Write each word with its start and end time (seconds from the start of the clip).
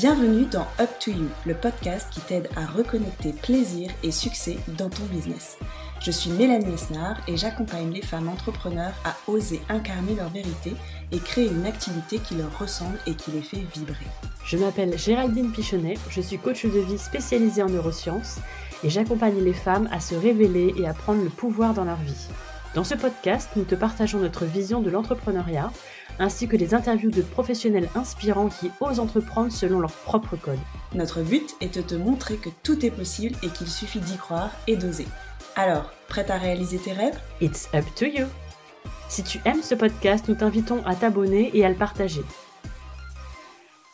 Bienvenue 0.00 0.44
dans 0.44 0.64
Up 0.78 0.90
to 1.00 1.10
You, 1.10 1.26
le 1.44 1.54
podcast 1.54 2.06
qui 2.12 2.20
t'aide 2.20 2.48
à 2.54 2.64
reconnecter 2.66 3.32
plaisir 3.32 3.90
et 4.04 4.12
succès 4.12 4.56
dans 4.78 4.88
ton 4.88 5.02
business. 5.06 5.58
Je 6.00 6.12
suis 6.12 6.30
Mélanie 6.30 6.72
Esnard 6.72 7.16
et 7.26 7.36
j'accompagne 7.36 7.90
les 7.90 8.02
femmes 8.02 8.28
entrepreneurs 8.28 8.94
à 9.04 9.16
oser 9.26 9.60
incarner 9.68 10.14
leur 10.14 10.28
vérité 10.28 10.74
et 11.10 11.18
créer 11.18 11.48
une 11.48 11.66
activité 11.66 12.20
qui 12.20 12.36
leur 12.36 12.56
ressemble 12.60 12.96
et 13.08 13.16
qui 13.16 13.32
les 13.32 13.42
fait 13.42 13.66
vibrer. 13.74 14.06
Je 14.44 14.56
m'appelle 14.56 14.96
Géraldine 14.96 15.50
Pichonnet, 15.50 15.98
je 16.10 16.20
suis 16.20 16.38
coach 16.38 16.64
de 16.64 16.78
vie 16.78 16.96
spécialisée 16.96 17.64
en 17.64 17.68
neurosciences 17.68 18.36
et 18.84 18.90
j'accompagne 18.90 19.42
les 19.42 19.52
femmes 19.52 19.88
à 19.90 19.98
se 19.98 20.14
révéler 20.14 20.74
et 20.78 20.86
à 20.86 20.94
prendre 20.94 21.24
le 21.24 21.30
pouvoir 21.30 21.74
dans 21.74 21.84
leur 21.84 21.96
vie. 21.96 22.28
Dans 22.76 22.84
ce 22.84 22.94
podcast, 22.94 23.50
nous 23.56 23.64
te 23.64 23.74
partageons 23.74 24.20
notre 24.20 24.44
vision 24.44 24.80
de 24.80 24.90
l'entrepreneuriat 24.90 25.72
ainsi 26.18 26.48
que 26.48 26.56
des 26.56 26.74
interviews 26.74 27.10
de 27.10 27.22
professionnels 27.22 27.88
inspirants 27.94 28.48
qui 28.48 28.70
osent 28.80 29.00
entreprendre 29.00 29.52
selon 29.52 29.80
leur 29.80 29.92
propre 29.92 30.36
code. 30.36 30.58
Notre 30.94 31.22
but 31.22 31.56
est 31.60 31.76
de 31.76 31.82
te 31.82 31.94
montrer 31.94 32.36
que 32.36 32.50
tout 32.62 32.84
est 32.84 32.90
possible 32.90 33.36
et 33.42 33.48
qu'il 33.48 33.68
suffit 33.68 34.00
d'y 34.00 34.16
croire 34.16 34.50
et 34.66 34.76
d'oser. 34.76 35.06
Alors, 35.56 35.92
prête 36.08 36.30
à 36.30 36.36
réaliser 36.36 36.78
tes 36.78 36.92
rêves? 36.92 37.18
It's 37.40 37.68
up 37.74 37.84
to 37.96 38.06
you 38.06 38.26
Si 39.08 39.22
tu 39.22 39.38
aimes 39.44 39.62
ce 39.62 39.74
podcast, 39.74 40.28
nous 40.28 40.34
t'invitons 40.34 40.84
à 40.86 40.94
t'abonner 40.94 41.50
et 41.54 41.64
à 41.64 41.68
le 41.68 41.74
partager. 41.74 42.22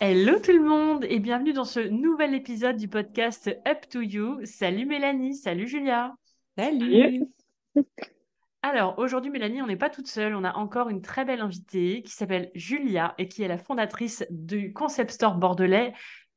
Hello 0.01 0.39
tout 0.39 0.53
le 0.53 0.63
monde 0.63 1.07
et 1.09 1.19
bienvenue 1.19 1.53
dans 1.53 1.65
ce 1.65 1.81
nouvel 1.81 2.35
épisode 2.35 2.77
du 2.77 2.89
podcast 2.89 3.49
Up 3.67 3.89
to 3.91 4.03
You. 4.03 4.41
Salut 4.45 4.87
Mélanie, 4.87 5.35
salut 5.35 5.67
Julia. 5.67 6.15
Salut. 6.59 7.23
Alors, 8.67 8.99
aujourd'hui, 8.99 9.31
Mélanie, 9.31 9.61
on 9.61 9.67
n'est 9.67 9.77
pas 9.77 9.91
toute 9.91 10.07
seule. 10.07 10.35
On 10.35 10.43
a 10.43 10.55
encore 10.55 10.89
une 10.89 11.03
très 11.03 11.27
belle 11.27 11.43
invitée 11.43 12.01
qui 12.03 12.13
s'appelle 12.13 12.51
Julia 12.55 13.15
et 13.19 13.29
qui 13.29 13.43
est 13.43 13.49
la 13.49 13.59
fondatrice 13.59 14.25
du 14.31 14.73
concept 14.73 15.11
store 15.11 15.35
bordelais 15.35 15.93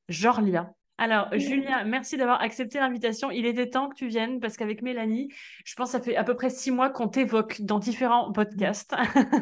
Jorlia. 0.10 0.70
Alors, 0.98 1.30
Julia, 1.32 1.86
merci 1.86 2.18
d'avoir 2.18 2.42
accepté 2.42 2.80
l'invitation. 2.80 3.32
Il 3.32 3.46
était 3.46 3.70
temps 3.70 3.88
que 3.88 3.96
tu 3.96 4.08
viennes 4.10 4.42
parce 4.42 4.58
qu'avec 4.58 4.82
Mélanie, 4.82 5.30
je 5.64 5.74
pense 5.76 5.94
que 5.94 5.98
ça 6.00 6.04
fait 6.04 6.18
à 6.18 6.26
peu 6.26 6.36
près 6.36 6.50
six 6.50 6.70
mois 6.70 6.90
qu'on 6.90 7.08
t'évoque 7.08 7.62
dans 7.62 7.80
différents 7.80 8.30
podcasts. 8.34 8.94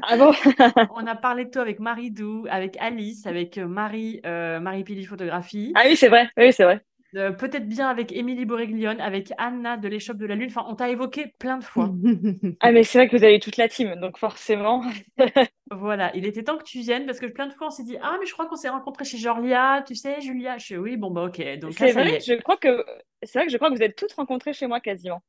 Ah 0.03 0.17
bon? 0.17 0.31
On 0.95 1.08
a 1.08 1.16
parlé 1.16 1.45
de 1.45 1.49
toi 1.49 1.64
avec 1.64 1.80
Marie 1.80 2.11
Dou, 2.11 2.45
avec 2.52 2.77
Alice, 2.80 3.25
avec 3.25 3.58
Marie, 3.58 4.22
euh, 4.27 4.59
Marie 4.59 4.83
Pili 4.83 5.05
Photographie. 5.05 5.72
Ah 5.73 5.86
oui, 5.88 5.95
c'est 5.95 6.09
vrai. 6.09 6.30
Oui, 6.38 6.53
c'est 6.53 6.66
vrai. 6.66 6.86
Euh, 7.16 7.31
peut-être 7.31 7.67
bien 7.67 7.88
avec 7.88 8.11
Émilie 8.11 8.45
Boriglione, 8.45 8.99
avec 8.99 9.31
Anna 9.38 9.77
de 9.77 9.88
l'échoppe 9.88 10.17
de 10.17 10.25
la 10.25 10.35
Lune. 10.35 10.49
Enfin, 10.49 10.66
on 10.67 10.75
t'a 10.75 10.89
évoqué 10.89 11.27
plein 11.39 11.58
de 11.58 11.63
fois. 11.63 11.91
ah, 12.59 12.71
mais 12.71 12.83
c'est 12.83 12.97
vrai 12.97 13.08
que 13.08 13.16
vous 13.16 13.23
avez 13.23 13.39
toute 13.39 13.58
la 13.58 13.69
team, 13.69 13.95
donc 13.95 14.17
forcément. 14.17 14.83
voilà, 15.71 16.13
il 16.16 16.25
était 16.25 16.43
temps 16.43 16.58
que 16.58 16.63
tu 16.63 16.80
viennes 16.80 17.05
parce 17.05 17.19
que 17.19 17.27
plein 17.27 17.47
de 17.47 17.53
fois 17.53 17.67
on 17.67 17.71
s'est 17.71 17.83
dit 17.83 17.97
Ah, 18.02 18.17
mais 18.19 18.25
je 18.25 18.33
crois 18.33 18.47
qu'on 18.47 18.58
s'est 18.58 18.69
rencontrés 18.69 19.05
chez 19.05 19.17
Jorlia, 19.17 19.83
tu 19.88 19.95
sais, 19.95 20.19
Julia. 20.19 20.58
Je 20.58 20.66
suis 20.66 20.77
Oui, 20.77 20.97
bon, 20.97 21.09
bah 21.11 21.23
ok. 21.23 21.59
Donc, 21.59 21.73
c'est 21.73 21.91
vrai, 21.91 22.19
je 22.19 22.33
crois 22.41 22.58
que 22.58 22.86
c'est 23.23 23.39
vrai 23.39 23.45
que 23.45 23.52
je 23.52 23.58
crois 23.58 23.69
que 23.69 23.75
vous 23.75 23.83
êtes 23.83 23.95
toutes 23.95 24.13
rencontrées 24.13 24.53
chez 24.53 24.67
moi 24.67 24.80
quasiment. 24.81 25.21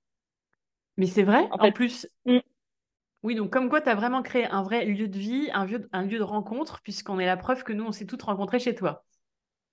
Mais 0.96 1.06
c'est 1.06 1.22
vrai, 1.22 1.46
en, 1.50 1.70
plus. 1.72 2.08
Mm. 2.24 2.38
Oui, 3.22 3.34
donc 3.34 3.52
comme 3.52 3.68
quoi 3.68 3.80
tu 3.80 3.88
as 3.88 3.94
vraiment 3.94 4.22
créé 4.22 4.46
un 4.46 4.62
vrai 4.62 4.84
lieu 4.86 5.08
de 5.08 5.18
vie, 5.18 5.50
un 5.52 5.66
lieu, 5.66 5.88
un 5.92 6.02
lieu 6.02 6.18
de 6.18 6.24
rencontre, 6.24 6.80
puisqu'on 6.82 7.18
est 7.18 7.26
la 7.26 7.36
preuve 7.36 7.64
que 7.64 7.72
nous, 7.72 7.84
on 7.84 7.92
s'est 7.92 8.06
toutes 8.06 8.22
rencontrées 8.22 8.60
chez 8.60 8.74
toi. 8.74 9.04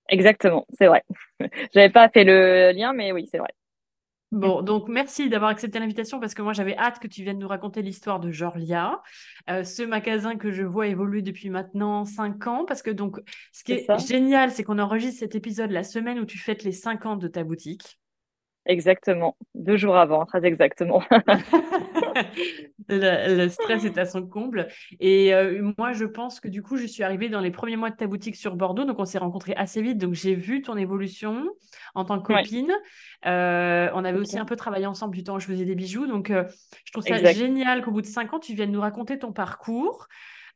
Exactement, 0.08 0.66
c'est 0.78 0.86
vrai. 0.86 1.02
J'avais 1.74 1.90
pas 1.90 2.08
fait 2.08 2.24
le 2.24 2.72
lien, 2.72 2.92
mais 2.92 3.12
oui, 3.12 3.28
c'est 3.30 3.38
vrai. 3.38 3.50
Bon, 4.34 4.62
donc 4.62 4.88
merci 4.88 5.28
d'avoir 5.28 5.50
accepté 5.50 5.78
l'invitation 5.78 6.18
parce 6.18 6.34
que 6.34 6.42
moi 6.42 6.52
j'avais 6.52 6.76
hâte 6.76 6.98
que 6.98 7.06
tu 7.06 7.22
viennes 7.22 7.38
nous 7.38 7.46
raconter 7.46 7.82
l'histoire 7.82 8.18
de 8.18 8.32
Jorlia, 8.32 9.00
euh, 9.48 9.62
ce 9.62 9.84
magasin 9.84 10.34
que 10.36 10.50
je 10.50 10.64
vois 10.64 10.88
évoluer 10.88 11.22
depuis 11.22 11.50
maintenant 11.50 12.04
cinq 12.04 12.48
ans. 12.48 12.64
Parce 12.64 12.82
que 12.82 12.90
donc, 12.90 13.20
ce 13.52 13.62
qui 13.62 13.74
est, 13.74 14.06
génial, 14.08 14.50
c'est 14.50 14.64
qu'on 14.64 14.80
enregistre 14.80 15.20
cet 15.20 15.36
épisode 15.36 15.70
la 15.70 15.84
semaine 15.84 16.18
où 16.18 16.24
tu 16.24 16.38
fêtes 16.38 16.64
les 16.64 16.72
cinq 16.72 17.06
ans 17.06 17.16
de 17.16 17.28
ta 17.28 17.44
boutique. 17.44 18.00
Exactement, 18.66 19.36
deux 19.54 19.76
jours 19.76 19.96
avant, 19.96 20.24
très 20.24 20.44
exactement. 20.44 21.02
le, 22.88 23.48
stress 23.48 23.84
est 23.84 23.98
à 23.98 24.06
son 24.06 24.26
comble. 24.26 24.68
Et 25.00 25.34
euh, 25.34 25.72
moi, 25.78 25.92
je 25.92 26.04
pense 26.04 26.40
que 26.40 26.48
du 26.48 26.62
coup, 26.62 26.76
je 26.76 26.86
suis 26.86 27.02
arrivée 27.02 27.28
dans 27.28 27.40
les 27.40 27.50
premiers 27.50 27.76
mois 27.76 27.90
de 27.90 27.96
ta 27.96 28.06
boutique 28.06 28.36
sur 28.36 28.56
Bordeaux. 28.56 28.84
Donc, 28.84 28.98
on 28.98 29.04
s'est 29.04 29.18
rencontrés 29.18 29.54
assez 29.54 29.82
vite. 29.82 29.98
Donc, 29.98 30.14
j'ai 30.14 30.34
vu 30.34 30.62
ton 30.62 30.76
évolution 30.76 31.48
en 31.94 32.04
tant 32.04 32.20
que 32.20 32.32
copine. 32.32 32.72
Euh, 33.26 33.90
on 33.94 34.04
avait 34.04 34.18
aussi 34.18 34.38
un 34.38 34.44
peu 34.44 34.56
travaillé 34.56 34.86
ensemble 34.86 35.14
du 35.14 35.24
temps 35.24 35.36
où 35.36 35.40
je 35.40 35.46
faisais 35.46 35.64
des 35.64 35.74
bijoux. 35.74 36.06
Donc, 36.06 36.30
euh, 36.30 36.44
je 36.84 36.92
trouve 36.92 37.04
ça 37.04 37.32
génial 37.32 37.82
qu'au 37.82 37.90
bout 37.90 38.02
de 38.02 38.06
cinq 38.06 38.32
ans, 38.32 38.38
tu 38.38 38.54
viennes 38.54 38.72
nous 38.72 38.80
raconter 38.80 39.18
ton 39.18 39.32
parcours. 39.32 40.08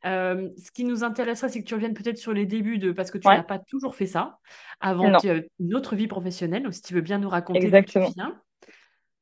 Ce 0.03 0.71
qui 0.71 0.83
nous 0.83 1.03
intéresserait, 1.03 1.49
c'est 1.49 1.61
que 1.61 1.67
tu 1.67 1.73
reviennes 1.73 1.93
peut-être 1.93 2.17
sur 2.17 2.33
les 2.33 2.45
débuts 2.45 2.77
de 2.77 2.91
parce 2.91 3.11
que 3.11 3.17
tu 3.17 3.27
n'as 3.27 3.43
pas 3.43 3.59
toujours 3.59 3.95
fait 3.95 4.05
ça 4.05 4.39
avant 4.79 5.17
une 5.59 5.75
autre 5.75 5.95
vie 5.95 6.07
professionnelle. 6.07 6.63
Donc, 6.63 6.73
si 6.73 6.81
tu 6.81 6.93
veux 6.93 7.01
bien 7.01 7.17
nous 7.17 7.29
raconter 7.29 7.63
Exactement. 7.63 8.09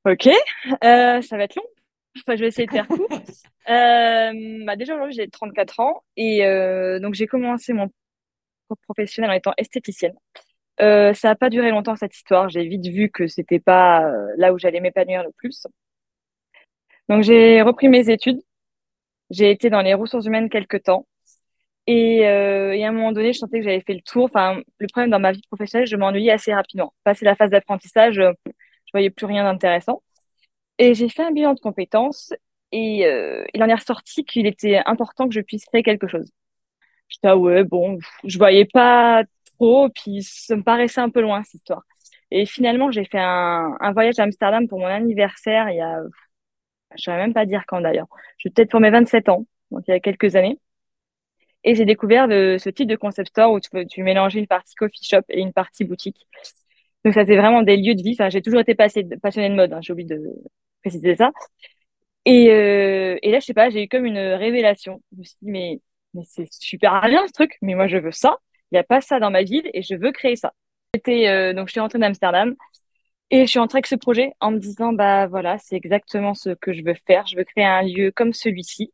Ok, 0.05 0.29
ça 0.81 1.37
va 1.37 1.43
être 1.43 1.55
long. 1.55 1.63
Enfin, 2.21 2.35
je 2.35 2.41
vais 2.41 2.47
essayer 2.47 2.65
de 2.65 2.71
faire 2.71 2.87
court. 2.87 3.07
euh, 3.69 4.65
bah 4.65 4.75
déjà, 4.75 4.95
aujourd'hui, 4.95 5.15
j'ai 5.15 5.29
34 5.29 5.79
ans 5.79 6.03
et 6.15 6.45
euh, 6.45 6.99
donc 6.99 7.13
j'ai 7.13 7.27
commencé 7.27 7.73
mon 7.73 7.89
professionnel 8.83 9.31
en 9.31 9.33
étant 9.33 9.53
esthéticienne. 9.57 10.15
Euh, 10.79 11.13
ça 11.13 11.29
n'a 11.29 11.35
pas 11.35 11.49
duré 11.49 11.71
longtemps 11.71 11.95
cette 11.95 12.15
histoire. 12.15 12.49
J'ai 12.49 12.67
vite 12.67 12.87
vu 12.87 13.09
que 13.09 13.27
c'était 13.27 13.59
pas 13.59 14.05
euh, 14.05 14.27
là 14.37 14.53
où 14.53 14.57
j'allais 14.57 14.79
m'épanouir 14.79 15.23
le 15.23 15.31
plus. 15.37 15.65
Donc 17.09 17.23
j'ai 17.23 17.61
repris 17.61 17.89
mes 17.89 18.09
études. 18.09 18.41
J'ai 19.29 19.51
été 19.51 19.69
dans 19.69 19.81
les 19.81 19.93
ressources 19.93 20.25
humaines 20.25 20.49
quelques 20.49 20.83
temps. 20.83 21.07
Et, 21.87 22.27
euh, 22.27 22.73
et, 22.73 22.83
à 22.85 22.89
un 22.89 22.91
moment 22.91 23.13
donné, 23.13 23.33
je 23.33 23.39
sentais 23.39 23.59
que 23.59 23.65
j'avais 23.65 23.81
fait 23.81 23.93
le 23.93 24.01
tour. 24.01 24.25
Enfin, 24.25 24.61
le 24.77 24.87
problème 24.87 25.09
dans 25.11 25.19
ma 25.19 25.31
vie 25.31 25.41
professionnelle, 25.47 25.87
je 25.87 25.95
m'ennuyais 25.95 26.31
assez 26.31 26.53
rapidement. 26.53 26.93
Passer 27.03 27.25
la 27.25 27.35
phase 27.35 27.49
d'apprentissage, 27.51 28.15
je 28.15 28.91
voyais 28.93 29.09
plus 29.09 29.25
rien 29.25 29.43
d'intéressant. 29.43 30.01
Et 30.79 30.93
j'ai 30.93 31.09
fait 31.09 31.23
un 31.23 31.31
bilan 31.31 31.53
de 31.53 31.59
compétences 31.59 32.33
et 32.71 33.05
euh, 33.07 33.45
il 33.53 33.63
en 33.63 33.67
est 33.69 33.73
ressorti 33.73 34.25
qu'il 34.25 34.45
était 34.47 34.81
important 34.85 35.27
que 35.27 35.33
je 35.33 35.41
puisse 35.41 35.65
créer 35.65 35.83
quelque 35.83 36.07
chose. 36.07 36.31
J'étais, 37.09 37.29
ah 37.29 37.37
ouais, 37.37 37.63
bon, 37.63 37.99
je 38.25 38.37
voyais 38.37 38.65
pas 38.65 39.23
trop, 39.57 39.89
puis 39.89 40.23
ça 40.23 40.55
me 40.55 40.63
paraissait 40.63 41.01
un 41.01 41.09
peu 41.09 41.21
loin, 41.21 41.43
cette 41.43 41.55
histoire. 41.55 41.83
Et 42.31 42.45
finalement, 42.45 42.91
j'ai 42.91 43.05
fait 43.05 43.19
un, 43.19 43.77
un 43.79 43.91
voyage 43.93 44.19
à 44.19 44.23
Amsterdam 44.23 44.67
pour 44.67 44.79
mon 44.79 44.87
anniversaire 44.87 45.69
il 45.69 45.77
y 45.77 45.81
a, 45.81 46.01
je 46.97 47.03
saurais 47.03 47.17
même 47.17 47.33
pas 47.33 47.45
dire 47.45 47.63
quand 47.67 47.81
d'ailleurs. 47.81 48.07
Je 48.37 48.49
peut-être 48.49 48.71
pour 48.71 48.79
mes 48.79 48.89
27 48.91 49.29
ans, 49.29 49.45
donc 49.71 49.83
il 49.87 49.91
y 49.91 49.93
a 49.93 49.99
quelques 49.99 50.35
années. 50.35 50.59
Et 51.63 51.75
j'ai 51.75 51.85
découvert 51.85 52.27
de, 52.27 52.57
ce 52.59 52.69
type 52.69 52.87
de 52.87 52.95
concept 52.95 53.29
store 53.29 53.51
où 53.51 53.59
tu, 53.59 53.69
tu 53.87 54.03
mélanger 54.03 54.39
une 54.39 54.47
partie 54.47 54.75
coffee 54.75 55.03
shop 55.03 55.23
et 55.29 55.41
une 55.41 55.53
partie 55.53 55.83
boutique. 55.83 56.27
Donc 57.03 57.13
ça, 57.13 57.25
c'est 57.25 57.37
vraiment 57.37 57.63
des 57.63 57.77
lieux 57.77 57.95
de 57.95 58.01
vie. 58.01 58.13
Enfin, 58.13 58.29
j'ai 58.29 58.41
toujours 58.41 58.61
été 58.61 58.75
passionnée 58.75 59.49
de 59.49 59.55
mode, 59.55 59.73
hein, 59.73 59.79
j'ai 59.81 59.93
oublié 59.93 60.07
de 60.07 60.21
préciser 60.81 61.15
ça. 61.15 61.31
Et, 62.25 62.51
euh, 62.51 63.17
là, 63.23 63.39
je 63.39 63.45
sais 63.45 63.53
pas, 63.53 63.69
j'ai 63.69 63.83
eu 63.83 63.87
comme 63.87 64.05
une 64.05 64.17
révélation. 64.17 65.01
Je 65.13 65.19
me 65.19 65.23
suis 65.23 65.37
dit, 65.41 65.51
mais, 65.51 65.81
mais 66.13 66.23
c'est 66.25 66.47
super 66.51 67.01
bien 67.07 67.25
ce 67.27 67.33
truc, 67.33 67.57
mais 67.61 67.75
moi, 67.75 67.87
je 67.87 67.97
veux 67.97 68.11
ça. 68.11 68.37
Il 68.71 68.75
n'y 68.75 68.79
a 68.79 68.83
pas 68.83 69.01
ça 69.01 69.19
dans 69.19 69.31
ma 69.31 69.43
ville 69.43 69.69
et 69.73 69.81
je 69.81 69.95
veux 69.95 70.11
créer 70.11 70.35
ça. 70.35 70.53
Euh, 71.07 71.53
donc, 71.53 71.67
je 71.67 71.71
suis 71.71 71.79
rentrée 71.79 71.99
d'Amsterdam 71.99 72.55
et 73.31 73.41
je 73.45 73.49
suis 73.51 73.59
entrée 73.59 73.77
avec 73.77 73.87
ce 73.87 73.95
projet 73.95 74.33
en 74.39 74.51
me 74.51 74.59
disant, 74.59 74.93
bah 74.93 75.27
voilà, 75.27 75.57
c'est 75.59 75.75
exactement 75.75 76.33
ce 76.33 76.51
que 76.51 76.73
je 76.73 76.83
veux 76.83 76.95
faire. 77.07 77.27
Je 77.27 77.35
veux 77.37 77.43
créer 77.43 77.65
un 77.65 77.81
lieu 77.83 78.11
comme 78.15 78.33
celui-ci. 78.33 78.93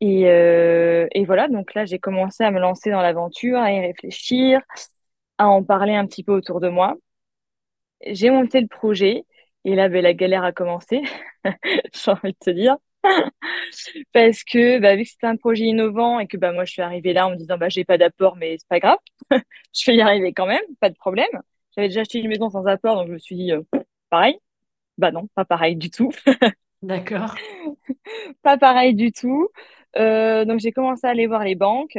Et, 0.00 0.28
euh, 0.28 1.06
et 1.12 1.24
voilà, 1.26 1.48
donc 1.48 1.74
là, 1.74 1.84
j'ai 1.86 1.98
commencé 2.00 2.44
à 2.44 2.50
me 2.52 2.60
lancer 2.60 2.90
dans 2.90 3.02
l'aventure, 3.02 3.58
à 3.60 3.72
y 3.72 3.80
réfléchir, 3.80 4.60
à 5.38 5.48
en 5.48 5.64
parler 5.64 5.94
un 5.96 6.06
petit 6.06 6.24
peu 6.24 6.32
autour 6.34 6.60
de 6.60 6.68
moi 6.70 6.96
j'ai 8.06 8.30
monté 8.30 8.60
le 8.60 8.66
projet 8.68 9.24
et 9.64 9.74
là, 9.74 9.88
ben, 9.88 10.02
la 10.02 10.14
galère 10.14 10.44
a 10.44 10.52
commencé, 10.52 11.02
j'ai 11.94 12.10
envie 12.10 12.32
de 12.32 12.38
te 12.40 12.50
dire. 12.50 12.76
Parce 14.12 14.44
que 14.44 14.78
bah, 14.78 14.96
vu 14.96 15.04
que 15.04 15.08
c'était 15.10 15.26
un 15.26 15.36
projet 15.36 15.64
innovant 15.64 16.20
et 16.20 16.26
que 16.26 16.36
bah, 16.36 16.52
moi 16.52 16.64
je 16.64 16.72
suis 16.72 16.82
arrivée 16.82 17.12
là 17.14 17.26
en 17.26 17.30
me 17.30 17.36
disant 17.36 17.56
bah, 17.58 17.68
j'ai 17.70 17.84
pas 17.84 17.96
d'apport 17.98 18.36
mais 18.36 18.56
c'est 18.58 18.68
pas 18.68 18.80
grave, 18.80 18.98
je 19.74 19.90
vais 19.90 19.96
y 19.96 20.00
arriver 20.02 20.32
quand 20.34 20.46
même, 20.46 20.60
pas 20.80 20.90
de 20.90 20.94
problème. 20.96 21.28
J'avais 21.74 21.88
déjà 21.88 22.00
acheté 22.00 22.18
une 22.18 22.28
maison 22.28 22.50
sans 22.50 22.66
apport 22.66 22.96
donc 22.96 23.08
je 23.08 23.12
me 23.12 23.18
suis 23.18 23.36
dit 23.36 23.52
euh, 23.52 23.62
pareil. 24.10 24.38
Bah 24.98 25.12
non, 25.12 25.28
pas 25.34 25.44
pareil 25.44 25.76
du 25.76 25.90
tout. 25.90 26.10
D'accord. 26.82 27.34
pas 28.42 28.58
pareil 28.58 28.94
du 28.94 29.12
tout. 29.12 29.48
Euh, 29.96 30.44
donc 30.44 30.60
j'ai 30.60 30.72
commencé 30.72 31.06
à 31.06 31.10
aller 31.10 31.26
voir 31.26 31.44
les 31.44 31.54
banques. 31.54 31.98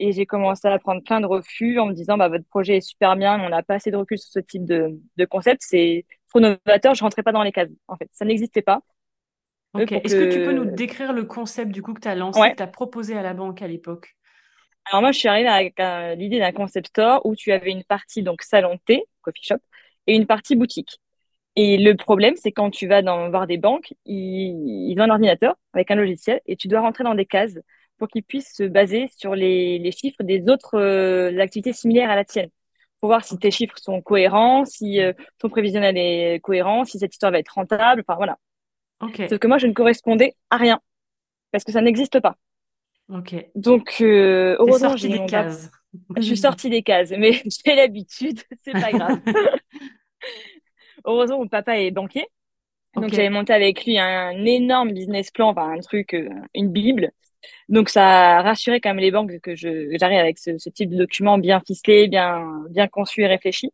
Et 0.00 0.12
j'ai 0.12 0.26
commencé 0.26 0.68
à 0.68 0.78
prendre 0.78 1.02
plein 1.02 1.20
de 1.20 1.26
refus 1.26 1.80
en 1.80 1.86
me 1.86 1.92
disant, 1.92 2.16
bah, 2.16 2.28
votre 2.28 2.46
projet 2.46 2.76
est 2.76 2.80
super 2.80 3.16
bien, 3.16 3.40
on 3.40 3.48
n'a 3.48 3.64
pas 3.64 3.74
assez 3.74 3.90
de 3.90 3.96
recul 3.96 4.16
sur 4.16 4.30
ce 4.30 4.38
type 4.38 4.64
de, 4.64 4.96
de 5.16 5.24
concept, 5.24 5.62
c'est 5.64 6.06
trop 6.28 6.38
novateur, 6.38 6.94
je 6.94 7.02
rentrais 7.02 7.24
pas 7.24 7.32
dans 7.32 7.42
les 7.42 7.50
cases. 7.50 7.68
En 7.88 7.96
fait, 7.96 8.08
ça 8.12 8.24
n'existait 8.24 8.62
pas. 8.62 8.80
Est-ce 9.76 10.14
que... 10.14 10.32
tu 10.32 10.44
peux 10.44 10.52
nous 10.52 10.64
décrire 10.64 11.12
le 11.12 11.24
concept 11.24 11.72
du 11.72 11.82
coup 11.82 11.94
que 11.94 12.00
tu 12.00 12.08
as 12.08 12.14
lancé, 12.14 12.40
que 12.40 12.56
tu 12.56 12.62
as 12.62 12.68
proposé 12.68 13.16
à 13.16 13.22
la 13.22 13.34
banque 13.34 13.60
à 13.60 13.66
l'époque? 13.66 14.16
Alors 14.90 15.02
moi, 15.02 15.12
je 15.12 15.18
suis 15.18 15.28
arrivée 15.28 15.48
avec 15.48 15.78
l'idée 16.18 16.38
d'un 16.38 16.52
concept 16.52 16.88
store 16.88 17.24
où 17.26 17.36
tu 17.36 17.52
avais 17.52 17.70
une 17.70 17.84
partie 17.84 18.22
donc 18.22 18.42
salon 18.42 18.78
thé, 18.86 19.04
coffee 19.22 19.44
shop, 19.44 19.58
et 20.06 20.14
une 20.14 20.26
partie 20.26 20.56
boutique. 20.56 20.98
Et 21.56 21.76
le 21.76 21.96
problème, 21.96 22.34
c'est 22.36 22.52
quand 22.52 22.70
tu 22.70 22.86
vas 22.86 23.02
dans, 23.02 23.30
voir 23.30 23.46
des 23.46 23.58
banques, 23.58 23.92
ils, 24.04 24.90
ils 24.90 25.00
ont 25.00 25.04
un 25.04 25.10
ordinateur 25.10 25.56
avec 25.72 25.90
un 25.90 25.96
logiciel 25.96 26.40
et 26.46 26.56
tu 26.56 26.68
dois 26.68 26.80
rentrer 26.80 27.04
dans 27.04 27.14
des 27.14 27.26
cases 27.26 27.58
pour 27.98 28.08
qu'ils 28.08 28.22
puissent 28.22 28.54
se 28.54 28.62
baser 28.62 29.10
sur 29.16 29.34
les, 29.34 29.78
les 29.78 29.92
chiffres 29.92 30.22
des 30.22 30.48
autres 30.48 30.78
euh, 30.78 31.38
activités 31.40 31.72
similaires 31.72 32.10
à 32.10 32.16
la 32.16 32.24
tienne. 32.24 32.48
pour 33.00 33.08
voir 33.08 33.24
si 33.24 33.36
tes 33.38 33.50
chiffres 33.50 33.76
sont 33.76 34.00
cohérents, 34.00 34.64
si 34.64 35.00
euh, 35.00 35.12
ton 35.38 35.48
prévisionnel 35.48 35.98
est 35.98 36.40
cohérent, 36.40 36.84
si 36.84 36.98
cette 36.98 37.12
histoire 37.12 37.32
va 37.32 37.40
être 37.40 37.54
rentable. 37.54 38.04
Enfin, 38.06 38.16
voilà. 38.16 38.38
Ok. 39.00 39.22
Sauf 39.28 39.38
que 39.38 39.48
moi, 39.48 39.58
je 39.58 39.66
ne 39.66 39.72
correspondais 39.72 40.34
à 40.50 40.56
rien 40.56 40.80
parce 41.50 41.64
que 41.64 41.72
ça 41.72 41.80
n'existe 41.80 42.20
pas. 42.20 42.36
Ok. 43.08 43.34
Donc, 43.54 43.96
euh, 44.00 44.56
heureusement, 44.58 44.90
sorti 44.90 45.10
j'ai 45.10 45.18
des 45.18 45.26
cases. 45.26 45.70
Je 46.16 46.22
suis 46.22 46.36
sortie 46.36 46.70
des 46.70 46.82
cases, 46.82 47.10
mais 47.10 47.32
j'ai 47.66 47.74
l'habitude, 47.74 48.40
c'est 48.64 48.72
pas 48.72 48.92
grave. 48.92 49.20
Heureusement, 51.04 51.38
mon 51.38 51.48
papa 51.48 51.78
est 51.78 51.90
banquier. 51.90 52.26
Donc, 52.96 53.10
j'avais 53.12 53.30
monté 53.30 53.52
avec 53.52 53.84
lui 53.84 53.98
un 53.98 54.44
énorme 54.44 54.92
business 54.92 55.30
plan, 55.30 55.50
enfin, 55.50 55.70
un 55.70 55.80
truc, 55.80 56.14
euh, 56.14 56.28
une 56.54 56.70
bible. 56.70 57.12
Donc, 57.68 57.88
ça 57.88 58.38
a 58.38 58.42
rassuré 58.42 58.80
quand 58.80 58.90
même 58.90 58.98
les 58.98 59.10
banques 59.12 59.40
que 59.40 59.54
je, 59.54 59.96
j'arrive 59.98 60.18
avec 60.18 60.38
ce, 60.38 60.58
ce 60.58 60.68
type 60.70 60.90
de 60.90 60.96
document 60.96 61.38
bien 61.38 61.60
ficelé, 61.66 62.08
bien, 62.08 62.64
bien 62.70 62.88
conçu 62.88 63.22
et 63.22 63.26
réfléchi. 63.28 63.70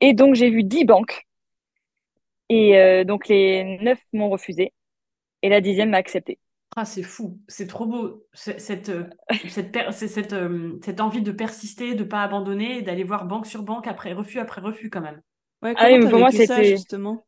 Et 0.00 0.14
donc, 0.14 0.34
j'ai 0.36 0.50
vu 0.50 0.62
10 0.62 0.84
banques. 0.84 1.26
Et 2.48 2.76
euh, 2.78 3.04
donc, 3.04 3.28
les 3.28 3.78
9 3.82 3.98
m'ont 4.12 4.30
refusé. 4.30 4.72
Et 5.42 5.48
la 5.50 5.60
dixième 5.60 5.90
m'a 5.90 5.98
accepté. 5.98 6.38
Ah, 6.76 6.84
c'est 6.84 7.04
fou, 7.04 7.40
c'est 7.46 7.68
trop 7.68 7.86
beau. 7.86 8.26
Cette, 8.32 8.88
euh, 8.88 9.04
cette, 9.48 9.76
cette, 9.92 10.32
euh, 10.32 10.78
cette 10.84 11.00
envie 11.00 11.22
de 11.22 11.30
persister, 11.30 11.94
de 11.94 12.02
pas 12.04 12.22
abandonner, 12.22 12.82
d'aller 12.82 13.04
voir 13.04 13.26
banque 13.26 13.46
sur 13.46 13.62
banque 13.62 13.86
après 13.86 14.12
refus 14.12 14.40
après 14.40 14.60
refus 14.60 14.90
quand 14.90 15.00
même. 15.00 15.22
Ouais, 15.62 15.76
Ah 15.76 15.86
oui, 15.88 15.98
mais 15.98 16.08
pour 16.08 16.18
moi, 16.20 16.32
c'était 16.32 16.64
justement? 16.64 17.26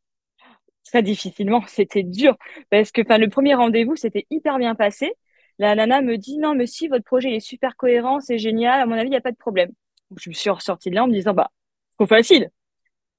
très 0.84 1.02
difficilement. 1.02 1.62
C'était 1.68 2.02
dur. 2.02 2.36
Parce 2.70 2.90
que 2.92 3.02
enfin, 3.02 3.18
le 3.18 3.28
premier 3.28 3.54
rendez-vous, 3.54 3.96
c'était 3.96 4.26
hyper 4.30 4.58
bien 4.58 4.74
passé. 4.74 5.12
La 5.58 5.74
nana 5.74 6.02
me 6.02 6.16
dit, 6.18 6.38
non, 6.38 6.54
mais 6.54 6.66
si, 6.66 6.88
votre 6.88 7.04
projet 7.04 7.30
il 7.30 7.34
est 7.36 7.40
super 7.40 7.76
cohérent, 7.76 8.20
c'est 8.20 8.38
génial. 8.38 8.80
À 8.80 8.86
mon 8.86 8.94
avis, 8.94 9.06
il 9.06 9.10
n'y 9.10 9.16
a 9.16 9.20
pas 9.20 9.32
de 9.32 9.36
problème. 9.36 9.70
Donc, 10.10 10.18
je 10.20 10.28
me 10.30 10.34
suis 10.34 10.50
ressortie 10.50 10.90
de 10.90 10.94
là 10.94 11.04
en 11.04 11.08
me 11.08 11.12
disant, 11.12 11.32
bah, 11.34 11.50
trop 11.98 12.06
facile. 12.06 12.50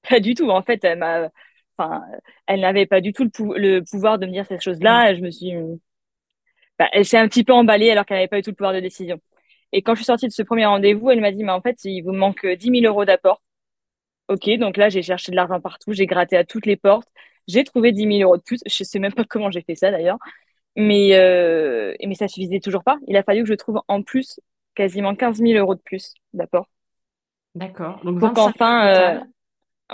Pas 0.08 0.20
du 0.20 0.34
tout. 0.34 0.50
En 0.50 0.62
fait, 0.62 0.84
elle 0.84 0.98
m'a, 0.98 1.30
enfin, 1.78 2.04
elle 2.46 2.60
n'avait 2.60 2.86
pas 2.86 3.00
du 3.02 3.12
tout 3.12 3.24
le, 3.24 3.30
pou- 3.30 3.54
le 3.54 3.80
pouvoir 3.82 4.18
de 4.18 4.26
me 4.26 4.32
dire 4.32 4.46
ces 4.46 4.60
choses-là. 4.60 5.14
Je 5.16 5.20
me 5.22 5.30
suis, 5.30 5.52
bah, 6.78 6.88
elle 6.92 7.04
s'est 7.04 7.18
un 7.18 7.28
petit 7.28 7.44
peu 7.44 7.52
emballée 7.52 7.90
alors 7.90 8.06
qu'elle 8.06 8.18
n'avait 8.18 8.28
pas 8.28 8.36
du 8.36 8.42
tout 8.42 8.50
le 8.50 8.56
pouvoir 8.56 8.74
de 8.74 8.80
décision. 8.80 9.20
Et 9.72 9.82
quand 9.82 9.94
je 9.94 9.98
suis 9.98 10.06
sortie 10.06 10.26
de 10.26 10.32
ce 10.32 10.42
premier 10.42 10.66
rendez-vous, 10.66 11.10
elle 11.10 11.20
m'a 11.20 11.32
dit, 11.32 11.44
mais 11.44 11.52
en 11.52 11.60
fait, 11.60 11.84
il 11.84 12.02
vous 12.02 12.12
manque 12.12 12.46
10 12.46 12.80
000 12.80 12.92
euros 12.92 13.04
d'apport. 13.04 13.42
Ok, 14.28 14.48
donc 14.58 14.76
là, 14.76 14.88
j'ai 14.88 15.02
cherché 15.02 15.30
de 15.32 15.36
l'argent 15.36 15.60
partout, 15.60 15.92
j'ai 15.92 16.06
gratté 16.06 16.36
à 16.36 16.44
toutes 16.44 16.66
les 16.66 16.76
portes, 16.76 17.08
j'ai 17.46 17.64
trouvé 17.64 17.92
10 17.92 18.18
000 18.18 18.20
euros 18.20 18.36
de 18.36 18.42
plus. 18.42 18.60
Je 18.66 18.84
sais 18.84 18.98
même 18.98 19.12
pas 19.12 19.24
comment 19.28 19.50
j'ai 19.50 19.62
fait 19.62 19.74
ça 19.74 19.90
d'ailleurs, 19.90 20.18
mais, 20.76 21.14
euh, 21.14 21.94
mais 22.06 22.14
ça 22.14 22.28
suffisait 22.28 22.60
toujours 22.60 22.84
pas. 22.84 22.98
Il 23.06 23.16
a 23.16 23.22
fallu 23.22 23.42
que 23.42 23.48
je 23.48 23.54
trouve 23.54 23.80
en 23.88 24.02
plus 24.02 24.40
quasiment 24.74 25.14
15 25.14 25.38
000 25.38 25.58
euros 25.58 25.74
de 25.74 25.80
plus 25.80 26.14
d'apport 26.34 26.68
D'accord. 27.54 28.00
Donc 28.04 28.20
pour 28.20 28.28
25 28.28 28.34
000 28.34 28.34
qu'enfin, 28.34 28.86
euh, 28.86 29.20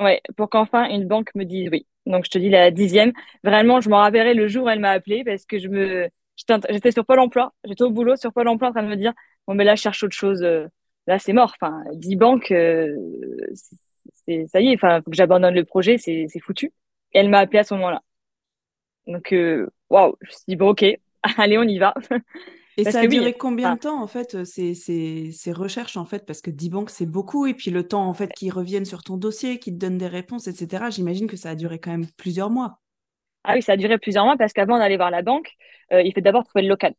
ouais, 0.02 0.20
pour 0.36 0.50
qu'enfin 0.50 0.88
une 0.88 1.06
banque 1.06 1.34
me 1.34 1.44
dise 1.44 1.68
oui. 1.70 1.86
Donc 2.04 2.26
je 2.26 2.30
te 2.30 2.38
dis 2.38 2.50
la 2.50 2.70
dixième. 2.70 3.12
Vraiment, 3.44 3.80
je 3.80 3.88
m'en 3.88 3.98
rappellerai 3.98 4.34
le 4.34 4.48
jour 4.48 4.66
où 4.66 4.68
elle 4.68 4.80
m'a 4.80 4.90
appelé 4.90 5.24
parce 5.24 5.46
que 5.46 5.58
je 5.58 5.68
me, 5.68 6.10
j'étais 6.70 6.92
sur 6.92 7.04
Pôle 7.06 7.20
Emploi, 7.20 7.52
j'étais 7.64 7.82
au 7.82 7.90
boulot 7.90 8.16
sur 8.16 8.32
Pôle 8.32 8.48
Emploi 8.48 8.68
en 8.68 8.72
train 8.72 8.82
de 8.82 8.88
me 8.88 8.96
dire 8.96 9.12
bon 9.46 9.54
mais 9.54 9.64
là 9.64 9.74
je 9.74 9.82
cherche 9.82 10.02
autre 10.02 10.16
chose. 10.16 10.42
euh, 10.42 10.66
Là 11.06 11.18
c'est 11.18 11.32
mort. 11.34 11.54
Enfin, 11.60 11.84
10 11.94 12.16
banques, 12.16 12.50
euh, 12.52 12.96
ça 14.48 14.60
y 14.60 14.68
est. 14.68 14.74
Enfin, 14.74 15.00
faut 15.02 15.10
que 15.10 15.16
j'abandonne 15.16 15.54
le 15.54 15.64
projet, 15.64 15.98
c'est 15.98 16.26
foutu. 16.42 16.72
Et 17.12 17.18
elle 17.18 17.28
m'a 17.28 17.38
appelé 17.40 17.60
à 17.60 17.64
ce 17.64 17.74
moment-là. 17.74 18.02
Donc 19.06 19.32
euh, 19.32 19.68
waouh, 19.90 20.16
je 20.22 20.26
me 20.28 20.32
suis 20.32 20.44
dit 20.48 20.56
bon 20.56 20.70
ok, 20.70 20.84
allez 21.38 21.58
on 21.58 21.62
y 21.64 21.78
va. 21.78 21.94
Et 22.76 22.84
Parce 22.84 22.96
ça 22.96 23.00
a 23.00 23.06
oui, 23.06 23.20
duré 23.20 23.34
combien 23.34 23.70
de 23.70 23.78
temps, 23.78 24.00
en 24.02 24.06
fait, 24.08 24.44
ces, 24.44 24.74
ces, 24.74 25.30
ces 25.32 25.52
recherches, 25.52 25.96
en 25.96 26.04
fait, 26.04 26.26
parce 26.26 26.40
que 26.40 26.50
10 26.50 26.70
banques, 26.70 26.90
c'est 26.90 27.06
beaucoup, 27.06 27.46
et 27.46 27.54
puis 27.54 27.70
le 27.70 27.86
temps, 27.86 28.06
en 28.08 28.14
fait, 28.14 28.32
qu'ils 28.34 28.52
reviennent 28.52 28.84
sur 28.84 29.02
ton 29.04 29.16
dossier, 29.16 29.58
qu'ils 29.60 29.74
te 29.74 29.78
donnent 29.78 29.98
des 29.98 30.08
réponses, 30.08 30.48
etc., 30.48 30.90
j'imagine 30.90 31.26
que 31.28 31.36
ça 31.36 31.50
a 31.50 31.54
duré 31.54 31.78
quand 31.78 31.92
même 31.92 32.06
plusieurs 32.16 32.50
mois. 32.50 32.80
Ah 33.44 33.54
oui, 33.54 33.62
ça 33.62 33.72
a 33.72 33.76
duré 33.76 33.98
plusieurs 33.98 34.24
mois 34.24 34.36
parce 34.36 34.52
qu'avant 34.52 34.78
d'aller 34.78 34.96
voir 34.96 35.10
la 35.10 35.22
banque, 35.22 35.52
euh, 35.92 36.02
il 36.02 36.12
faut 36.14 36.20
d'abord 36.20 36.44
trouver 36.44 36.62
le 36.62 36.68
local. 36.68 36.94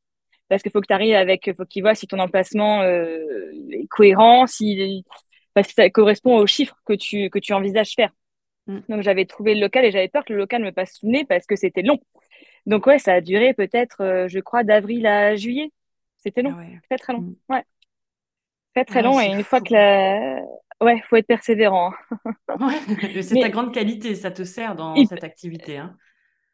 Parce 0.49 0.63
qu'il 0.63 0.71
faut 0.71 0.81
que 0.81 0.87
tu 0.87 0.93
arrives 0.93 1.15
avec, 1.15 1.51
faut 1.57 1.65
qu'ils 1.65 1.83
voient 1.83 1.95
si 1.95 2.07
ton 2.07 2.19
emplacement 2.19 2.81
euh, 2.83 3.51
est 3.71 3.87
cohérent, 3.87 4.47
si, 4.47 5.03
parce 5.53 5.67
que 5.69 5.73
ça 5.73 5.89
correspond 5.89 6.37
aux 6.37 6.47
chiffres 6.47 6.77
que 6.85 6.93
tu, 6.93 7.29
que 7.31 7.39
tu 7.39 7.53
envisages 7.53 7.93
faire. 7.95 8.11
Mm. 8.67 8.79
Donc 8.89 9.01
j'avais 9.03 9.25
trouvé 9.25 9.55
le 9.55 9.61
local 9.61 9.85
et 9.85 9.91
j'avais 9.91 10.09
peur 10.09 10.25
que 10.25 10.33
le 10.33 10.39
local 10.39 10.63
me 10.63 10.71
passe 10.71 10.93
sous 10.95 11.07
le 11.07 11.13
nez 11.13 11.25
parce 11.25 11.45
que 11.47 11.55
c'était 11.55 11.81
long. 11.83 11.99
Donc 12.67 12.87
ouais, 12.87 12.99
ça 12.99 13.13
a 13.15 13.21
duré 13.21 13.53
peut-être, 13.53 14.01
euh, 14.01 14.27
je 14.27 14.39
crois, 14.39 14.63
d'avril 14.63 15.07
à 15.07 15.35
juillet. 15.35 15.71
C'était 16.17 16.41
long, 16.43 16.55
Ah 16.55 16.57
ouais. 16.57 16.79
très 16.89 16.97
très 16.97 17.13
long. 17.13 17.21
Mm. 17.21 17.35
Ouais, 17.49 17.63
très 18.73 18.85
très 18.85 19.01
Ouais, 19.01 19.03
long. 19.03 19.19
Et 19.19 19.25
c'est 19.25 19.31
une 19.31 19.43
fois 19.43 19.61
que 19.61 19.73
la... 19.73 20.41
Ouais, 20.81 21.01
faut 21.09 21.15
être 21.15 21.27
persévérant. 21.27 21.91
hein. 22.11 22.17
Ouais, 22.59 23.21
c'est 23.21 23.37
ta 23.37 23.49
grande 23.49 23.73
qualité, 23.73 24.15
ça 24.15 24.31
te 24.31 24.43
sert 24.43 24.75
dans 24.75 25.01
il- 25.01 25.03
cette 25.03 25.23
activité, 25.23 25.77
hein. 25.77 25.97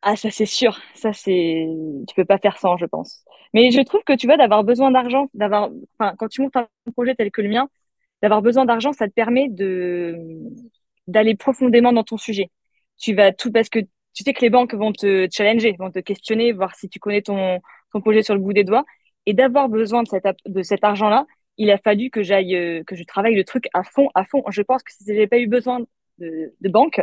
Ah, 0.04 0.16
ça 0.16 0.32
c'est 0.32 0.46
sûr. 0.48 0.80
Ça 0.96 1.14
c'est, 1.14 1.68
tu 2.08 2.16
peux 2.16 2.26
pas 2.26 2.40
faire 2.40 2.58
sans, 2.58 2.78
je 2.78 2.86
pense. 2.86 3.24
Mais 3.54 3.70
je 3.72 3.82
trouve 3.82 4.02
que 4.04 4.14
tu 4.16 4.26
vois, 4.28 4.38
d'avoir 4.38 4.64
besoin 4.64 4.90
d'argent, 4.92 5.30
d'avoir, 5.36 5.70
quand 6.18 6.28
tu 6.28 6.42
montes 6.42 6.56
un 6.56 6.68
projet 6.94 7.14
tel 7.16 7.30
que 7.32 7.42
le 7.42 7.50
mien, 7.50 7.70
d'avoir 8.24 8.42
besoin 8.42 8.66
d'argent, 8.66 8.94
ça 8.94 9.08
te 9.08 9.14
permet 9.14 9.50
de 9.50 10.18
d'aller 11.08 11.36
profondément 11.36 11.94
dans 11.94 12.04
ton 12.04 12.18
sujet. 12.18 12.50
Tu 13.00 13.14
vas 13.16 13.32
tout 13.34 13.52
parce 13.52 13.70
que 13.70 13.80
tu 13.82 14.24
sais 14.24 14.34
que 14.34 14.42
les 14.42 14.50
banques 14.50 14.74
vont 14.76 14.92
te 14.94 15.28
challenger, 15.32 15.76
vont 15.80 15.92
te 15.92 16.00
questionner, 16.00 16.52
voir 16.54 16.76
si 16.76 16.90
tu 16.90 17.00
connais 17.00 17.22
ton 17.22 17.60
projet 18.02 18.24
sur 18.24 18.36
le 18.36 18.42
bout 18.42 18.54
des 18.54 18.64
doigts. 18.64 18.86
Et 19.26 19.34
d'avoir 19.34 19.70
besoin 19.70 20.04
de 20.04 20.08
cet 20.08 20.26
ap- 20.26 20.38
de 20.46 20.64
cet 20.64 20.84
argent-là, 20.84 21.26
il 21.58 21.70
a 21.72 21.78
fallu 21.78 22.10
que 22.10 22.24
j'aille 22.24 22.56
euh, 22.56 22.84
que 22.86 22.96
je 22.96 23.04
travaille 23.04 23.36
le 23.36 23.44
truc 23.44 23.66
à 23.74 23.84
fond, 23.84 24.10
à 24.16 24.26
fond. 24.26 24.44
Je 24.50 24.62
pense 24.64 24.84
que 24.84 24.92
si 24.94 25.04
j'avais 25.08 25.28
pas 25.28 25.38
eu 25.40 25.48
besoin 25.48 25.82
de, 26.20 26.54
de 26.60 26.70
banque, 26.70 27.02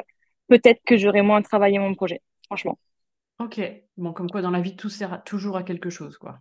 peut-être 0.49 0.81
que 0.87 0.97
j'aurais 0.97 1.23
moins 1.23 1.43
travaillé 1.43 1.79
mon 1.79 1.95
projet. 1.95 2.23
Franchement. 2.47 2.79
Ok. 3.41 3.61
Bon, 3.97 4.13
comme 4.13 4.31
quoi 4.31 4.43
dans 4.43 4.53
la 4.53 4.61
vie, 4.61 4.77
tout 4.77 4.89
sert 4.89 5.13
à- 5.13 5.19
toujours 5.19 5.57
à 5.57 5.65
quelque 5.65 5.91
chose, 5.91 6.19
quoi. 6.19 6.41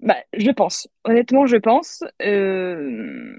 Bah, 0.00 0.16
je 0.32 0.50
pense. 0.50 0.88
Honnêtement, 1.04 1.46
je 1.46 1.56
pense. 1.56 2.02
Euh, 2.22 3.36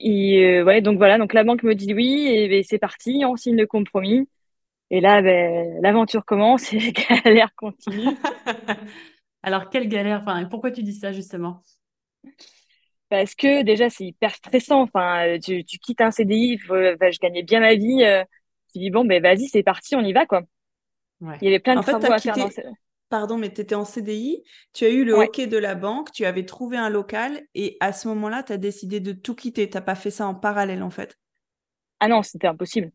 et 0.00 0.44
euh, 0.60 0.64
ouais, 0.64 0.82
donc 0.82 0.98
voilà, 0.98 1.18
donc 1.18 1.34
la 1.34 1.44
banque 1.44 1.62
me 1.64 1.74
dit 1.74 1.94
oui, 1.94 2.26
et 2.28 2.48
ben, 2.48 2.62
c'est 2.64 2.78
parti, 2.78 3.24
on 3.26 3.36
signe 3.36 3.56
le 3.56 3.66
compromis. 3.66 4.28
Et 4.90 5.00
là, 5.00 5.22
ben, 5.22 5.80
l'aventure 5.82 6.24
commence 6.26 6.72
et 6.74 6.80
la 7.08 7.20
galère 7.22 7.54
continue. 7.56 8.18
Alors, 9.42 9.70
quelle 9.70 9.88
galère, 9.88 10.22
enfin, 10.22 10.44
pourquoi 10.46 10.70
tu 10.70 10.82
dis 10.82 10.94
ça 10.94 11.12
justement? 11.12 11.62
Parce 13.08 13.34
que 13.34 13.62
déjà, 13.62 13.88
c'est 13.90 14.04
hyper 14.06 14.34
stressant. 14.34 14.82
Enfin, 14.82 15.26
euh, 15.26 15.38
tu, 15.38 15.64
tu 15.64 15.78
quittes 15.78 16.00
un 16.00 16.10
CDI, 16.10 16.58
faut- 16.58 16.74
je 16.76 17.18
gagnais 17.20 17.42
bien 17.42 17.60
ma 17.60 17.74
vie. 17.74 18.02
Euh, 18.04 18.24
tu 18.72 18.78
dis, 18.80 18.90
bon, 18.90 19.04
ben 19.04 19.22
vas-y, 19.22 19.48
c'est 19.48 19.62
parti, 19.62 19.96
on 19.96 20.00
y 20.02 20.12
va, 20.12 20.26
quoi. 20.26 20.42
Ouais. 21.20 21.36
Il 21.40 21.46
y 21.46 21.48
avait 21.48 21.58
plein 21.58 21.74
de 21.74 21.80
En 21.80 21.82
fait, 21.82 21.92
travaux 21.92 22.12
à 22.12 22.18
faire 22.18 22.36
dans 22.36 22.48
quitté, 22.48 22.62
ce... 22.62 22.68
pardon, 23.08 23.38
mais 23.38 23.52
tu 23.52 23.60
étais 23.60 23.74
en 23.74 23.84
CDI, 23.84 24.42
tu 24.72 24.84
as 24.84 24.90
eu 24.90 25.04
le 25.04 25.16
Ouais. 25.16 25.26
OK 25.26 25.40
de 25.40 25.56
la 25.56 25.74
banque, 25.74 26.12
tu 26.12 26.24
avais 26.24 26.44
trouvé 26.44 26.76
un 26.76 26.88
local, 26.88 27.42
et 27.54 27.76
à 27.80 27.92
ce 27.92 28.08
moment-là, 28.08 28.42
tu 28.42 28.52
as 28.52 28.56
décidé 28.58 29.00
de 29.00 29.12
tout 29.12 29.34
quitter. 29.34 29.68
Tu 29.68 29.80
pas 29.80 29.94
fait 29.94 30.10
ça 30.10 30.26
en 30.26 30.34
parallèle, 30.34 30.82
en 30.82 30.90
fait. 30.90 31.18
Ah 32.00 32.08
non, 32.08 32.22
c'était 32.22 32.46
impossible. 32.46 32.92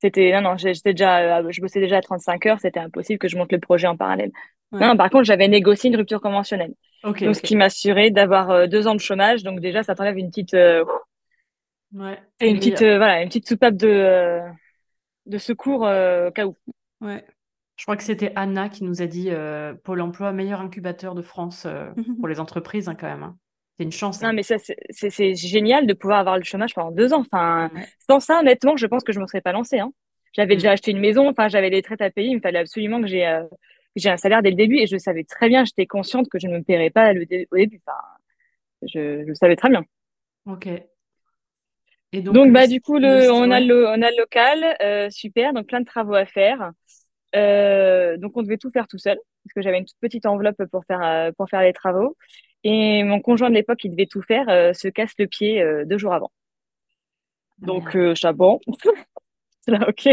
C'était, 0.00 0.32
non, 0.32 0.42
non, 0.42 0.56
j'étais 0.56 0.92
déjà, 0.92 1.38
euh, 1.40 1.48
je 1.50 1.60
bossais 1.60 1.80
déjà 1.80 1.96
à 1.96 2.00
35 2.00 2.46
heures, 2.46 2.60
c'était 2.60 2.78
impossible 2.78 3.18
que 3.18 3.28
je 3.28 3.36
monte 3.36 3.50
le 3.50 3.58
projet 3.58 3.88
en 3.88 3.96
parallèle. 3.96 4.30
Ouais. 4.70 4.80
Non, 4.80 4.96
par 4.96 5.10
contre, 5.10 5.24
j'avais 5.24 5.48
négocié 5.48 5.90
une 5.90 5.96
rupture 5.96 6.20
conventionnelle. 6.20 6.74
Donc, 7.02 7.18
ce 7.18 7.40
qui 7.40 7.56
m'assurait 7.56 8.10
d'avoir 8.10 8.50
euh, 8.50 8.66
deux 8.66 8.86
ans 8.86 8.94
de 8.94 9.00
chômage. 9.00 9.42
Donc, 9.42 9.60
déjà, 9.60 9.82
ça 9.82 9.94
t'enlève 9.94 10.18
une 10.18 10.28
petite, 10.28 10.54
euh, 10.54 10.84
Ouais. 11.92 12.18
une 12.40 12.58
petite, 12.58 12.80
voilà, 12.80 13.22
une 13.22 13.28
petite 13.28 13.48
soupape 13.48 13.76
de, 13.76 14.40
de 15.26 15.38
secours 15.38 15.80
au 15.82 16.30
cas 16.32 16.46
où. 16.46 16.54
Ouais. 17.00 17.24
Je 17.78 17.84
crois 17.84 17.96
que 17.96 18.02
c'était 18.02 18.32
Anna 18.36 18.68
qui 18.68 18.84
nous 18.84 19.00
a 19.00 19.06
dit 19.06 19.28
euh, 19.30 19.72
Pôle 19.84 20.02
emploi, 20.02 20.32
meilleur 20.32 20.60
incubateur 20.60 21.14
de 21.14 21.22
France 21.22 21.64
euh, 21.66 21.88
pour 22.18 22.28
les 22.28 22.40
entreprises, 22.40 22.88
hein, 22.88 22.94
quand 22.94 23.06
même. 23.08 23.22
hein. 23.22 23.36
C'est 23.78 23.84
une 23.84 23.92
chance. 23.92 24.20
Non, 24.20 24.28
hein. 24.28 24.32
mais 24.32 24.42
ça, 24.42 24.56
c'est 24.90 25.34
génial 25.36 25.86
de 25.86 25.94
pouvoir 25.94 26.18
avoir 26.18 26.36
le 26.36 26.42
chômage 26.44 26.74
pendant 26.74 26.90
deux 26.90 27.14
ans. 27.14 27.20
Enfin, 27.20 27.70
Ouais. 27.74 27.86
sans 28.10 28.18
ça, 28.20 28.40
honnêtement, 28.40 28.76
je 28.76 28.86
pense 28.86 29.04
que 29.04 29.12
je 29.12 29.18
ne 29.18 29.22
me 29.22 29.26
serais 29.28 29.40
pas 29.40 29.52
lancée. 29.52 29.78
J'avais 30.32 30.54
Mm. 30.54 30.58
déjà 30.58 30.70
acheté 30.72 30.90
une 30.90 30.98
maison, 31.00 31.28
enfin, 31.28 31.48
j'avais 31.48 31.70
des 31.70 31.80
traites 31.80 32.02
à 32.02 32.10
payer. 32.10 32.30
Il 32.30 32.36
me 32.36 32.40
fallait 32.40 32.58
absolument 32.58 33.00
que 33.00 33.06
j'ai 33.06 33.26
euh, 33.26 33.44
un 34.04 34.16
salaire 34.16 34.42
dès 34.42 34.50
le 34.50 34.56
début 34.56 34.78
et 34.78 34.86
je 34.88 34.96
savais 34.98 35.22
très 35.24 35.48
bien, 35.48 35.64
j'étais 35.64 35.86
consciente 35.86 36.28
que 36.28 36.38
je 36.40 36.48
ne 36.48 36.58
me 36.58 36.62
paierais 36.64 36.90
pas 36.90 37.12
le 37.12 37.24
dé- 37.26 37.46
au 37.52 37.56
début. 37.56 37.80
Enfin, 37.86 37.98
je, 38.82 39.22
je 39.22 39.26
le 39.28 39.34
savais 39.36 39.54
très 39.56 39.70
bien. 39.70 39.84
Ok. 40.46 40.68
Et 42.12 42.22
donc, 42.22 42.50
bah, 42.52 42.66
du 42.66 42.80
coup, 42.80 42.98
le 42.98 43.30
on 43.30 43.50
a 43.50 43.60
le, 43.60 43.86
on 43.86 44.02
a 44.02 44.10
le 44.10 44.18
local, 44.18 44.76
euh, 44.82 45.10
super, 45.10 45.52
donc 45.52 45.66
plein 45.66 45.80
de 45.80 45.84
travaux 45.86 46.14
à 46.14 46.24
faire. 46.26 46.72
Euh, 47.36 48.16
donc, 48.16 48.36
on 48.36 48.42
devait 48.42 48.58
tout 48.58 48.70
faire 48.70 48.86
tout 48.88 48.98
seul, 48.98 49.18
parce 49.44 49.54
que 49.54 49.62
j'avais 49.62 49.78
une 49.78 49.84
toute 49.84 49.98
petite 50.00 50.26
enveloppe 50.26 50.62
pour 50.70 50.84
faire, 50.86 51.02
euh, 51.02 51.32
pour 51.36 51.48
faire 51.48 51.62
les 51.62 51.72
travaux. 51.72 52.16
Et 52.64 53.02
mon 53.04 53.20
conjoint 53.20 53.50
de 53.50 53.54
l'époque, 53.54 53.84
il 53.84 53.90
devait 53.92 54.06
tout 54.06 54.22
faire, 54.22 54.48
euh, 54.48 54.72
se 54.72 54.88
casse 54.88 55.12
le 55.18 55.26
pied 55.26 55.62
euh, 55.62 55.84
deux 55.84 55.98
jours 55.98 56.14
avant. 56.14 56.32
Ah, 57.62 57.66
Donc, 57.66 57.96
euh, 57.96 58.14
suis 58.14 58.26
là, 59.68 59.88
ok, 59.88 60.08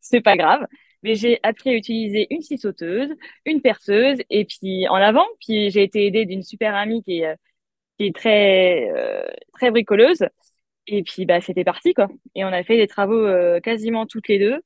c'est 0.00 0.20
pas 0.20 0.36
grave. 0.36 0.66
Mais 1.02 1.14
j'ai 1.14 1.38
appris 1.42 1.70
à 1.70 1.74
utiliser 1.74 2.26
une 2.30 2.40
scie 2.42 2.58
sauteuse, 2.58 3.10
une 3.44 3.60
perceuse, 3.60 4.18
et 4.30 4.44
puis 4.46 4.88
en 4.88 4.94
avant. 4.96 5.26
Puis 5.40 5.70
j'ai 5.70 5.82
été 5.82 6.06
aidée 6.06 6.24
d'une 6.26 6.42
super 6.42 6.74
amie 6.74 7.02
qui 7.02 7.20
est, 7.20 7.36
qui 7.98 8.06
est 8.06 8.16
très, 8.16 8.90
euh, 8.90 9.26
très 9.54 9.70
bricoleuse. 9.70 10.26
Et 10.88 11.02
puis, 11.04 11.26
bah, 11.26 11.40
c'était 11.40 11.64
parti, 11.64 11.94
quoi. 11.94 12.08
Et 12.34 12.44
on 12.44 12.48
a 12.48 12.64
fait 12.64 12.76
des 12.78 12.88
travaux 12.88 13.26
quasiment 13.62 14.06
toutes 14.06 14.28
les 14.28 14.38
deux. 14.38 14.60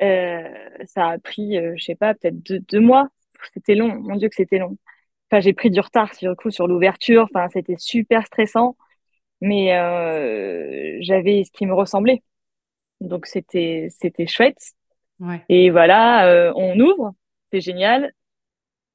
Ça 0.00 1.08
a 1.08 1.18
pris, 1.18 1.56
je 1.76 1.82
sais 1.82 1.94
pas, 1.94 2.14
peut-être 2.14 2.42
deux, 2.42 2.80
mois. 2.80 3.08
C'était 3.54 3.74
long. 3.74 3.94
Mon 3.94 4.16
Dieu, 4.16 4.28
que 4.28 4.34
c'était 4.34 4.58
long. 4.58 4.76
Enfin, 5.30 5.40
j'ai 5.40 5.52
pris 5.52 5.70
du 5.70 5.80
retard 5.80 6.14
sur, 6.14 6.34
coup, 6.36 6.50
sur 6.50 6.66
l'ouverture. 6.66 7.28
Enfin, 7.32 7.48
c'était 7.52 7.76
super 7.76 8.26
stressant. 8.26 8.76
Mais 9.40 9.68
j'avais 11.02 11.44
ce 11.44 11.50
qui 11.52 11.66
me 11.66 11.74
ressemblait. 11.74 12.22
Donc, 13.00 13.26
c'était, 13.26 13.88
c'était 13.90 14.26
chouette. 14.26 14.72
Ouais. 15.20 15.42
Et 15.48 15.70
voilà, 15.70 16.52
on 16.56 16.78
ouvre. 16.80 17.14
C'est 17.50 17.60
génial. 17.60 18.12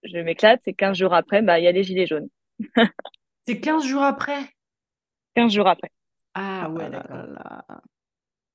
Je 0.03 0.17
m'éclate. 0.19 0.67
Et 0.67 0.73
15 0.73 0.97
jours 0.97 1.13
après, 1.13 1.41
bah, 1.41 1.59
il 1.59 1.63
y 1.63 1.67
a 1.67 1.71
les 1.71 1.83
gilets 1.83 2.07
jaunes. 2.07 2.29
c'est 3.45 3.59
15 3.59 3.85
jours 3.85 4.03
après? 4.03 4.39
15 5.35 5.53
jours 5.53 5.67
après. 5.67 5.91
Ah 6.33 6.69
ouais, 6.69 6.89
d'accord. 6.89 7.25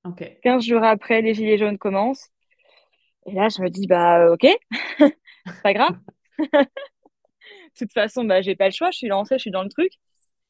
Ok. 0.04 0.38
15 0.42 0.64
jours 0.64 0.82
après, 0.82 1.22
les 1.22 1.34
gilets 1.34 1.58
jaunes 1.58 1.78
commencent. 1.78 2.30
Et 3.30 3.34
là, 3.34 3.48
je 3.48 3.62
me 3.62 3.68
dis, 3.70 3.86
bah, 3.86 4.30
ok, 4.32 4.46
c'est 4.98 5.62
pas 5.62 5.72
grave. 5.72 5.96
de 6.38 6.66
toute 7.78 7.92
façon, 7.92 8.24
bah, 8.24 8.42
j'ai 8.42 8.56
pas 8.56 8.66
le 8.66 8.72
choix, 8.72 8.90
je 8.90 8.98
suis 8.98 9.08
lancée, 9.08 9.36
je 9.36 9.42
suis 9.42 9.50
dans 9.50 9.62
le 9.62 9.68
truc. 9.68 9.92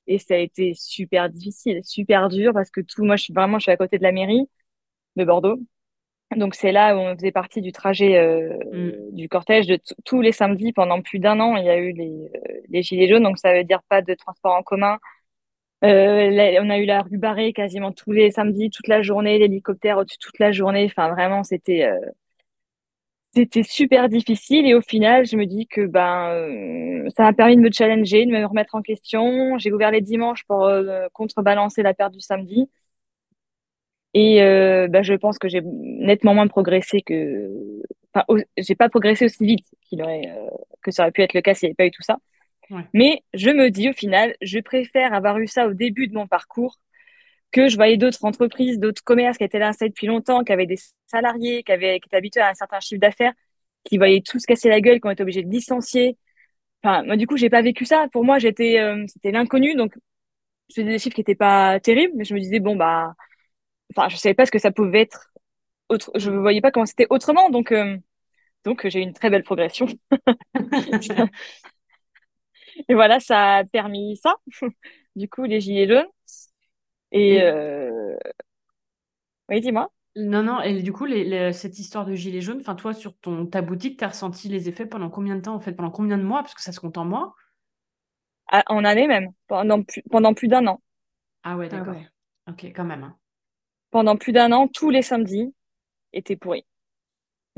Et 0.07 0.19
ça 0.19 0.35
a 0.35 0.39
été 0.39 0.73
super 0.75 1.29
difficile, 1.31 1.83
super 1.85 2.29
dur 2.29 2.53
parce 2.55 2.71
que 2.71 2.81
tout, 2.81 3.05
moi, 3.05 3.17
je 3.17 3.25
suis 3.25 3.35
vraiment, 3.35 3.59
je 3.59 3.65
suis 3.65 3.73
à 3.73 3.77
côté 3.77 3.99
de 3.99 4.03
la 4.03 4.13
mairie 4.13 4.49
de 5.17 5.25
Bordeaux. 5.25 5.61
Donc, 6.37 6.55
c'est 6.55 6.73
là 6.73 6.97
où 6.97 7.01
on 7.01 7.17
faisait 7.17 7.33
partie 7.33 7.61
du 7.61 7.73
trajet 7.73 8.17
euh, 8.19 8.57
mm. 8.73 9.15
du 9.15 9.29
cortège 9.29 9.67
de 9.67 9.79
tous 10.05 10.23
les 10.23 10.33
samedis 10.33 10.73
pendant 10.73 11.03
plus 11.03 11.19
d'un 11.19 11.41
an. 11.41 11.57
Il 11.57 11.65
y 11.67 11.71
a 11.71 11.77
eu 11.79 11.93
les, 11.93 12.31
euh, 12.35 12.61
les 12.71 12.83
gilets 12.83 13.09
jaunes, 13.09 13.25
donc 13.25 13.39
ça 13.39 13.53
veut 13.55 13.65
dire 13.65 13.83
pas 13.89 14.03
de 14.03 14.15
transport 14.15 14.55
en 14.55 14.63
commun, 14.63 14.99
euh, 15.83 16.59
on 16.61 16.71
a 16.71 16.79
eu 16.79 16.85
la 16.85 17.03
rue 17.03 17.17
barrée 17.19 17.53
quasiment 17.53 17.93
tous 17.93 18.13
les 18.13 18.31
samedis, 18.31 18.71
toute 18.71 18.89
la 18.89 19.03
journée, 19.03 19.39
l'hélicoptère 19.39 19.99
au-dessus 19.99 20.19
toute 20.19 20.39
la 20.39 20.53
journée. 20.53 20.85
Enfin, 20.87 21.09
vraiment, 21.11 21.43
c'était 21.43 21.85
euh, 21.85 21.99
c'était 23.35 23.63
super 23.63 24.09
difficile. 24.09 24.67
Et 24.67 24.75
au 24.75 24.81
final, 24.81 25.27
je 25.27 25.37
me 25.37 25.47
dis 25.47 25.67
que 25.67 25.87
ben 25.87 26.31
euh, 26.31 27.09
ça 27.17 27.25
m'a 27.25 27.33
permis 27.33 27.57
de 27.57 27.61
me 27.61 27.71
challenger, 27.71 28.27
de 28.27 28.31
me 28.33 28.45
remettre 28.45 28.75
en 28.75 28.83
question. 28.83 29.59
J'ai 29.59 29.73
ouvert 29.73 29.91
les 29.91 30.01
dimanches 30.01 30.45
pour 30.45 30.71
contrebalancer 31.13 31.83
la 31.83 31.95
perte 31.95 32.13
du 32.13 32.21
samedi. 32.21 32.69
Et 34.15 34.41
ben, 34.89 35.03
je 35.03 35.15
pense 35.15 35.39
que 35.39 35.49
j'ai 35.49 35.63
nettement 35.65 36.35
moins 36.35 36.49
progressé 36.49 37.03
que. 37.03 37.83
Enfin, 38.13 38.25
j'ai 38.59 38.75
pas 38.75 38.89
progressé 38.89 39.27
aussi 39.27 39.47
vite 39.47 39.67
qu'il 39.83 40.03
aurait, 40.03 40.23
que 40.83 40.91
ça 40.91 41.05
aurait 41.05 41.13
pu 41.13 41.23
être 41.23 41.35
le 41.35 41.43
cas 41.43 41.55
s'il 41.55 41.69
n'y 41.69 41.71
avait 41.71 41.77
pas 41.77 41.87
eu 41.87 41.91
tout 41.93 42.03
ça. 42.03 42.19
Mais 42.95 43.23
je 43.35 43.51
me 43.51 43.71
dis 43.71 43.89
au 43.91 43.93
final, 43.93 44.35
je 44.43 44.59
préfère 44.61 45.13
avoir 45.15 45.39
eu 45.39 45.47
ça 45.47 45.67
au 45.67 45.75
début 45.75 46.09
de 46.09 46.15
mon 46.15 46.27
parcours 46.27 46.79
que 47.52 47.69
je 47.69 47.76
voyais 47.76 47.97
d'autres 47.97 48.25
entreprises, 48.25 48.78
d'autres 48.78 49.02
commerces 49.02 49.38
qui 49.38 49.45
étaient 49.45 49.59
là 49.59 49.69
installés 49.69 49.90
depuis 49.90 50.07
longtemps, 50.07 50.45
qui 50.45 50.52
avaient 50.52 50.66
des 50.66 50.78
salariés, 51.07 51.62
qui, 51.62 51.73
avaient, 51.73 52.00
qui 52.00 52.07
étaient 52.09 52.16
habitués 52.16 52.40
à 52.40 52.50
un 52.50 52.54
certain 52.54 52.80
chiffre 52.80 53.00
d'affaires, 53.00 53.33
qui 53.85 53.99
voyaient 53.99 54.23
tout 54.23 54.38
se 54.38 54.47
casser 54.47 54.69
la 54.69 54.80
gueule, 54.80 55.00
qui 55.00 55.07
ont 55.07 55.11
été 55.11 55.23
obligés 55.23 55.42
de 55.42 55.50
licencier. 55.50 56.16
Enfin, 56.83 57.02
moi, 57.04 57.16
du 57.16 57.26
coup, 57.26 57.37
j'ai 57.37 57.50
pas 57.50 57.62
vécu 57.62 57.85
ça. 57.85 58.07
Pour 58.12 58.25
moi, 58.25 58.38
j'étais, 58.38 58.80
euh, 58.80 59.04
c'était 59.09 59.33
l'inconnu. 59.33 59.75
Donc, 59.75 59.95
je 60.71 60.76
faisais 60.76 60.90
des 60.92 60.99
chiffres 60.99 61.14
qui 61.14 61.23
étaient 61.23 61.35
pas 61.35 61.80
terribles, 61.80 62.14
mais 62.16 62.25
je 62.25 62.35
me 62.35 62.40
disais, 62.40 62.61
bon, 62.61 62.76
bah, 62.76 63.14
enfin, 63.97 64.09
je 64.09 64.16
savais 64.16 64.35
pas 64.35 64.47
ce 64.47 64.52
que 64.52 64.59
ça 64.59 64.73
pouvait 64.73 65.02
être 65.02 65.33
autre, 65.88 66.11
je 66.16 66.30
voyais 66.30 66.61
pas 66.61 66.71
comment 66.73 66.87
c'était 66.87 67.07
autrement. 67.11 67.50
Donc, 67.50 67.73
euh, 67.73 67.97
donc, 68.64 68.88
j'ai 68.88 69.00
eu 69.00 69.02
une 69.02 69.14
très 69.14 69.30
belle 69.30 69.45
progression. 69.45 69.87
Et 72.88 72.95
voilà, 72.95 73.21
ça 73.21 73.57
a 73.59 73.64
permis 73.64 74.16
ça. 74.16 74.37
du 75.16 75.28
coup, 75.28 75.45
les 75.45 75.61
gilets 75.61 75.88
jaunes. 75.88 76.07
Et 77.12 77.43
euh... 77.43 78.17
oui, 79.49 79.61
dis-moi. 79.61 79.90
Non, 80.17 80.43
non, 80.43 80.61
et 80.61 80.83
du 80.83 80.93
coup, 80.93 81.05
les, 81.05 81.52
cette 81.52 81.79
histoire 81.79 82.05
de 82.05 82.14
gilets 82.14 82.40
jaunes, 82.40 82.61
enfin, 82.61 82.75
toi, 82.75 82.93
sur 82.93 83.17
ton, 83.19 83.47
ta 83.47 83.62
boutique, 83.62 83.99
tu 83.99 84.05
as 84.05 84.09
ressenti 84.09 84.49
les 84.49 84.69
effets 84.69 84.87
pendant 84.87 85.09
combien 85.09 85.37
de 85.37 85.40
temps, 85.40 85.55
en 85.55 85.61
fait, 85.61 85.73
pendant 85.73 85.90
combien 85.90 86.19
de 86.19 86.25
mois, 86.25 86.43
parce 86.43 86.55
que 86.55 86.62
ça 86.62 86.73
se 86.73 86.81
compte 86.81 86.99
en 86.99 87.05
mois 87.05 87.35
ah, 88.49 88.64
En 88.69 88.85
année 88.85 89.07
même, 89.07 89.29
pendant 89.47 89.83
plus, 89.83 90.02
pendant 90.11 90.35
plus 90.35 90.49
d'un 90.49 90.67
an. 90.67 90.83
Ah 91.45 91.57
ouais, 91.57 91.69
d'accord. 91.69 91.95
Ok, 92.49 92.64
quand 92.75 92.85
même. 92.85 93.05
Hein. 93.05 93.17
Pendant 93.90 94.17
plus 94.17 94.33
d'un 94.33 94.50
an, 94.52 94.67
tous 94.67 94.90
les 94.90 95.02
samedis 95.02 95.55
étaient 96.12 96.37
pourris. 96.37 96.64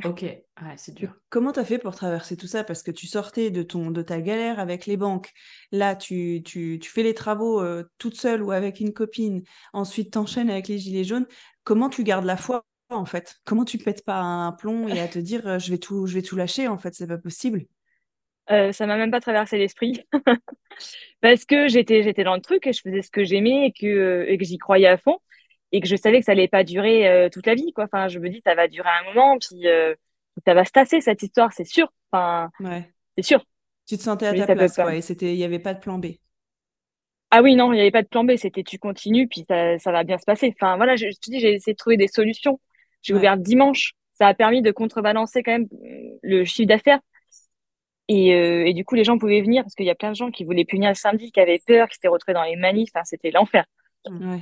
Ok, 0.04 0.24
c'est 0.76 0.94
dur. 0.94 1.14
Comment 1.30 1.52
tu 1.52 1.60
as 1.60 1.64
fait 1.64 1.78
pour 1.78 1.94
traverser 1.94 2.36
tout 2.36 2.46
ça? 2.46 2.64
Parce 2.64 2.82
que 2.82 2.90
tu 2.90 3.06
sortais 3.06 3.50
de, 3.50 3.62
ton, 3.62 3.90
de 3.90 4.02
ta 4.02 4.20
galère 4.20 4.58
avec 4.58 4.86
les 4.86 4.96
banques. 4.96 5.30
Là, 5.70 5.94
tu, 5.94 6.42
tu, 6.44 6.78
tu 6.80 6.90
fais 6.90 7.02
les 7.02 7.14
travaux 7.14 7.60
euh, 7.60 7.84
toute 7.98 8.16
seule 8.16 8.42
ou 8.42 8.52
avec 8.52 8.80
une 8.80 8.92
copine. 8.92 9.42
Ensuite, 9.72 10.12
t'enchaînes 10.12 10.50
avec 10.50 10.68
les 10.68 10.78
gilets 10.78 11.04
jaunes. 11.04 11.26
Comment 11.64 11.88
tu 11.88 12.04
gardes 12.04 12.24
la 12.24 12.36
foi 12.36 12.64
en 12.90 13.04
fait? 13.06 13.36
Comment 13.44 13.64
tu 13.64 13.78
pètes 13.78 14.04
pas 14.04 14.18
un 14.20 14.52
plomb 14.52 14.88
et 14.88 15.00
à 15.00 15.08
te 15.08 15.18
dire 15.20 15.46
euh, 15.46 15.58
je 15.58 15.70
vais 15.70 15.78
tout, 15.78 16.06
je 16.06 16.14
vais 16.14 16.22
tout 16.22 16.36
lâcher 16.36 16.68
en 16.68 16.78
fait? 16.78 16.94
C'est 16.94 17.06
pas 17.06 17.18
possible. 17.18 17.66
Euh, 18.50 18.72
ça 18.72 18.86
m'a 18.86 18.96
même 18.96 19.12
pas 19.12 19.20
traversé 19.20 19.56
l'esprit 19.56 20.02
parce 21.20 21.44
que 21.44 21.68
j'étais 21.68 22.02
j'étais 22.02 22.24
dans 22.24 22.34
le 22.34 22.40
truc 22.40 22.66
et 22.66 22.72
je 22.72 22.80
faisais 22.80 23.00
ce 23.00 23.10
que 23.10 23.22
j'aimais 23.22 23.68
et 23.68 23.72
que 23.72 24.24
et 24.26 24.36
que 24.36 24.44
j'y 24.44 24.58
croyais 24.58 24.88
à 24.88 24.98
fond 24.98 25.18
et 25.72 25.80
que 25.80 25.88
je 25.88 25.96
savais 25.96 26.20
que 26.20 26.26
ça 26.26 26.32
allait 26.32 26.48
pas 26.48 26.64
durer 26.64 27.08
euh, 27.08 27.28
toute 27.30 27.46
la 27.46 27.54
vie 27.54 27.72
quoi. 27.72 27.84
Enfin 27.84 28.08
je 28.08 28.18
me 28.18 28.28
dis 28.28 28.42
ça 28.44 28.54
va 28.54 28.68
durer 28.68 28.88
un 28.88 29.12
moment 29.12 29.38
puis 29.38 29.66
euh, 29.66 29.94
ça 30.46 30.54
va 30.54 30.64
se 30.64 30.70
tasser 30.70 31.00
cette 31.00 31.22
histoire 31.22 31.52
c'est 31.52 31.64
sûr. 31.64 31.92
Enfin 32.10 32.50
ouais. 32.60 32.90
c'est 33.16 33.24
sûr. 33.24 33.44
Tu 33.88 33.96
te 33.96 34.02
sentais 34.02 34.26
à 34.26 34.46
ta 34.46 34.54
place 34.54 34.76
quoi, 34.76 34.94
et 34.94 35.00
c'était 35.00 35.32
il 35.32 35.38
y 35.38 35.44
avait 35.44 35.58
pas 35.58 35.74
de 35.74 35.80
plan 35.80 35.98
B. 35.98 36.06
Ah 37.30 37.42
oui 37.42 37.56
non 37.56 37.72
il 37.72 37.78
y 37.78 37.80
avait 37.80 37.90
pas 37.90 38.02
de 38.02 38.08
plan 38.08 38.24
B 38.24 38.36
c'était 38.36 38.62
tu 38.62 38.78
continues 38.78 39.26
puis 39.26 39.44
ça, 39.48 39.78
ça 39.78 39.90
va 39.90 40.04
bien 40.04 40.18
se 40.18 40.24
passer. 40.24 40.54
Enfin 40.54 40.76
voilà 40.76 40.94
je, 40.96 41.06
te 41.06 41.30
dis 41.30 41.40
j'ai 41.40 41.54
essayé 41.54 41.72
de 41.72 41.78
trouver 41.78 41.96
des 41.96 42.08
solutions. 42.08 42.60
J'ai 43.00 43.14
ouvert 43.14 43.36
dimanche. 43.36 43.94
Ça 44.12 44.28
a 44.28 44.34
permis 44.34 44.62
de 44.62 44.70
contrebalancer 44.70 45.42
quand 45.42 45.52
même 45.52 45.68
euh, 45.72 46.18
le 46.22 46.44
chiffre 46.44 46.68
d'affaires. 46.68 47.00
Et, 48.08 48.28
et, 48.28 48.74
du 48.74 48.84
coup 48.84 48.94
les 48.94 49.04
gens 49.04 49.16
pouvaient 49.16 49.40
venir 49.40 49.62
parce 49.62 49.74
qu'il 49.74 49.86
y 49.86 49.90
a 49.90 49.94
plein 49.94 50.10
de 50.10 50.16
gens 50.16 50.30
qui 50.30 50.44
voulaient 50.44 50.66
punir 50.66 50.90
le 50.90 50.94
samedi 50.94 51.32
qui 51.32 51.40
avaient 51.40 51.62
peur 51.66 51.88
qui 51.88 51.94
s'étaient 51.94 52.08
retrouvés 52.08 52.34
dans 52.34 52.42
les 52.42 52.56
manifs. 52.56 52.90
Enfin, 52.94 53.04
c'était 53.04 53.30
l'enfer. 53.30 53.64
Ouais. 54.06 54.40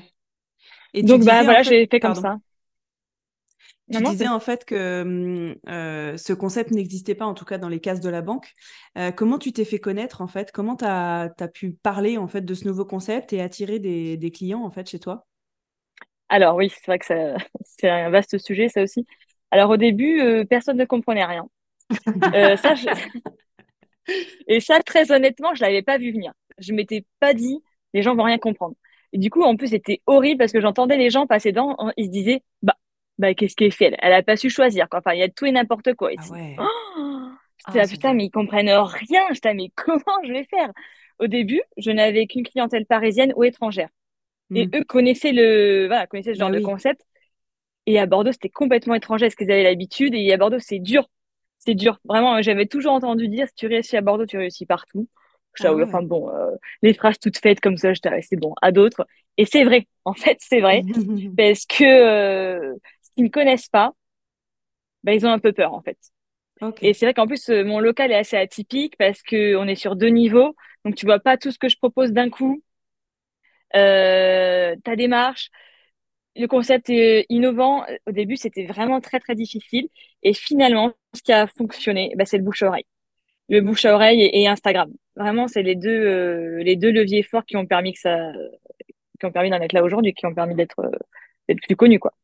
Et 0.95 1.03
Donc, 1.03 1.25
bah, 1.25 1.43
voilà, 1.43 1.63
j'ai 1.63 1.87
fait 1.87 2.01
comme 2.01 2.15
ça. 2.15 2.39
Tu 3.93 4.01
disais 4.05 4.29
en 4.29 4.39
fait 4.39 4.65
que 4.65 5.03
hum, 5.03 5.57
euh, 5.69 6.17
ce 6.17 6.33
concept 6.33 6.71
n'existait 6.71 7.17
pas, 7.17 7.27
en 7.27 7.35
tout 7.35 7.45
cas 7.45 7.59
dans 7.59 7.69
les 7.69 7.81
cases 7.81 8.01
de 8.01 8.09
la 8.09 8.23
banque. 8.23 8.53
Euh, 8.97 9.11
comment 9.11 9.39
tu 9.39 9.53
t'es 9.53 9.65
fait 9.65 9.81
connaître 9.81 10.21
en 10.21 10.29
fait? 10.29 10.53
Comment 10.53 10.77
tu 10.77 10.85
as, 10.85 11.33
pu 11.53 11.73
parler 11.73 12.17
en 12.17 12.29
fait 12.29 12.43
de 12.43 12.55
ce 12.55 12.69
nouveau 12.69 12.85
concept 12.85 13.33
et 13.33 13.41
attirer 13.41 13.81
des, 13.81 14.17
des 14.17 14.31
clients 14.31 14.63
en 14.63 14.71
fait 14.71 14.89
chez 14.89 15.01
toi? 15.01 15.27
Alors 16.29 16.55
oui, 16.55 16.71
c'est 16.71 16.87
vrai 16.87 17.01
que 17.01 17.07
c'est 17.65 17.89
un 17.89 18.11
vaste 18.11 18.39
sujet 18.39 18.69
ça 18.69 18.83
aussi. 18.83 19.07
Alors 19.51 19.71
au 19.71 19.77
début, 19.77 20.21
euh, 20.21 20.45
personne 20.45 20.77
ne 20.77 20.85
comprenait 20.85 21.25
rien. 21.25 21.49
ça, 22.63 22.75
Et 24.47 24.61
ça, 24.61 24.81
très 24.81 25.13
honnêtement, 25.13 25.55
je 25.55 25.63
l'avais 25.63 25.83
pas 25.83 25.99
vu 25.99 26.13
venir. 26.13 26.33
Je 26.59 26.73
m'étais 26.73 27.05
pas 27.19 27.35
dit, 27.35 27.63
les 27.95 28.03
gens 28.03 28.15
vont 28.15 28.25
rien 28.25 28.39
comprendre. 28.39 28.75
Et 29.13 29.19
du 29.19 29.31
coup, 29.31 29.43
en 29.43 29.57
plus, 29.57 29.69
c'était 29.69 30.03
horrible 30.07 30.39
parce 30.39 30.53
que 30.53 30.61
j'entendais 30.61 30.97
les 30.97 31.11
gens 31.11 31.27
passer 31.27 31.53
devant, 31.53 31.77
ils 31.97 32.07
se 32.07 32.11
disaient, 32.11 32.43
bah, 32.63 32.77
bah 33.19 33.35
qu'est-ce 33.35 33.57
qu'elle 33.57 33.73
fait 33.73 33.87
elle, 33.87 33.97
elle 34.01 34.13
a 34.13 34.23
pas 34.23 34.37
su 34.37 34.51
choisir. 34.51 34.89
Quoi. 34.89 35.01
Enfin, 35.01 35.15
il 35.15 35.21
y 35.21 35.23
a 35.23 35.29
tout 35.29 35.47
et 35.47 35.53
n'importe 35.53 35.95
quoi 35.95 36.13
ici. 36.13 36.31
Ah 36.33 36.35
ouais. 36.35 36.57
Oh 36.59 37.29
ah, 37.67 37.87
putain, 37.87 38.15
mais 38.15 38.27
ils 38.27 38.31
comprennent 38.31 38.71
rien. 38.71 39.27
Je 39.31 39.41
disais, 39.41 39.55
mais 39.55 39.71
comment 39.77 40.25
je 40.25 40.33
vais 40.33 40.45
faire? 40.45 40.71
Au 41.19 41.27
début, 41.27 41.61
je 41.77 41.91
n'avais 41.91 42.27
qu'une 42.27 42.45
clientèle 42.45 42.87
parisienne 42.87 43.33
ou 43.37 43.45
étrangère. 43.45 43.89
Et 44.55 44.67
hmm. 44.67 44.71
eux 44.77 44.85
connaissaient 44.85 45.33
le, 45.33 45.87
voilà, 45.87 46.07
connaissaient 46.07 46.35
ce 46.35 46.39
genre 46.39 46.51
bah 46.51 46.59
de 46.59 46.65
concept. 46.65 47.03
Et 47.87 47.99
à 47.99 48.07
Bordeaux, 48.07 48.33
c'était 48.33 48.49
complètement 48.49 48.95
étranger 48.95 49.27
à 49.27 49.31
ce 49.31 49.37
qu'ils 49.37 49.51
avaient 49.51 49.63
l'habitude. 49.63 50.15
Et 50.15 50.33
à 50.33 50.37
Bordeaux, 50.37 50.59
c'est 50.59 50.79
dur. 50.79 51.09
C'est 51.59 51.75
dur. 51.75 52.01
Vraiment, 52.05 52.41
j'avais 52.41 52.67
toujours 52.67 52.93
entendu 52.93 53.29
dire, 53.29 53.47
si 53.49 53.55
tu 53.55 53.67
réussis 53.67 53.97
à 53.97 54.01
Bordeaux, 54.01 54.27
tu 54.27 54.39
réussis 54.39 54.67
partout. 54.67 55.09
Ah 55.63 55.75
enfin 55.75 56.03
bon, 56.03 56.31
euh, 56.31 56.57
les 56.83 56.95
phrases 56.95 57.19
toutes 57.19 57.39
faites 57.39 57.61
comme 57.61 57.77
ça, 57.77 57.93
je 57.93 58.01
c'est 58.23 58.37
bon, 58.37 58.55
à 58.63 58.73
d'autres. 58.73 59.07
Et 59.37 59.45
c'est 59.47 59.65
vrai, 59.65 59.87
en 60.05 60.15
fait, 60.15 60.39
c'est 60.41 60.61
vrai, 60.61 60.83
parce 61.37 61.67
que 61.67 61.85
euh, 61.85 62.75
s'ils 63.03 63.25
ne 63.25 63.29
connaissent 63.31 63.69
pas, 63.69 63.93
bah, 65.05 65.15
ils 65.15 65.27
ont 65.27 65.31
un 65.33 65.39
peu 65.39 65.53
peur, 65.53 65.73
en 65.75 65.83
fait. 65.83 65.99
Et 66.83 66.95
c'est 66.95 67.07
vrai 67.07 67.15
qu'en 67.15 67.27
plus, 67.27 67.49
euh, 67.51 67.65
mon 67.65 67.81
local 67.81 68.13
est 68.13 68.17
assez 68.17 68.37
atypique 68.37 68.97
parce 68.99 69.23
que 69.23 69.57
on 69.57 69.67
est 69.69 69.77
sur 69.77 69.97
deux 69.97 70.09
niveaux, 70.09 70.57
donc 70.85 70.95
tu 70.97 71.07
vois 71.07 71.21
pas 71.21 71.39
tout 71.39 71.51
ce 71.53 71.59
que 71.59 71.69
je 71.69 71.77
propose 71.79 72.13
d'un 72.13 72.31
coup. 72.31 72.63
Euh, 73.77 74.75
ta 74.85 74.97
démarche, 74.97 75.51
le 76.37 76.47
concept 76.49 76.91
est 76.91 77.27
innovant. 77.31 77.85
Au 78.07 78.13
début, 78.13 78.37
c'était 78.37 78.67
vraiment 78.67 79.01
très 79.01 79.21
très 79.21 79.35
difficile, 79.37 79.89
et 80.23 80.35
finalement, 80.35 80.93
ce 81.15 81.23
qui 81.23 81.33
a 81.33 81.47
fonctionné, 81.47 82.13
bah, 82.17 82.27
c'est 82.27 82.39
le 82.39 82.45
bouche 82.45 82.63
à 82.65 82.69
oreille 82.69 82.87
le 83.51 83.61
bouche 83.61 83.85
à 83.85 83.95
oreille 83.95 84.23
et, 84.33 84.47
Instagram. 84.47 84.91
Vraiment, 85.17 85.49
c'est 85.49 85.63
les 85.63 85.75
deux 85.75 85.91
euh, 85.91 86.63
les 86.63 86.77
deux 86.77 86.91
leviers 86.91 87.23
forts 87.23 87.45
qui 87.45 87.57
ont 87.57 87.67
permis 87.67 87.93
que 87.93 88.01
ça 88.01 88.33
qui 89.19 89.27
ont 89.27 89.33
permis 89.33 89.51
d'en 89.51 89.61
être 89.61 89.73
là 89.73 89.83
aujourd'hui, 89.83 90.15
qui 90.15 90.25
ont 90.25 90.35
permis 90.35 90.55
d'être 90.55 90.79
euh, 90.79 90.91
d'être 91.49 91.61
plus 91.61 91.77
connu 91.77 91.99
quoi. 91.99 92.15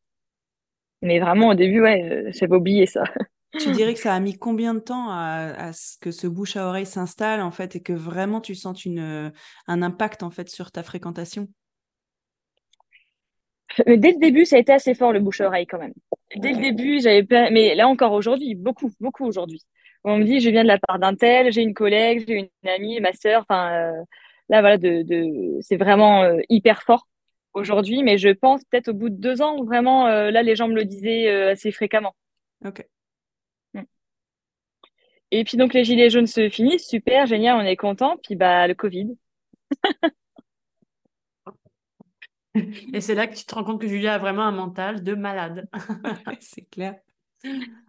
Mais 1.01 1.19
vraiment 1.19 1.49
au 1.49 1.53
début, 1.53 1.81
ouais, 1.81 2.03
euh, 2.03 2.31
j'avais 2.33 2.55
oublié 2.55 2.87
ça. 2.87 3.03
Tu 3.59 3.71
dirais 3.71 3.93
que 3.93 3.99
ça 3.99 4.13
a 4.13 4.19
mis 4.19 4.37
combien 4.37 4.73
de 4.73 4.79
temps 4.79 5.07
à, 5.09 5.71
ce 5.71 5.97
que 5.99 6.11
ce 6.11 6.27
bouche 6.27 6.57
à 6.57 6.67
oreille 6.67 6.85
s'installe 6.85 7.41
en 7.41 7.49
fait 7.49 7.77
et 7.77 7.81
que 7.81 7.93
vraiment 7.93 8.41
tu 8.41 8.55
sentes 8.55 8.83
une 8.83 9.31
un 9.67 9.81
impact 9.81 10.21
en 10.21 10.29
fait 10.29 10.49
sur 10.49 10.69
ta 10.71 10.83
fréquentation? 10.83 11.47
Mais 13.87 13.97
dès 13.97 14.11
le 14.11 14.19
début, 14.19 14.45
ça 14.45 14.57
a 14.57 14.59
été 14.59 14.73
assez 14.73 14.93
fort 14.93 15.13
le 15.13 15.21
bouche-oreille 15.21 15.65
quand 15.65 15.79
même. 15.79 15.93
Dès 16.35 16.51
le 16.51 16.59
début, 16.59 16.99
j'avais 16.99 17.23
pas... 17.23 17.49
mais 17.49 17.73
là 17.73 17.87
encore 17.87 18.11
aujourd'hui, 18.11 18.53
beaucoup, 18.53 18.91
beaucoup 18.99 19.25
aujourd'hui. 19.25 19.63
On 20.03 20.17
me 20.17 20.23
dit, 20.23 20.39
je 20.39 20.49
viens 20.49 20.63
de 20.63 20.67
la 20.67 20.79
part 20.79 20.99
d'un 20.99 21.15
tel, 21.15 21.51
j'ai 21.51 21.61
une 21.61 21.73
collègue, 21.73 22.23
j'ai 22.27 22.51
une 22.63 22.69
amie, 22.69 22.99
ma 22.99 23.13
sœur. 23.13 23.41
Enfin, 23.41 23.71
euh, 23.73 24.03
là, 24.49 24.61
voilà, 24.61 24.77
de, 24.77 25.03
de... 25.03 25.57
c'est 25.61 25.77
vraiment 25.77 26.23
euh, 26.23 26.39
hyper 26.49 26.83
fort 26.83 27.07
aujourd'hui. 27.53 28.03
Mais 28.03 28.17
je 28.17 28.29
pense 28.29 28.63
peut-être 28.65 28.89
au 28.89 28.93
bout 28.93 29.09
de 29.09 29.15
deux 29.15 29.41
ans, 29.41 29.63
vraiment, 29.63 30.07
euh, 30.07 30.31
là, 30.31 30.43
les 30.43 30.55
gens 30.55 30.67
me 30.67 30.75
le 30.75 30.85
disaient 30.85 31.29
assez 31.49 31.71
fréquemment. 31.71 32.15
Ok. 32.65 32.85
Mm. 33.73 33.81
Et 35.31 35.43
puis 35.43 35.57
donc 35.57 35.73
les 35.73 35.83
gilets 35.83 36.09
jaunes 36.09 36.27
se 36.27 36.49
finissent, 36.49 36.87
super, 36.87 37.25
génial, 37.27 37.57
on 37.57 37.61
est 37.61 37.75
content. 37.75 38.17
Puis 38.23 38.35
bah 38.35 38.67
le 38.67 38.75
Covid. 38.75 39.17
Et 42.93 43.01
c'est 43.01 43.15
là 43.15 43.27
que 43.27 43.35
tu 43.35 43.45
te 43.45 43.53
rends 43.53 43.63
compte 43.63 43.81
que 43.81 43.87
Julia 43.87 44.15
a 44.15 44.17
vraiment 44.17 44.43
un 44.43 44.51
mental 44.51 45.03
de 45.03 45.13
malade. 45.13 45.67
c'est 46.39 46.67
clair. 46.69 46.95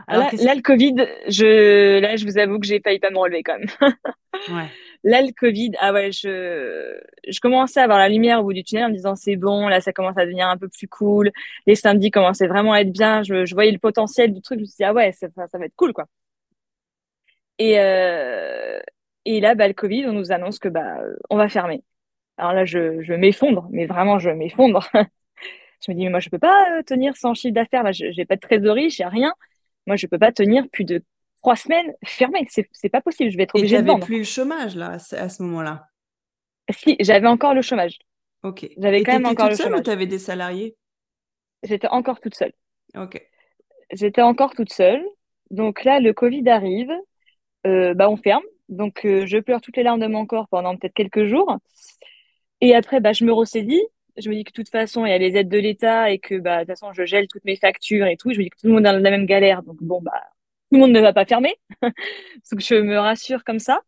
Alors, 0.07 0.31
là, 0.33 0.55
le 0.55 0.63
Covid, 0.63 0.95
je, 1.29 1.99
là, 2.01 2.17
je 2.17 2.25
vous 2.25 2.39
avoue 2.39 2.59
que 2.59 2.67
j'ai 2.67 2.81
failli 2.81 2.99
pas 2.99 3.11
me 3.11 3.19
relever 3.19 3.43
quand 3.43 3.59
même. 3.59 3.69
ouais. 4.49 4.69
Là, 5.05 5.23
le 5.23 5.33
Covid, 5.33 5.73
ah 5.81 5.93
ouais, 5.93 6.13
je, 6.13 6.99
je 7.29 7.41
commençais 7.41 7.81
à 7.81 7.85
avoir 7.85 7.99
la 7.99 8.09
lumière 8.09 8.41
au 8.41 8.45
bout 8.45 8.53
du 8.53 8.65
tunnel 8.65 8.87
en 8.87 8.89
me 8.89 8.95
disant 8.95 9.15
c'est 9.15 9.37
bon, 9.37 9.69
là, 9.69 9.81
ça 9.81 9.93
commence 9.93 10.17
à 10.19 10.25
devenir 10.25 10.49
un 10.49 10.57
peu 10.57 10.69
plus 10.69 10.89
cool. 10.89 11.31
Les 11.67 11.75
samedis 11.75 12.11
commençaient 12.11 12.49
vraiment 12.49 12.73
à 12.73 12.81
être 12.81 12.93
bien. 12.93 13.23
Je, 13.23 13.45
je 13.45 13.55
voyais 13.55 13.73
le 13.73 13.79
potentiel 13.79 14.33
du 14.33 14.41
truc. 14.43 14.59
Je 14.59 14.63
me 14.63 14.67
suis 14.67 14.77
dit, 14.77 14.85
ah 14.85 14.93
ouais, 14.95 15.13
ça, 15.13 15.29
ça 15.35 15.59
va 15.59 15.65
être 15.67 15.77
cool, 15.77 15.93
quoi. 15.93 16.07
Et, 17.59 17.79
euh, 17.79 18.79
et 19.25 19.41
là, 19.41 19.55
bah, 19.55 19.69
le 19.69 19.75
Covid, 19.75 20.07
on 20.07 20.13
nous 20.13 20.33
annonce 20.33 20.59
que 20.59 20.69
bah, 20.69 20.99
on 21.31 21.37
va 21.37 21.49
fermer. 21.49 21.83
Alors 22.39 22.53
là, 22.55 22.65
je, 22.65 23.03
je 23.03 23.15
m'effondre, 23.15 23.69
mais 23.71 23.87
vraiment, 23.87 24.19
je 24.19 24.31
m'effondre. 24.31 24.89
je 25.81 25.91
me 25.91 25.97
dis, 25.97 26.05
mais 26.05 26.11
moi, 26.11 26.21
je 26.21 26.29
peux 26.29 26.39
pas 26.39 26.79
euh, 26.79 26.83
tenir 26.83 27.17
sans 27.17 27.35
chiffre 27.35 27.55
d'affaires. 27.55 27.83
Là, 27.83 27.93
je 27.93 28.07
n'ai 28.07 28.25
pas 28.25 28.37
de 28.37 28.41
trésorerie, 28.41 28.91
j'ai 28.91 29.05
rien. 29.05 29.33
Moi, 29.87 29.97
je 29.97 30.07
peux 30.07 30.19
pas 30.19 30.33
tenir 30.33 30.69
plus 30.71 30.85
de 30.85 31.03
trois 31.39 31.57
semaines 31.57 31.93
fermées. 32.05 32.47
C'est, 32.51 32.69
c'est 32.73 32.89
pas 32.89 33.01
possible. 33.01 33.31
Je 33.31 33.37
vais 33.37 33.45
être 33.45 33.55
obligée 33.55 33.81
de 33.81 33.87
vendre. 33.87 34.05
plus 34.05 34.19
le 34.19 34.25
chômage 34.25 34.77
là 34.77 34.99
à 35.13 35.29
ce 35.29 35.43
moment-là? 35.43 35.87
Si, 36.71 36.97
j'avais 37.01 37.29
encore 37.29 37.55
le 37.55 37.63
chômage. 37.63 37.99
Ok. 38.43 38.69
J'avais 38.77 39.03
quand 39.03 39.13
même 39.13 39.27
encore 39.27 39.47
toute 39.47 39.51
le 39.51 39.57
seule 39.57 39.67
chômage. 39.67 39.81
ou 39.81 39.85
tu 39.85 39.91
avais 39.91 40.07
des 40.07 40.19
salariés? 40.19 40.77
J'étais 41.63 41.89
encore 41.89 42.21
toute 42.21 42.35
seule. 42.35 42.53
Ok. 42.97 43.23
J'étais 43.93 44.23
encore 44.23 44.55
toute 44.55 44.73
seule. 44.73 45.03
Donc 45.51 45.85
là, 45.85 46.01
le 46.01 46.13
Covid 46.13 46.49
arrive. 46.49 46.93
Euh, 47.67 47.95
bah, 47.95 48.11
on 48.11 48.17
ferme. 48.17 48.43
Donc, 48.69 49.05
euh, 49.05 49.27
je 49.27 49.39
pleure 49.39 49.61
toutes 49.61 49.77
les 49.77 49.83
larmes 49.83 50.01
de 50.01 50.07
mon 50.07 50.27
corps 50.27 50.49
pendant 50.49 50.77
peut-être 50.77 50.95
quelques 50.95 51.25
jours. 51.25 51.57
Et 52.61 52.75
après, 52.75 53.01
bah, 53.01 53.13
je 53.13 53.25
me 53.25 53.33
ressaisis. 53.33 53.83
Je 54.19 54.29
me 54.31 54.35
dis 54.35 54.45
que 54.45 54.51
de 54.51 54.55
toute 54.57 54.71
façon, 54.71 55.05
il 55.07 55.11
y 55.11 55.13
a 55.13 55.19
les 55.19 55.37
aides 55.37 55.49
de 55.49 55.59
l'État 55.59 56.11
et 56.11 56.19
que 56.19 56.37
bah, 56.39 56.57
de 56.59 56.61
toute 56.63 56.69
façon, 56.79 56.93
je 56.93 57.05
gèle 57.05 57.27
toutes 57.29 57.45
mes 57.45 57.57
factures 57.57 58.07
et 58.07 58.17
tout. 58.17 58.31
Je 58.33 58.39
me 58.39 58.45
dis 58.45 58.51
que 58.51 58.57
tout 58.61 58.67
le 58.67 58.73
monde 58.75 58.87
est 58.87 58.93
dans 58.93 58.99
la 58.99 59.11
même 59.11 59.27
galère. 59.27 59.63
Donc, 59.63 59.77
bon, 59.83 60.01
bah, 60.03 60.13
tout 60.71 60.77
le 60.77 60.81
monde 60.81 60.93
ne 60.93 61.01
va 61.01 61.13
pas 61.13 61.25
fermer. 61.27 61.55
donc, 61.83 62.61
je 62.61 62.75
me 62.77 62.99
rassure 62.99 63.45
comme 63.45 63.59
ça. 63.59 63.81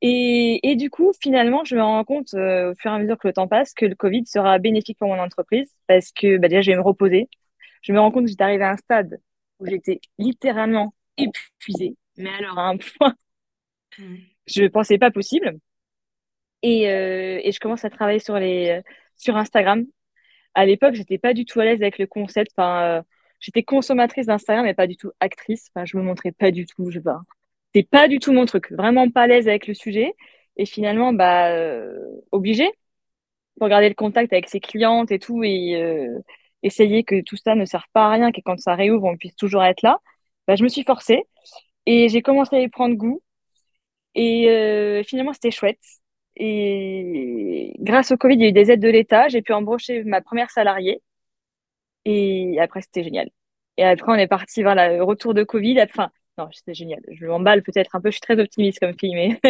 Et, 0.00 0.60
et 0.70 0.76
du 0.76 0.90
coup, 0.90 1.12
finalement, 1.20 1.64
je 1.64 1.74
me 1.76 1.82
rends 1.82 2.04
compte 2.04 2.34
euh, 2.34 2.72
au 2.72 2.74
fur 2.76 2.92
et 2.92 2.94
à 2.94 2.98
mesure 2.98 3.18
que 3.18 3.26
le 3.28 3.34
temps 3.34 3.48
passe 3.48 3.74
que 3.74 3.86
le 3.86 3.96
Covid 3.96 4.26
sera 4.26 4.58
bénéfique 4.58 4.98
pour 4.98 5.08
mon 5.08 5.18
entreprise 5.20 5.74
parce 5.88 6.12
que 6.12 6.38
bah, 6.38 6.48
déjà, 6.48 6.60
je 6.62 6.70
vais 6.70 6.76
me 6.76 6.82
reposer. 6.82 7.28
Je 7.82 7.92
me 7.92 8.00
rends 8.00 8.10
compte 8.12 8.24
que 8.24 8.30
j'étais 8.30 8.44
arrivée 8.44 8.64
à 8.64 8.72
un 8.72 8.76
stade 8.76 9.20
où 9.60 9.66
j'étais 9.66 10.00
littéralement 10.18 10.94
épuisée, 11.16 11.96
mais 12.16 12.30
alors 12.30 12.58
à 12.58 12.68
un 12.68 12.76
point, 12.76 13.14
Mm. 13.98 14.16
je 14.46 14.64
pensais 14.66 14.98
pas 14.98 15.10
possible. 15.10 15.58
Et, 16.62 16.90
euh, 16.90 17.40
et 17.42 17.52
je 17.52 17.60
commence 17.60 17.84
à 17.84 17.90
travailler 17.90 18.18
sur 18.18 18.36
les 18.38 18.80
sur 19.18 19.36
Instagram. 19.36 19.84
À 20.54 20.66
l'époque, 20.66 20.94
j'étais 20.94 21.18
pas 21.18 21.34
du 21.34 21.44
tout 21.44 21.60
à 21.60 21.64
l'aise 21.64 21.82
avec 21.82 21.98
le 21.98 22.06
concept. 22.06 22.52
Euh, 22.58 23.02
j'étais 23.40 23.62
consommatrice 23.62 24.26
d'Instagram, 24.26 24.64
mais 24.64 24.74
pas 24.74 24.86
du 24.86 24.96
tout 24.96 25.10
actrice. 25.20 25.68
Enfin, 25.74 25.84
je 25.84 25.96
me 25.96 26.02
montrais 26.02 26.32
pas 26.32 26.50
du 26.50 26.66
tout. 26.66 26.90
Je 26.90 27.00
pas. 27.00 27.20
C'est 27.74 27.88
pas 27.88 28.08
du 28.08 28.18
tout 28.18 28.32
mon 28.32 28.46
truc. 28.46 28.72
Vraiment 28.72 29.10
pas 29.10 29.22
à 29.22 29.26
l'aise 29.26 29.48
avec 29.48 29.66
le 29.66 29.74
sujet. 29.74 30.14
Et 30.56 30.66
finalement, 30.66 31.12
bah, 31.12 31.52
euh, 31.52 31.98
obligée 32.32 32.70
pour 33.58 33.68
garder 33.68 33.88
le 33.88 33.94
contact 33.94 34.32
avec 34.32 34.48
ses 34.48 34.60
clientes 34.60 35.10
et 35.10 35.18
tout, 35.18 35.42
et 35.44 35.76
euh, 35.82 36.18
essayer 36.62 37.04
que 37.04 37.20
tout 37.22 37.36
ça 37.36 37.54
ne 37.56 37.64
serve 37.64 37.84
pas 37.92 38.06
à 38.06 38.10
rien, 38.10 38.32
que 38.32 38.40
quand 38.44 38.58
ça 38.58 38.74
réouvre, 38.74 39.04
on 39.04 39.16
puisse 39.16 39.34
toujours 39.36 39.64
être 39.64 39.82
là. 39.82 39.98
Bah, 40.46 40.56
je 40.56 40.62
me 40.64 40.68
suis 40.68 40.84
forcée 40.84 41.24
et 41.86 42.08
j'ai 42.08 42.22
commencé 42.22 42.56
à 42.56 42.60
y 42.60 42.68
prendre 42.68 42.94
goût. 42.96 43.22
Et 44.14 45.02
finalement, 45.06 45.32
c'était 45.32 45.50
chouette. 45.50 45.78
Et 46.38 47.74
grâce 47.80 48.12
au 48.12 48.16
Covid, 48.16 48.36
il 48.36 48.40
y 48.42 48.44
a 48.44 48.48
eu 48.48 48.52
des 48.52 48.70
aides 48.70 48.80
de 48.80 48.88
l'État. 48.88 49.28
J'ai 49.28 49.42
pu 49.42 49.52
embaucher 49.52 50.04
ma 50.04 50.20
première 50.20 50.50
salariée. 50.50 51.02
Et 52.04 52.58
après, 52.60 52.80
c'était 52.80 53.02
génial. 53.02 53.28
Et 53.76 53.84
après, 53.84 54.12
on 54.12 54.14
est 54.14 54.28
parti 54.28 54.62
vers 54.62 54.74
le 54.74 55.02
retour 55.02 55.34
de 55.34 55.42
Covid. 55.42 55.80
Enfin, 55.82 56.10
non, 56.38 56.48
c'était 56.52 56.74
génial. 56.74 57.00
Je 57.10 57.26
m'emballe 57.26 57.62
peut-être 57.62 57.96
un 57.96 58.00
peu. 58.00 58.10
Je 58.10 58.16
suis 58.16 58.20
très 58.20 58.38
optimiste 58.38 58.78
comme 58.78 58.96
fille, 58.98 59.14
mais. 59.14 59.40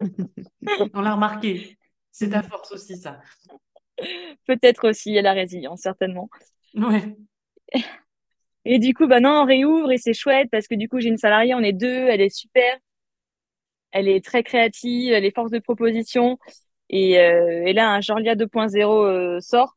on 0.94 1.00
l'a 1.00 1.14
remarqué. 1.14 1.76
C'est 2.12 2.30
ta 2.30 2.42
force 2.44 2.72
aussi, 2.72 2.96
ça. 2.96 3.20
peut-être 4.46 4.88
aussi. 4.88 5.10
Il 5.10 5.14
y 5.14 5.18
a 5.18 5.22
la 5.22 5.32
résilience, 5.32 5.80
certainement. 5.80 6.30
Ouais. 6.74 7.16
Et 8.64 8.78
du 8.78 8.94
coup, 8.94 9.06
bah 9.06 9.20
non, 9.20 9.42
on 9.42 9.44
réouvre 9.44 9.92
et 9.92 9.98
c'est 9.98 10.12
chouette 10.12 10.48
parce 10.50 10.66
que 10.66 10.74
du 10.74 10.88
coup, 10.88 11.00
j'ai 11.00 11.08
une 11.08 11.18
salariée, 11.18 11.54
on 11.54 11.60
est 11.60 11.72
deux, 11.72 12.06
elle 12.08 12.20
est 12.20 12.34
super. 12.34 12.78
Elle 13.92 14.08
est 14.08 14.24
très 14.24 14.42
créative, 14.42 15.12
elle 15.12 15.24
est 15.24 15.34
force 15.34 15.50
de 15.50 15.58
proposition. 15.58 16.38
Et, 16.88 17.18
euh, 17.18 17.64
et 17.66 17.72
là, 17.72 17.92
un 17.92 18.00
Jorlia 18.00 18.34
2.0 18.34 19.06
euh, 19.06 19.40
sort. 19.40 19.76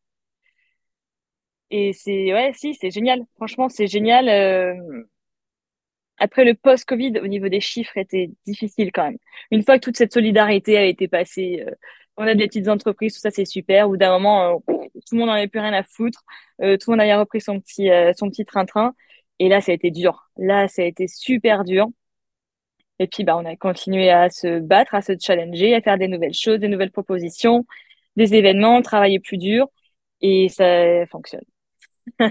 Et 1.71 1.93
c'est, 1.93 2.33
ouais, 2.33 2.51
si, 2.53 2.73
c'est 2.75 2.91
génial. 2.91 3.23
Franchement, 3.35 3.69
c'est 3.69 3.87
génial. 3.87 4.27
Euh... 4.29 5.03
Après, 6.17 6.43
le 6.43 6.53
post-Covid, 6.53 7.19
au 7.21 7.27
niveau 7.27 7.47
des 7.47 7.61
chiffres, 7.61 7.97
était 7.97 8.31
difficile 8.45 8.91
quand 8.91 9.05
même. 9.05 9.17
Une 9.51 9.63
fois 9.63 9.79
que 9.79 9.85
toute 9.85 9.97
cette 9.97 10.13
solidarité 10.13 10.77
a 10.77 10.83
été 10.85 11.07
passée, 11.07 11.63
euh, 11.65 11.71
on 12.17 12.23
a 12.23 12.35
des 12.35 12.47
petites 12.47 12.67
entreprises, 12.67 13.13
tout 13.13 13.21
ça, 13.21 13.31
c'est 13.31 13.45
super. 13.45 13.89
Ou 13.89 13.95
d'un 13.97 14.11
moment, 14.11 14.61
tout 14.67 15.13
le 15.13 15.19
monde 15.19 15.29
n'en 15.29 15.35
avait 15.35 15.47
plus 15.47 15.61
rien 15.61 15.73
à 15.73 15.83
foutre. 15.83 16.23
Tout 16.59 16.65
le 16.65 16.91
monde 16.91 17.01
avait 17.01 17.15
repris 17.15 17.39
son 17.39 17.61
petit, 17.61 17.89
son 18.17 18.29
petit 18.29 18.43
train-train. 18.43 18.93
Et 19.39 19.47
là, 19.47 19.61
ça 19.61 19.71
a 19.71 19.75
été 19.75 19.89
dur. 19.91 20.29
Là, 20.37 20.67
ça 20.67 20.81
a 20.81 20.85
été 20.85 21.07
super 21.07 21.63
dur. 21.63 21.87
Et 22.99 23.07
puis, 23.07 23.23
bah, 23.23 23.37
on 23.37 23.45
a 23.45 23.55
continué 23.55 24.09
à 24.09 24.29
se 24.29 24.59
battre, 24.59 24.93
à 24.93 25.01
se 25.01 25.13
challenger, 25.19 25.73
à 25.73 25.81
faire 25.81 25.97
des 25.97 26.07
nouvelles 26.07 26.33
choses, 26.33 26.59
des 26.59 26.67
nouvelles 26.67 26.91
propositions, 26.91 27.65
des 28.15 28.35
événements, 28.35 28.81
travailler 28.81 29.19
plus 29.19 29.37
dur. 29.37 29.67
Et 30.21 30.49
ça 30.49 31.05
fonctionne. 31.07 31.45
et, 32.19 32.29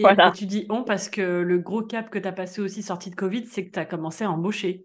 voilà. 0.00 0.28
et, 0.28 0.32
tu 0.32 0.46
dis 0.46 0.66
on 0.70 0.82
parce 0.82 1.08
que 1.08 1.20
le 1.20 1.58
gros 1.58 1.82
cap 1.82 2.10
que 2.10 2.18
tu 2.18 2.26
as 2.26 2.32
passé 2.32 2.60
aussi 2.60 2.82
sorti 2.82 3.10
de 3.10 3.14
Covid, 3.14 3.46
c'est 3.46 3.64
que 3.64 3.70
tu 3.70 3.78
as 3.78 3.84
commencé 3.84 4.24
à 4.24 4.30
embaucher. 4.30 4.84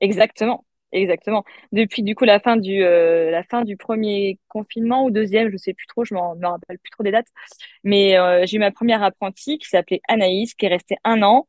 Exactement. 0.00 0.64
Exactement. 0.92 1.44
Depuis 1.72 2.02
du 2.02 2.14
coup 2.14 2.24
la 2.24 2.40
fin 2.40 2.56
du 2.56 2.82
euh, 2.82 3.30
la 3.30 3.42
fin 3.44 3.62
du 3.62 3.76
premier 3.76 4.38
confinement 4.48 5.04
ou 5.04 5.10
deuxième, 5.10 5.50
je 5.50 5.58
sais 5.58 5.74
plus 5.74 5.86
trop, 5.86 6.04
je 6.04 6.14
m'en 6.14 6.34
me 6.34 6.46
rappelle 6.46 6.78
plus 6.78 6.90
trop 6.90 7.02
des 7.02 7.10
dates. 7.10 7.26
Mais 7.84 8.16
euh, 8.16 8.46
j'ai 8.46 8.56
eu 8.56 8.60
ma 8.60 8.70
première 8.70 9.02
apprentie 9.02 9.58
qui 9.58 9.68
s'appelait 9.68 10.00
Anaïs, 10.08 10.54
qui 10.54 10.64
est 10.64 10.70
restée 10.70 10.96
un 11.04 11.22
an. 11.22 11.46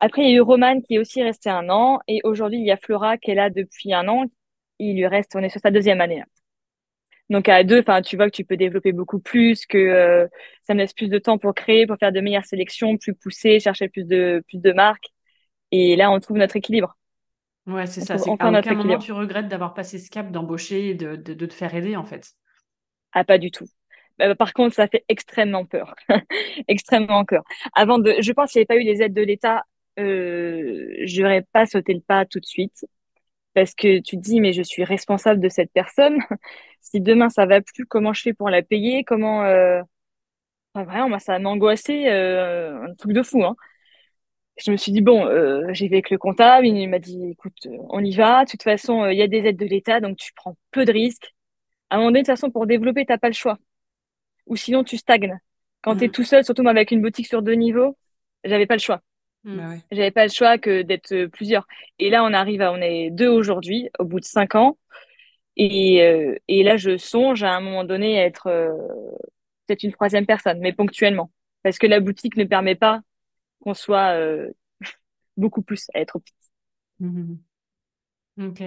Après, 0.00 0.22
il 0.22 0.30
y 0.30 0.32
a 0.34 0.36
eu 0.36 0.40
Romane 0.40 0.82
qui 0.82 0.94
est 0.94 0.98
aussi 0.98 1.22
resté 1.22 1.50
un 1.50 1.68
an. 1.70 2.00
Et 2.08 2.20
aujourd'hui, 2.24 2.58
il 2.58 2.66
y 2.66 2.70
a 2.70 2.76
Flora 2.76 3.18
qui 3.18 3.30
est 3.30 3.34
là 3.34 3.50
depuis 3.50 3.92
un 3.92 4.08
an. 4.08 4.24
Il 4.78 4.96
lui 4.96 5.06
reste, 5.06 5.34
on 5.36 5.40
est 5.40 5.48
sur 5.48 5.60
sa 5.60 5.70
deuxième 5.70 6.00
année. 6.00 6.18
Là. 6.18 6.26
Donc 7.30 7.48
à 7.48 7.64
deux, 7.64 7.80
enfin, 7.80 8.02
tu 8.02 8.16
vois 8.16 8.26
que 8.26 8.36
tu 8.36 8.44
peux 8.44 8.56
développer 8.56 8.92
beaucoup 8.92 9.18
plus, 9.18 9.64
que 9.66 9.78
euh, 9.78 10.26
ça 10.62 10.74
me 10.74 10.80
laisse 10.80 10.92
plus 10.92 11.08
de 11.08 11.18
temps 11.18 11.38
pour 11.38 11.54
créer, 11.54 11.86
pour 11.86 11.96
faire 11.96 12.12
de 12.12 12.20
meilleures 12.20 12.44
sélections, 12.44 12.96
plus 12.98 13.14
pousser, 13.14 13.60
chercher 13.60 13.88
plus 13.88 14.04
de 14.04 14.42
plus 14.46 14.60
de 14.60 14.72
marques. 14.72 15.08
Et 15.70 15.96
là, 15.96 16.10
on 16.10 16.20
trouve 16.20 16.36
notre 16.36 16.56
équilibre. 16.56 16.96
Ouais, 17.66 17.86
c'est 17.86 18.02
ça. 18.02 18.18
C'est 18.18 18.26
qu'à 18.26 18.32
aucun 18.32 18.54
équilibre. 18.54 18.84
moment 18.84 18.98
tu 18.98 19.12
regrettes 19.12 19.48
d'avoir 19.48 19.72
passé 19.72 19.98
ce 19.98 20.10
cap 20.10 20.30
d'embaucher 20.30 20.90
et 20.90 20.94
de, 20.94 21.16
de, 21.16 21.32
de, 21.32 21.46
te 21.46 21.54
faire 21.54 21.74
aider 21.74 21.96
en 21.96 22.04
fait. 22.04 22.32
Ah, 23.12 23.24
pas 23.24 23.38
du 23.38 23.50
tout. 23.50 23.66
Bah, 24.18 24.34
par 24.34 24.52
contre, 24.52 24.74
ça 24.74 24.86
fait 24.86 25.04
extrêmement 25.08 25.64
peur, 25.64 25.94
extrêmement 26.68 27.24
peur. 27.24 27.42
Avant 27.74 27.98
de, 27.98 28.14
je 28.20 28.32
pense 28.32 28.52
qu'il 28.52 28.60
n'y 28.60 28.66
avait 28.68 28.78
pas 28.78 28.82
eu 28.82 28.84
les 28.84 29.02
aides 29.02 29.14
de 29.14 29.22
l'État, 29.22 29.64
euh, 29.98 30.94
j'aurais 31.04 31.42
pas 31.52 31.66
sauté 31.66 31.94
le 31.94 32.00
pas 32.00 32.26
tout 32.26 32.40
de 32.40 32.46
suite 32.46 32.86
parce 33.54 33.74
que 33.74 34.00
tu 34.00 34.16
te 34.16 34.22
dis 34.22 34.40
mais 34.40 34.52
je 34.52 34.62
suis 34.62 34.84
responsable 34.84 35.40
de 35.40 35.48
cette 35.48 35.72
personne. 35.72 36.18
si 36.80 37.00
demain 37.00 37.30
ça 37.30 37.46
va 37.46 37.60
plus, 37.62 37.86
comment 37.86 38.12
je 38.12 38.22
fais 38.22 38.34
pour 38.34 38.50
la 38.50 38.62
payer? 38.62 39.04
Comment 39.04 39.44
euh... 39.44 39.82
enfin, 40.74 40.84
Vraiment, 40.84 41.08
moi 41.10 41.18
ça 41.20 41.38
m'a 41.38 41.50
angoissé, 41.50 42.08
euh, 42.08 42.84
un 42.90 42.94
truc 42.94 43.12
de 43.12 43.22
fou. 43.22 43.44
Hein. 43.44 43.56
Je 44.56 44.70
me 44.70 44.76
suis 44.76 44.92
dit 44.92 45.00
bon, 45.00 45.26
euh, 45.26 45.62
j'ai 45.72 45.86
avec 45.86 46.10
le 46.10 46.18
comptable, 46.18 46.66
il 46.66 46.88
m'a 46.88 46.98
dit 47.00 47.30
écoute, 47.30 47.66
on 47.90 48.04
y 48.04 48.14
va. 48.14 48.44
De 48.44 48.50
toute 48.50 48.62
façon, 48.62 49.06
il 49.08 49.18
y 49.18 49.22
a 49.22 49.28
des 49.28 49.46
aides 49.46 49.56
de 49.56 49.66
l'État, 49.66 50.00
donc 50.00 50.16
tu 50.16 50.32
prends 50.34 50.56
peu 50.70 50.84
de 50.84 50.92
risques. 50.92 51.34
À 51.90 51.96
un 51.96 51.98
moment 51.98 52.10
donné, 52.10 52.22
de 52.22 52.26
toute 52.26 52.36
façon, 52.36 52.50
pour 52.50 52.66
développer, 52.66 53.04
t'as 53.06 53.18
pas 53.18 53.28
le 53.28 53.34
choix. 53.34 53.58
Ou 54.46 54.56
sinon, 54.56 54.84
tu 54.84 54.96
stagnes. 54.98 55.38
Quand 55.82 55.94
mmh. 55.94 55.98
tu 55.98 56.04
es 56.04 56.08
tout 56.08 56.24
seul, 56.24 56.44
surtout 56.44 56.62
moi 56.62 56.72
avec 56.72 56.90
une 56.92 57.02
boutique 57.02 57.26
sur 57.26 57.42
deux 57.42 57.54
niveaux, 57.54 57.96
j'avais 58.44 58.66
pas 58.66 58.74
le 58.74 58.80
choix. 58.80 59.02
Bah 59.44 59.68
ouais. 59.68 59.80
J'avais 59.92 60.10
pas 60.10 60.24
le 60.24 60.32
choix 60.32 60.58
que 60.58 60.82
d'être 60.82 61.26
plusieurs. 61.26 61.66
Et 61.98 62.10
là, 62.10 62.24
on 62.24 62.32
arrive 62.32 62.62
à, 62.62 62.72
on 62.72 62.78
est 62.78 63.10
deux 63.10 63.28
aujourd'hui, 63.28 63.90
au 63.98 64.04
bout 64.04 64.20
de 64.20 64.24
cinq 64.24 64.54
ans. 64.54 64.78
Et, 65.56 66.02
euh, 66.02 66.36
et 66.48 66.62
là, 66.62 66.76
je 66.76 66.96
songe 66.96 67.42
à 67.42 67.52
un 67.54 67.60
moment 67.60 67.84
donné 67.84 68.18
à 68.18 68.24
être, 68.24 68.48
euh, 68.48 68.72
peut-être 69.66 69.82
une 69.82 69.92
troisième 69.92 70.26
personne, 70.26 70.58
mais 70.60 70.72
ponctuellement. 70.72 71.30
Parce 71.62 71.78
que 71.78 71.86
la 71.86 72.00
boutique 72.00 72.36
ne 72.36 72.44
permet 72.44 72.74
pas 72.74 73.00
qu'on 73.60 73.74
soit 73.74 74.16
euh, 74.16 74.50
beaucoup 75.36 75.62
plus 75.62 75.86
à 75.94 76.00
être 76.00 76.18
petite. 76.18 76.36
Mmh 77.00 77.34
ok. 78.38 78.62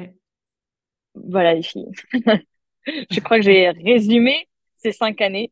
Voilà 1.15 1.53
les 1.53 1.63
filles. 1.63 1.91
Je 2.85 3.19
crois 3.19 3.37
que 3.37 3.43
j'ai 3.43 3.69
résumé 3.69 4.47
ces 4.77 4.91
cinq 4.91 5.21
années 5.21 5.51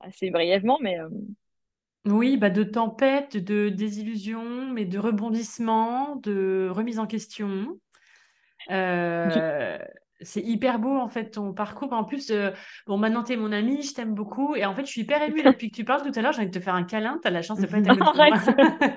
assez 0.00 0.30
brièvement, 0.30 0.78
mais 0.80 0.98
euh, 0.98 1.08
Oui, 2.06 2.38
bah 2.38 2.48
de 2.48 2.62
tempête, 2.62 3.36
de 3.36 3.68
désillusion, 3.68 4.72
mais 4.72 4.86
de 4.86 4.98
rebondissement, 4.98 6.16
de 6.16 6.68
remise 6.72 6.98
en 6.98 7.06
question. 7.06 7.78
Euh, 8.70 9.78
c'est 10.22 10.42
hyper 10.42 10.78
beau 10.78 10.96
en 10.96 11.08
fait 11.08 11.30
ton 11.30 11.52
parcours. 11.52 11.92
En 11.92 12.04
plus, 12.04 12.30
euh, 12.30 12.50
bon 12.86 12.98
maintenant 12.98 13.22
tu 13.22 13.32
es 13.32 13.36
mon 13.36 13.52
amie, 13.52 13.82
je 13.82 13.94
t'aime 13.94 14.14
beaucoup 14.14 14.54
et 14.54 14.64
en 14.64 14.74
fait 14.74 14.86
je 14.86 14.90
suis 14.90 15.02
hyper 15.02 15.22
émue 15.22 15.42
là 15.42 15.52
depuis 15.52 15.70
que 15.70 15.76
tu 15.76 15.84
parles 15.84 16.02
tout 16.02 16.18
à 16.18 16.22
l'heure. 16.22 16.32
J'ai 16.32 16.40
envie 16.40 16.50
de 16.50 16.58
te 16.58 16.62
faire 16.62 16.74
un 16.74 16.84
câlin. 16.84 17.18
T'as 17.22 17.30
la 17.30 17.42
chance 17.42 17.60
de 17.60 17.66
pas 17.66 17.78
être 17.78 17.86
moi. 18.78 18.96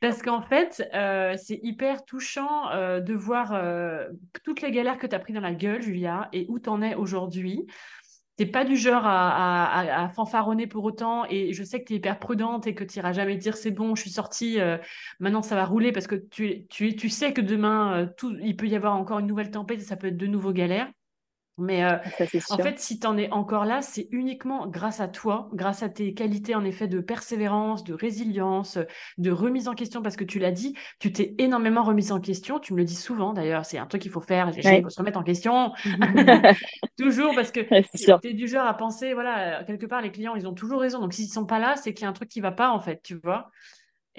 Parce 0.00 0.22
qu'en 0.22 0.42
fait, 0.42 0.88
euh, 0.94 1.34
c'est 1.36 1.58
hyper 1.62 2.04
touchant 2.04 2.70
euh, 2.70 3.00
de 3.00 3.14
voir 3.14 3.60
toutes 4.44 4.60
les 4.60 4.70
galères 4.70 4.98
que 4.98 5.06
tu 5.06 5.14
as 5.14 5.18
pris 5.18 5.32
dans 5.32 5.40
la 5.40 5.54
gueule, 5.54 5.82
Julia, 5.82 6.28
et 6.32 6.46
où 6.48 6.60
tu 6.60 6.68
en 6.68 6.82
es 6.82 6.94
aujourd'hui. 6.94 7.66
Tu 8.38 8.44
n'es 8.44 8.50
pas 8.50 8.64
du 8.64 8.76
genre 8.76 9.02
à, 9.04 10.08
fanfaronner 10.14 10.66
pour 10.66 10.84
autant, 10.84 11.24
et 11.28 11.52
je 11.52 11.64
sais 11.64 11.80
que 11.80 11.86
tu 11.86 11.94
es 11.94 11.96
hyper 11.96 12.18
prudente 12.18 12.66
et 12.66 12.74
que 12.74 12.84
tu 12.84 12.98
n'iras 12.98 13.12
jamais 13.12 13.36
dire 13.36 13.56
c'est 13.56 13.72
bon, 13.72 13.94
je 13.94 14.02
suis 14.02 14.10
sortie, 14.10 14.58
maintenant 15.18 15.42
ça 15.42 15.56
va 15.56 15.64
rouler, 15.64 15.90
parce 15.92 16.06
que 16.06 16.14
tu, 16.14 16.66
tu, 16.68 16.94
tu 16.94 17.08
sais 17.08 17.32
que 17.32 17.40
demain, 17.40 18.08
tout, 18.16 18.36
il 18.40 18.56
peut 18.56 18.68
y 18.68 18.76
avoir 18.76 18.94
encore 18.96 19.18
une 19.18 19.26
nouvelle 19.26 19.50
tempête 19.50 19.80
et 19.80 19.84
ça 19.84 19.96
peut 19.96 20.06
être 20.06 20.16
de 20.16 20.26
nouveaux 20.26 20.52
galères. 20.52 20.88
Mais 21.58 21.84
euh, 21.84 21.96
en 22.50 22.58
fait, 22.58 22.78
si 22.78 23.00
tu 23.00 23.06
en 23.06 23.18
es 23.18 23.30
encore 23.30 23.64
là, 23.64 23.82
c'est 23.82 24.08
uniquement 24.12 24.66
grâce 24.68 25.00
à 25.00 25.08
toi, 25.08 25.50
grâce 25.52 25.82
à 25.82 25.88
tes 25.88 26.14
qualités 26.14 26.54
en 26.54 26.64
effet 26.64 26.86
de 26.86 27.00
persévérance, 27.00 27.84
de 27.84 27.94
résilience, 27.94 28.78
de 29.18 29.30
remise 29.30 29.66
en 29.66 29.74
question, 29.74 30.00
parce 30.00 30.16
que 30.16 30.24
tu 30.24 30.38
l'as 30.38 30.52
dit, 30.52 30.74
tu 31.00 31.12
t'es 31.12 31.34
énormément 31.38 31.82
remise 31.82 32.12
en 32.12 32.20
question. 32.20 32.60
Tu 32.60 32.72
me 32.72 32.78
le 32.78 32.84
dis 32.84 32.94
souvent 32.94 33.32
d'ailleurs, 33.32 33.64
c'est 33.64 33.78
un 33.78 33.86
truc 33.86 34.02
qu'il 34.02 34.12
faut 34.12 34.20
faire. 34.20 34.50
Il 34.56 34.82
faut 34.82 34.90
se 34.90 34.98
remettre 34.98 35.18
en 35.18 35.24
question. 35.24 35.72
toujours 36.98 37.34
parce 37.34 37.50
que 37.50 37.60
tu 37.60 38.28
es 38.28 38.34
du 38.34 38.46
genre 38.46 38.66
à 38.66 38.74
penser, 38.74 39.14
voilà, 39.14 39.64
quelque 39.64 39.86
part, 39.86 40.00
les 40.00 40.12
clients, 40.12 40.36
ils 40.36 40.46
ont 40.46 40.54
toujours 40.54 40.80
raison. 40.80 41.00
Donc 41.00 41.12
s'ils 41.12 41.26
ne 41.26 41.32
sont 41.32 41.46
pas 41.46 41.58
là, 41.58 41.76
c'est 41.76 41.92
qu'il 41.92 42.04
y 42.04 42.06
a 42.06 42.10
un 42.10 42.12
truc 42.12 42.28
qui 42.28 42.40
ne 42.40 42.44
va 42.44 42.52
pas 42.52 42.70
en 42.70 42.80
fait, 42.80 43.02
tu 43.02 43.14
vois. 43.14 43.50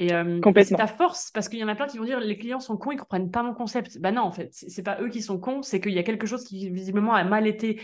Et, 0.01 0.13
euh, 0.13 0.39
c'est 0.63 0.75
ta 0.75 0.87
force, 0.87 1.29
parce 1.29 1.49
qu'il 1.49 1.59
y 1.59 1.63
en 1.63 1.67
a 1.67 1.75
plein 1.75 1.85
qui 1.85 1.97
vont 1.97 2.05
dire 2.05 2.21
les 2.21 2.37
clients 2.37 2.61
sont 2.61 2.77
cons, 2.77 2.93
ils 2.93 2.97
comprennent 2.97 3.29
pas 3.29 3.43
mon 3.43 3.53
concept. 3.53 3.99
Bah 3.99 4.13
non, 4.13 4.21
en 4.21 4.31
fait, 4.31 4.47
c'est 4.53 4.81
pas 4.81 4.97
eux 5.01 5.09
qui 5.09 5.21
sont 5.21 5.37
cons, 5.37 5.61
c'est 5.61 5.81
qu'il 5.81 5.91
y 5.91 5.99
a 5.99 6.03
quelque 6.03 6.25
chose 6.25 6.45
qui 6.45 6.69
visiblement 6.69 7.13
a 7.13 7.25
mal 7.25 7.45
été 7.47 7.81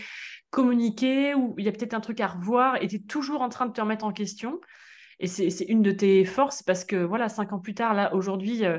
communiqué, 0.48 1.34
ou 1.34 1.54
il 1.58 1.66
y 1.66 1.68
a 1.68 1.72
peut-être 1.72 1.92
un 1.92 2.00
truc 2.00 2.20
à 2.20 2.28
revoir, 2.28 2.82
et 2.82 2.88
tu 2.88 2.96
es 2.96 2.98
toujours 3.00 3.42
en 3.42 3.50
train 3.50 3.66
de 3.66 3.72
te 3.72 3.82
remettre 3.82 4.06
en 4.06 4.12
question. 4.12 4.62
Et 5.20 5.26
c'est 5.26 5.64
une 5.68 5.82
de 5.82 5.92
tes 5.92 6.24
forces, 6.24 6.62
parce 6.62 6.86
que 6.86 6.96
voilà, 6.96 7.28
cinq 7.28 7.52
ans 7.52 7.60
plus 7.60 7.74
tard, 7.74 7.92
là, 7.92 8.14
aujourd'hui, 8.14 8.64
euh, 8.64 8.78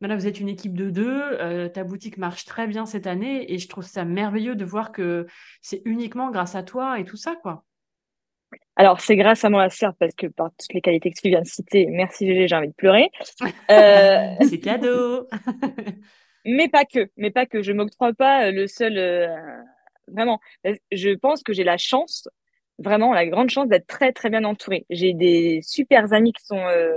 vous 0.00 0.26
êtes 0.28 0.38
une 0.38 0.48
équipe 0.48 0.74
de 0.74 0.88
deux, 0.88 1.20
euh, 1.22 1.68
ta 1.68 1.82
boutique 1.82 2.18
marche 2.18 2.44
très 2.44 2.68
bien 2.68 2.86
cette 2.86 3.08
année, 3.08 3.52
et 3.52 3.58
je 3.58 3.68
trouve 3.68 3.84
ça 3.84 4.04
merveilleux 4.04 4.54
de 4.54 4.64
voir 4.64 4.92
que 4.92 5.26
c'est 5.60 5.82
uniquement 5.86 6.30
grâce 6.30 6.54
à 6.54 6.62
toi 6.62 7.00
et 7.00 7.04
tout 7.04 7.16
ça, 7.16 7.34
quoi. 7.34 7.64
Alors, 8.76 9.00
c'est 9.00 9.16
grâce 9.16 9.44
à 9.44 9.50
moi, 9.50 9.68
certes, 9.70 9.96
parce 9.98 10.14
que 10.14 10.26
par 10.26 10.50
toutes 10.50 10.74
les 10.74 10.82
qualités 10.82 11.10
que 11.10 11.18
tu 11.18 11.28
viens 11.28 11.40
de 11.40 11.46
citer, 11.46 11.86
merci 11.86 12.26
Gégé, 12.26 12.46
j'ai 12.46 12.56
envie 12.56 12.68
de 12.68 12.74
pleurer. 12.74 13.10
Euh, 13.70 14.34
c'est 14.48 14.60
cadeau. 14.60 15.26
mais 16.44 16.68
pas 16.68 16.84
que, 16.84 17.08
mais 17.16 17.30
pas 17.30 17.46
que. 17.46 17.62
Je 17.62 17.72
m'octroie 17.72 18.12
pas 18.12 18.50
le 18.50 18.66
seul. 18.66 18.98
Euh, 18.98 19.34
vraiment, 20.08 20.40
je 20.92 21.16
pense 21.16 21.42
que 21.42 21.52
j'ai 21.52 21.64
la 21.64 21.78
chance, 21.78 22.28
vraiment 22.78 23.12
la 23.12 23.26
grande 23.26 23.50
chance 23.50 23.68
d'être 23.68 23.86
très 23.86 24.12
très 24.12 24.30
bien 24.30 24.44
entourée. 24.44 24.84
J'ai 24.90 25.14
des 25.14 25.60
super 25.62 26.12
amis 26.12 26.32
qui 26.32 26.44
sont 26.44 26.58
euh, 26.58 26.96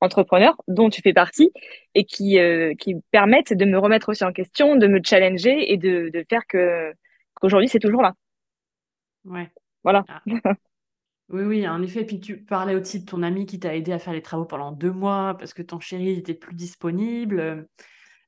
entrepreneurs, 0.00 0.56
dont 0.68 0.90
tu 0.90 1.00
fais 1.02 1.14
partie, 1.14 1.50
et 1.94 2.04
qui 2.04 2.38
qui 2.78 2.96
permettent 3.10 3.54
de 3.54 3.64
me 3.64 3.78
remettre 3.78 4.10
aussi 4.10 4.24
en 4.24 4.32
question, 4.32 4.76
de 4.76 4.86
me 4.86 5.00
challenger 5.02 5.72
et 5.72 5.78
de, 5.78 6.10
de 6.12 6.24
faire 6.28 6.46
que 6.46 6.92
qu'aujourd'hui 7.34 7.68
c'est 7.68 7.80
toujours 7.80 8.02
là. 8.02 8.14
Ouais. 9.24 9.48
Voilà. 9.82 10.04
Ah. 10.08 10.22
Oui, 11.30 11.42
oui, 11.42 11.68
en 11.68 11.82
effet. 11.82 12.04
Puis 12.04 12.20
tu 12.20 12.38
parlais 12.38 12.74
aussi 12.74 13.00
de 13.00 13.04
ton 13.04 13.22
ami 13.22 13.46
qui 13.46 13.60
t'a 13.60 13.76
aidé 13.76 13.92
à 13.92 13.98
faire 13.98 14.14
les 14.14 14.22
travaux 14.22 14.46
pendant 14.46 14.72
deux 14.72 14.92
mois 14.92 15.36
parce 15.38 15.52
que 15.52 15.62
ton 15.62 15.78
chéri 15.78 16.10
était 16.10 16.34
plus 16.34 16.54
disponible. 16.54 17.68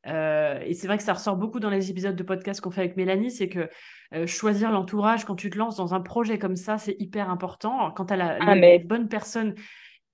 Euh, 0.06 0.60
et 0.64 0.74
c'est 0.74 0.86
vrai 0.86 0.96
que 0.96 1.02
ça 1.02 1.14
ressort 1.14 1.36
beaucoup 1.36 1.60
dans 1.60 1.70
les 1.70 1.90
épisodes 1.90 2.16
de 2.16 2.22
podcast 2.22 2.60
qu'on 2.60 2.70
fait 2.70 2.80
avec 2.80 2.96
Mélanie, 2.96 3.30
c'est 3.30 3.48
que 3.48 3.68
euh, 4.14 4.26
choisir 4.26 4.70
l'entourage 4.70 5.24
quand 5.24 5.36
tu 5.36 5.50
te 5.50 5.58
lances 5.58 5.76
dans 5.76 5.94
un 5.94 6.00
projet 6.00 6.38
comme 6.38 6.56
ça, 6.56 6.78
c'est 6.78 6.96
hyper 6.98 7.30
important. 7.30 7.90
Quand 7.92 8.06
tu 8.06 8.14
as 8.14 8.16
la, 8.16 8.38
ah, 8.40 8.78
bonne 8.84 9.08
personne 9.08 9.54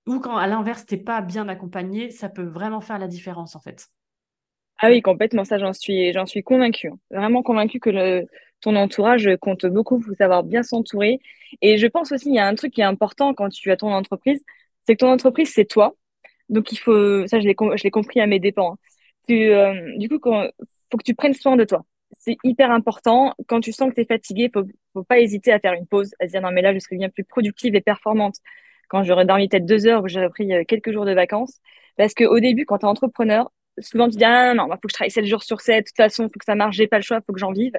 ou 0.05 0.19
quand 0.19 0.35
à 0.35 0.47
l'inverse, 0.47 0.85
tu 0.85 0.95
n'es 0.95 1.01
pas 1.01 1.21
bien 1.21 1.47
accompagné, 1.47 2.11
ça 2.11 2.29
peut 2.29 2.43
vraiment 2.43 2.81
faire 2.81 2.99
la 2.99 3.07
différence 3.07 3.55
en 3.55 3.59
fait. 3.59 3.87
Ah 4.79 4.89
oui, 4.89 5.01
complètement, 5.01 5.43
ça 5.43 5.57
j'en 5.57 5.73
suis, 5.73 6.13
j'en 6.13 6.25
suis 6.25 6.43
convaincue. 6.43 6.89
Hein. 6.89 6.99
Vraiment 7.09 7.41
convaincue 7.41 7.79
que 7.79 7.89
le, 7.89 8.27
ton 8.61 8.75
entourage 8.75 9.29
compte 9.41 9.65
beaucoup 9.65 9.99
pour 9.99 10.15
savoir 10.15 10.43
bien 10.43 10.63
s'entourer. 10.63 11.19
Et 11.61 11.77
je 11.77 11.87
pense 11.87 12.11
aussi, 12.11 12.29
il 12.29 12.35
y 12.35 12.39
a 12.39 12.47
un 12.47 12.55
truc 12.55 12.73
qui 12.73 12.81
est 12.81 12.85
important 12.85 13.33
quand 13.33 13.49
tu 13.49 13.71
as 13.71 13.77
ton 13.77 13.93
entreprise, 13.93 14.43
c'est 14.85 14.95
que 14.95 14.99
ton 14.99 15.11
entreprise, 15.11 15.51
c'est 15.53 15.65
toi. 15.65 15.95
Donc, 16.49 16.71
il 16.71 16.77
faut, 16.77 17.27
ça, 17.27 17.39
je 17.39 17.47
l'ai, 17.47 17.91
compris 17.91 18.21
à 18.21 18.27
mes 18.27 18.39
dépens. 18.39 18.73
Hein. 18.73 19.33
Euh, 19.33 19.97
du 19.97 20.09
coup, 20.09 20.15
il 20.25 20.51
faut 20.91 20.97
que 20.97 21.03
tu 21.03 21.15
prennes 21.15 21.33
soin 21.33 21.55
de 21.57 21.65
toi. 21.65 21.85
C'est 22.11 22.37
hyper 22.43 22.71
important. 22.71 23.33
Quand 23.47 23.59
tu 23.59 23.73
sens 23.73 23.89
que 23.89 23.95
tu 23.95 24.01
es 24.01 24.05
fatigué, 24.05 24.49
faut, 24.53 24.63
faut 24.93 25.03
pas 25.03 25.19
hésiter 25.19 25.51
à 25.51 25.59
faire 25.59 25.73
une 25.73 25.87
pause, 25.87 26.13
à 26.19 26.27
se 26.27 26.31
dire 26.31 26.41
non, 26.41 26.51
mais 26.51 26.61
là, 26.61 26.73
je 26.73 26.79
serai 26.79 26.97
bien 26.97 27.09
plus 27.09 27.25
productive 27.25 27.75
et 27.75 27.81
performante 27.81 28.35
quand 28.89 29.03
j'aurai 29.03 29.25
dormi 29.25 29.49
peut-être 29.49 29.65
deux 29.65 29.87
heures 29.87 30.03
ou 30.03 30.07
j'aurai 30.07 30.29
pris 30.29 30.53
euh, 30.53 30.63
quelques 30.65 30.91
jours 30.93 31.05
de 31.05 31.13
vacances. 31.13 31.59
Parce 31.97 32.13
qu'au 32.13 32.39
début, 32.39 32.65
quand 32.65 32.79
tu 32.79 32.85
es 32.85 32.89
entrepreneur, 32.89 33.51
souvent 33.79 34.09
tu 34.09 34.17
dis 34.17 34.23
ah 34.23 34.53
non, 34.53 34.67
il 34.67 34.73
faut 34.75 34.87
que 34.87 34.89
je 34.89 34.93
travaille 34.93 35.11
7 35.11 35.25
jours 35.25 35.43
sur 35.43 35.61
7, 35.61 35.83
de 35.83 35.89
toute 35.89 35.97
façon, 35.97 36.23
il 36.23 36.27
faut 36.27 36.39
que 36.39 36.45
ça 36.45 36.55
marche, 36.55 36.77
j'ai 36.77 36.87
pas 36.87 36.97
le 36.97 37.03
choix, 37.03 37.17
il 37.17 37.23
faut 37.25 37.33
que 37.33 37.39
j'en 37.39 37.51
vive 37.51 37.73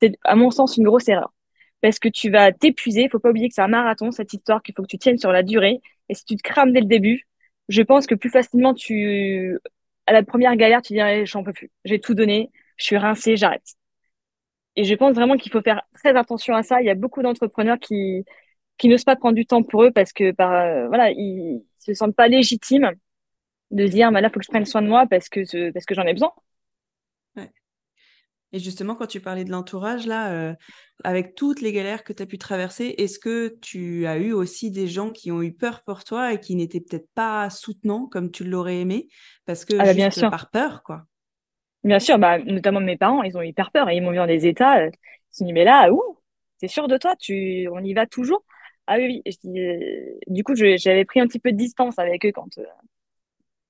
c'est 0.00 0.18
à 0.24 0.36
mon 0.36 0.50
sens 0.50 0.76
une 0.76 0.84
grosse 0.84 1.08
erreur. 1.08 1.32
Parce 1.80 1.98
que 1.98 2.08
tu 2.08 2.30
vas 2.30 2.52
t'épuiser, 2.52 3.02
il 3.04 3.10
faut 3.10 3.20
pas 3.20 3.30
oublier 3.30 3.48
que 3.48 3.54
c'est 3.54 3.62
un 3.62 3.68
marathon, 3.68 4.10
cette 4.10 4.32
histoire, 4.32 4.62
qu'il 4.62 4.74
faut 4.74 4.82
que 4.82 4.88
tu 4.88 4.98
tiennes 4.98 5.18
sur 5.18 5.32
la 5.32 5.42
durée. 5.42 5.80
Et 6.08 6.14
si 6.14 6.24
tu 6.24 6.36
te 6.36 6.42
crames 6.42 6.72
dès 6.72 6.80
le 6.80 6.86
début, 6.86 7.26
je 7.68 7.82
pense 7.82 8.06
que 8.06 8.14
plus 8.14 8.30
facilement 8.30 8.74
tu, 8.74 9.58
à 10.06 10.12
la 10.12 10.22
première 10.24 10.56
galère, 10.56 10.82
tu 10.82 10.94
dis, 10.94 11.00
j'en 11.26 11.44
peux 11.44 11.52
plus. 11.52 11.70
J'ai 11.84 12.00
tout 12.00 12.14
donné, 12.14 12.50
je 12.76 12.84
suis 12.84 12.96
rincé, 12.98 13.36
j'arrête. 13.36 13.62
Et 14.76 14.84
je 14.84 14.94
pense 14.94 15.14
vraiment 15.14 15.36
qu'il 15.36 15.50
faut 15.52 15.62
faire 15.62 15.82
très 15.94 16.16
attention 16.16 16.54
à 16.54 16.62
ça. 16.62 16.80
Il 16.80 16.86
y 16.86 16.90
a 16.90 16.94
beaucoup 16.94 17.22
d'entrepreneurs 17.22 17.78
qui, 17.80 18.24
qui 18.78 18.88
n'osent 18.88 19.04
pas 19.04 19.16
prendre 19.16 19.36
du 19.36 19.46
temps 19.46 19.62
pour 19.62 19.84
eux 19.84 19.92
parce 19.92 20.12
que, 20.12 20.32
par, 20.32 20.52
euh, 20.52 20.88
voilà, 20.88 21.10
ils 21.12 21.64
se 21.80 21.94
sentent 21.94 22.16
pas 22.16 22.28
légitimes 22.28 22.92
de 23.72 23.86
dire, 23.88 24.12
bah 24.12 24.20
là, 24.22 24.30
faut 24.30 24.40
que 24.40 24.46
je 24.46 24.50
prenne 24.50 24.66
soin 24.66 24.82
de 24.82 24.88
moi 24.88 25.06
parce 25.08 25.28
que, 25.30 25.72
parce 25.72 25.86
que 25.86 25.94
j'en 25.94 26.04
ai 26.06 26.14
besoin. 26.14 26.32
Et 28.52 28.58
justement, 28.58 28.94
quand 28.94 29.06
tu 29.06 29.20
parlais 29.20 29.44
de 29.44 29.50
l'entourage, 29.50 30.06
là, 30.06 30.32
euh, 30.32 30.54
avec 31.04 31.34
toutes 31.34 31.60
les 31.60 31.72
galères 31.72 32.02
que 32.02 32.12
tu 32.12 32.22
as 32.22 32.26
pu 32.26 32.38
traverser, 32.38 32.94
est-ce 32.98 33.18
que 33.18 33.56
tu 33.60 34.06
as 34.06 34.16
eu 34.16 34.32
aussi 34.32 34.70
des 34.70 34.86
gens 34.86 35.10
qui 35.10 35.30
ont 35.30 35.42
eu 35.42 35.52
peur 35.52 35.82
pour 35.84 36.02
toi 36.04 36.32
et 36.32 36.40
qui 36.40 36.56
n'étaient 36.56 36.80
peut-être 36.80 37.08
pas 37.14 37.50
soutenants 37.50 38.06
comme 38.06 38.30
tu 38.30 38.44
l'aurais 38.44 38.78
aimé? 38.78 39.08
Parce 39.44 39.64
que 39.64 39.74
ah 39.78 39.84
bah, 39.84 39.94
bien 39.94 40.10
sûr. 40.10 40.30
par 40.30 40.50
peur, 40.50 40.82
quoi. 40.82 41.02
Bien 41.84 41.98
sûr, 41.98 42.18
bah, 42.18 42.38
notamment 42.38 42.80
mes 42.80 42.96
parents, 42.96 43.22
ils 43.22 43.36
ont 43.36 43.42
eu 43.42 43.48
hyper 43.48 43.70
peur 43.70 43.88
et 43.90 43.96
ils 43.96 44.02
m'ont 44.02 44.10
vu 44.10 44.16
dans 44.16 44.26
des 44.26 44.46
états. 44.46 44.80
Euh, 44.80 44.90
ils 44.90 45.34
se 45.34 45.38
sont 45.38 45.44
dit, 45.44 45.52
mais 45.52 45.64
là, 45.64 45.92
ouh, 45.92 46.18
t'es 46.58 46.68
sûr 46.68 46.88
de 46.88 46.96
toi? 46.96 47.14
Tu... 47.16 47.68
On 47.70 47.84
y 47.84 47.92
va 47.92 48.06
toujours? 48.06 48.44
Ah 48.86 48.96
oui, 48.96 49.22
oui. 49.26 49.58
Euh, 49.58 50.18
du 50.26 50.42
coup, 50.42 50.54
j'avais 50.54 51.04
pris 51.04 51.20
un 51.20 51.26
petit 51.26 51.38
peu 51.38 51.52
de 51.52 51.56
distance 51.58 51.98
avec 51.98 52.24
eux 52.24 52.32
quand, 52.32 52.48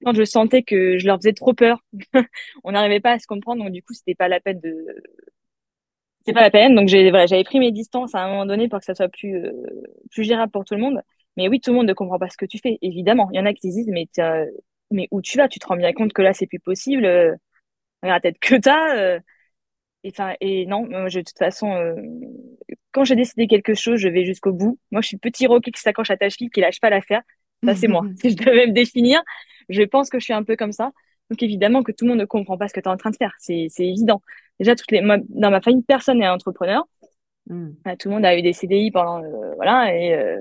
quand 0.05 0.15
je 0.15 0.25
sentais 0.25 0.63
que 0.63 0.99
je 0.99 1.07
leur 1.07 1.17
faisais 1.19 1.33
trop 1.33 1.55
peur, 1.55 1.83
on 2.65 2.73
n'arrivait 2.73 3.01
pas 3.01 3.13
à 3.13 3.19
se 3.19 3.27
comprendre, 3.27 3.63
donc 3.65 3.73
du 3.73 3.83
coup, 3.83 3.95
c'était 3.95 4.15
pas 4.15 4.29
la 4.29 4.41
peine 4.41 4.61
de. 4.61 4.75
C'est 6.25 6.33
pas 6.35 6.43
la 6.43 6.51
peine, 6.51 6.75
donc 6.75 6.89
j'ai 6.89 7.09
voilà, 7.11 7.27
j'avais 7.27 7.45
pris 7.45 7.59
mes 7.59 7.73
distances 7.73 8.15
à 8.15 8.23
un 8.23 8.29
moment 8.29 8.47
donné 8.47 8.69
pour 8.69 8.81
que 8.81 8.85
ça 8.85 8.95
soit 8.95 9.09
plus 9.09 9.37
euh, 9.37 9.53
plus 10.11 10.25
gérable 10.25 10.53
pour 10.53 10.65
tout 10.65 10.75
le 10.75 10.81
monde. 10.81 11.01
Mais 11.37 11.49
oui, 11.49 11.61
tout 11.61 11.71
le 11.71 11.77
monde 11.77 11.87
ne 11.89 11.95
comprend 11.95 12.19
pas 12.19 12.29
ce 12.29 12.37
que 12.37 12.45
tu 12.45 12.59
fais, 12.59 12.79
évidemment. 12.83 13.29
Il 13.33 13.37
y 13.37 13.41
en 13.41 13.47
a 13.47 13.55
qui 13.55 13.71
disent 13.71 13.89
mais 13.89 14.07
mais 14.91 15.09
où 15.11 15.23
tu 15.23 15.39
vas? 15.39 15.49
Tu 15.49 15.59
te 15.59 15.67
rends 15.67 15.77
bien 15.77 15.93
compte 15.93 16.13
que 16.13 16.23
là 16.23 16.33
c'est 16.35 16.47
plus 16.47 16.61
possible. 16.61 17.05
Euh, 17.05 17.35
regarde 18.03 18.23
la 18.25 18.33
tête 18.33 18.39
que 18.41 18.57
t'as. 18.57 18.97
Euh, 18.99 19.21
et 20.05 20.13
et 20.41 20.67
non, 20.67 20.87
moi, 20.89 21.09
je, 21.09 21.21
de 21.21 21.25
toute 21.25 21.39
façon, 21.39 21.73
euh, 21.75 21.95
quand 22.93 23.05
j'ai 23.05 23.17
décidé 23.17 23.47
quelque 23.47 23.75
chose, 23.75 23.99
je 24.01 24.09
vais 24.09 24.25
jusqu'au 24.25 24.53
bout. 24.53 24.79
Moi, 24.91 25.01
je 25.03 25.09
suis 25.09 25.19
petit 25.19 25.47
roquet 25.47 25.71
qui 25.71 25.81
s'accroche 25.81 26.11
à 26.11 26.17
ta 26.17 26.29
cheville, 26.29 26.51
qui 26.51 26.61
lâche 26.61 26.81
pas 26.81 26.91
l'affaire. 26.91 27.23
Ça, 27.65 27.75
c'est 27.75 27.89
moi. 27.89 28.05
Si 28.21 28.31
je 28.31 28.37
devais 28.37 28.67
me 28.67 28.73
définir, 28.73 29.21
je 29.69 29.83
pense 29.83 30.11
que 30.11 30.19
je 30.19 30.25
suis 30.25 30.33
un 30.33 30.45
peu 30.45 30.57
comme 30.57 30.73
ça. 30.73 30.93
Donc 31.31 31.43
évidemment 31.43 31.83
que 31.83 31.93
tout 31.93 32.05
le 32.05 32.11
monde 32.11 32.21
ne 32.21 32.25
comprend 32.25 32.57
pas 32.57 32.69
ce 32.69 32.73
que 32.73 32.81
tu 32.81 32.89
es 32.89 32.93
en 32.93 32.97
train 32.97 33.11
de 33.11 33.17
faire, 33.17 33.35
c'est 33.39 33.69
évident. 33.79 34.23
Déjà, 34.59 34.75
toutes 34.75 34.91
les, 34.91 35.03
dans 35.03 35.51
ma 35.51 35.61
famille, 35.61 35.83
personne 35.83 36.19
n'est 36.19 36.29
entrepreneur. 36.29 36.85
Euh, 37.51 37.97
tout 37.99 38.09
le 38.09 38.15
monde 38.15 38.25
a 38.25 38.37
eu 38.37 38.43
des 38.43 38.53
CDI 38.53 38.91
pendant, 38.91 39.23
euh, 39.23 39.55
voilà, 39.57 39.95
et, 39.95 40.15
euh, 40.15 40.41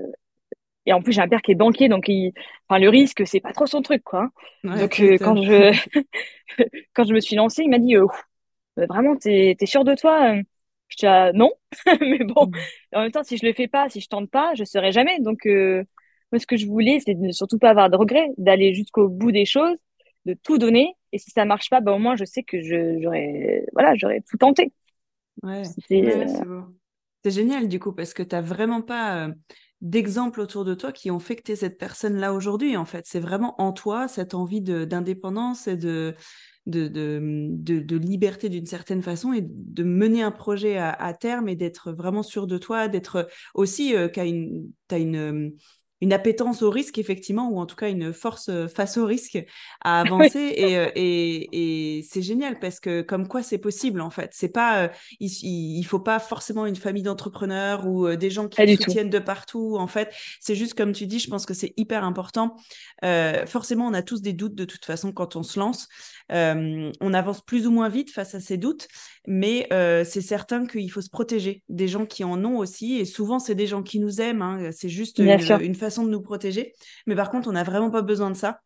et 0.84 0.92
en 0.92 1.00
plus 1.00 1.12
j'ai 1.12 1.22
un 1.22 1.28
père 1.28 1.40
qui 1.40 1.52
est 1.52 1.54
banquier, 1.54 1.88
donc 1.88 2.06
il, 2.08 2.32
enfin 2.68 2.78
le 2.78 2.90
risque 2.90 3.26
c'est 3.26 3.40
pas 3.40 3.52
trop 3.52 3.64
son 3.64 3.80
truc, 3.80 4.02
quoi. 4.04 4.28
donc 4.62 5.00
quand 5.20 5.42
je 5.42 5.72
quand 6.94 7.04
je 7.04 7.14
me 7.14 7.20
suis 7.20 7.34
lancée, 7.34 7.62
il 7.62 7.70
m'a 7.70 7.78
dit, 7.78 7.94
vraiment, 8.76 9.16
t'es 9.16 9.56
es 9.58 9.66
sûr 9.66 9.84
de 9.84 9.94
toi 9.94 10.34
Je 10.88 10.96
dis 10.96 11.38
non, 11.38 11.50
mais 12.00 12.24
bon, 12.24 12.46
mm. 12.46 12.96
en 12.96 13.02
même 13.02 13.12
temps, 13.12 13.24
si 13.24 13.36
je 13.36 13.46
le 13.46 13.52
fais 13.52 13.68
pas, 13.68 13.88
si 13.88 14.00
je 14.00 14.08
tente 14.08 14.30
pas, 14.30 14.54
je 14.54 14.64
serai 14.64 14.92
jamais. 14.92 15.18
Donc, 15.20 15.46
euh, 15.46 15.84
moi, 16.32 16.38
ce 16.38 16.46
que 16.46 16.56
je 16.56 16.66
voulais, 16.66 17.00
c'est 17.04 17.14
de 17.14 17.30
surtout 17.32 17.58
pas 17.58 17.70
avoir 17.70 17.90
de 17.90 17.96
regrets, 17.96 18.30
d'aller 18.36 18.74
jusqu'au 18.74 19.08
bout 19.08 19.32
des 19.32 19.44
choses, 19.44 19.78
de 20.26 20.34
tout 20.34 20.58
donner. 20.58 20.94
Et 21.12 21.18
si 21.18 21.30
ça 21.30 21.44
marche 21.44 21.70
pas, 21.70 21.80
ben, 21.80 21.92
au 21.92 21.98
moins, 21.98 22.16
je 22.16 22.24
sais 22.24 22.42
que 22.42 22.60
j'aurais, 22.60 23.64
voilà, 23.72 23.94
tout 24.28 24.36
tenté. 24.36 24.72
Ouais, 25.42 25.62
euh, 25.92 26.62
c'est 27.24 27.30
génial 27.30 27.68
du 27.68 27.78
coup, 27.78 27.92
parce 27.92 28.12
que 28.12 28.22
tu 28.22 28.34
n'as 28.34 28.42
vraiment 28.42 28.82
pas 28.82 29.26
euh, 29.26 29.32
d'exemples 29.80 30.40
autour 30.40 30.64
de 30.64 30.74
toi 30.74 30.92
qui 30.92 31.10
ont 31.10 31.20
fait 31.20 31.36
que 31.36 31.42
tu 31.42 31.52
es 31.52 31.56
cette 31.56 31.78
personne-là 31.78 32.34
aujourd'hui, 32.34 32.76
en 32.76 32.84
fait. 32.84 33.06
C'est 33.06 33.20
vraiment 33.20 33.60
en 33.60 33.72
toi 33.72 34.08
cette 34.08 34.34
envie 34.34 34.60
d'indépendance 34.60 35.68
et 35.68 35.76
de, 35.76 36.14
de, 36.66 36.88
de, 36.88 37.80
de, 37.80 37.96
liberté 37.96 38.48
d'une 38.48 38.66
certaine 38.66 39.02
façon 39.02 39.32
et 39.32 39.42
de 39.42 39.82
mener 39.84 40.22
un 40.22 40.30
projet 40.30 40.76
à, 40.76 41.14
terme 41.14 41.48
et 41.48 41.56
d'être 41.56 41.92
vraiment 41.92 42.22
sûr 42.22 42.46
de 42.46 42.58
toi, 42.58 42.88
d'être 42.88 43.28
aussi 43.54 43.94
euh, 43.94 44.08
tu 44.12 44.20
as 44.20 44.24
une, 44.24 44.70
une, 44.90 45.52
une 46.00 46.12
appétence 46.12 46.62
au 46.62 46.70
risque, 46.70 46.98
effectivement, 46.98 47.50
ou 47.50 47.58
en 47.58 47.66
tout 47.66 47.74
cas 47.74 47.88
une 47.88 48.12
force 48.12 48.48
euh, 48.48 48.68
face 48.68 48.96
au 48.96 49.04
risque 49.04 49.38
à 49.80 50.00
avancer. 50.06 50.54
Euh, 50.60 50.90
et, 50.94 51.98
et, 51.98 52.02
c'est 52.02 52.22
génial 52.22 52.58
parce 52.60 52.78
que 52.78 53.02
comme 53.02 53.26
quoi 53.26 53.42
c'est 53.42 53.58
possible, 53.58 54.00
en 54.00 54.10
fait. 54.10 54.30
C'est 54.32 54.52
pas, 54.52 54.84
euh, 54.84 54.88
il, 55.18 55.82
faut 55.84 55.98
pas 55.98 56.18
forcément 56.18 56.66
une 56.66 56.76
famille 56.76 57.02
d'entrepreneurs 57.02 57.86
ou 57.86 58.14
des 58.14 58.30
gens 58.30 58.48
qui 58.48 58.76
soutiennent 58.76 59.10
de 59.10 59.18
partout. 59.18 59.76
En 59.78 59.86
fait, 59.86 60.14
c'est 60.40 60.54
juste 60.54 60.74
comme 60.74 60.92
tu 60.92 61.06
dis, 61.06 61.18
je 61.18 61.28
pense 61.28 61.46
que 61.46 61.54
c'est 61.54 61.72
hyper 61.76 62.04
important. 62.04 62.56
forcément, 63.46 63.86
on 63.86 63.94
a 63.94 64.02
tous 64.02 64.20
des 64.20 64.32
doutes 64.32 64.54
de 64.54 64.64
toute 64.64 64.84
façon 64.84 65.12
quand 65.12 65.36
on 65.36 65.42
se 65.42 65.58
lance. 65.58 65.88
on 66.30 67.14
avance 67.14 67.40
plus 67.40 67.66
ou 67.66 67.70
moins 67.70 67.88
vite 67.88 68.10
face 68.10 68.34
à 68.34 68.40
ces 68.40 68.56
doutes, 68.56 68.88
mais 69.26 69.66
c'est 70.04 70.20
certain 70.20 70.66
qu'il 70.66 70.90
faut 70.90 71.00
se 71.00 71.10
protéger 71.10 71.62
des 71.68 71.88
gens 71.88 72.06
qui 72.06 72.22
en 72.24 72.44
ont 72.44 72.58
aussi. 72.58 72.98
Et 72.98 73.04
souvent, 73.04 73.38
c'est 73.38 73.54
des 73.54 73.66
gens 73.66 73.82
qui 73.82 73.98
nous 73.98 74.20
aiment. 74.20 74.42
Hein. 74.42 74.70
C'est 74.72 74.88
juste 74.90 75.18
une, 75.18 75.38
une 75.60 75.74
façon 75.74 75.87
de 76.04 76.10
nous 76.10 76.22
protéger. 76.22 76.74
Mais 77.06 77.14
par 77.14 77.30
contre, 77.30 77.48
on 77.48 77.52
n'a 77.52 77.64
vraiment 77.64 77.90
pas 77.90 78.02
besoin 78.02 78.30
de 78.30 78.36
ça. 78.36 78.60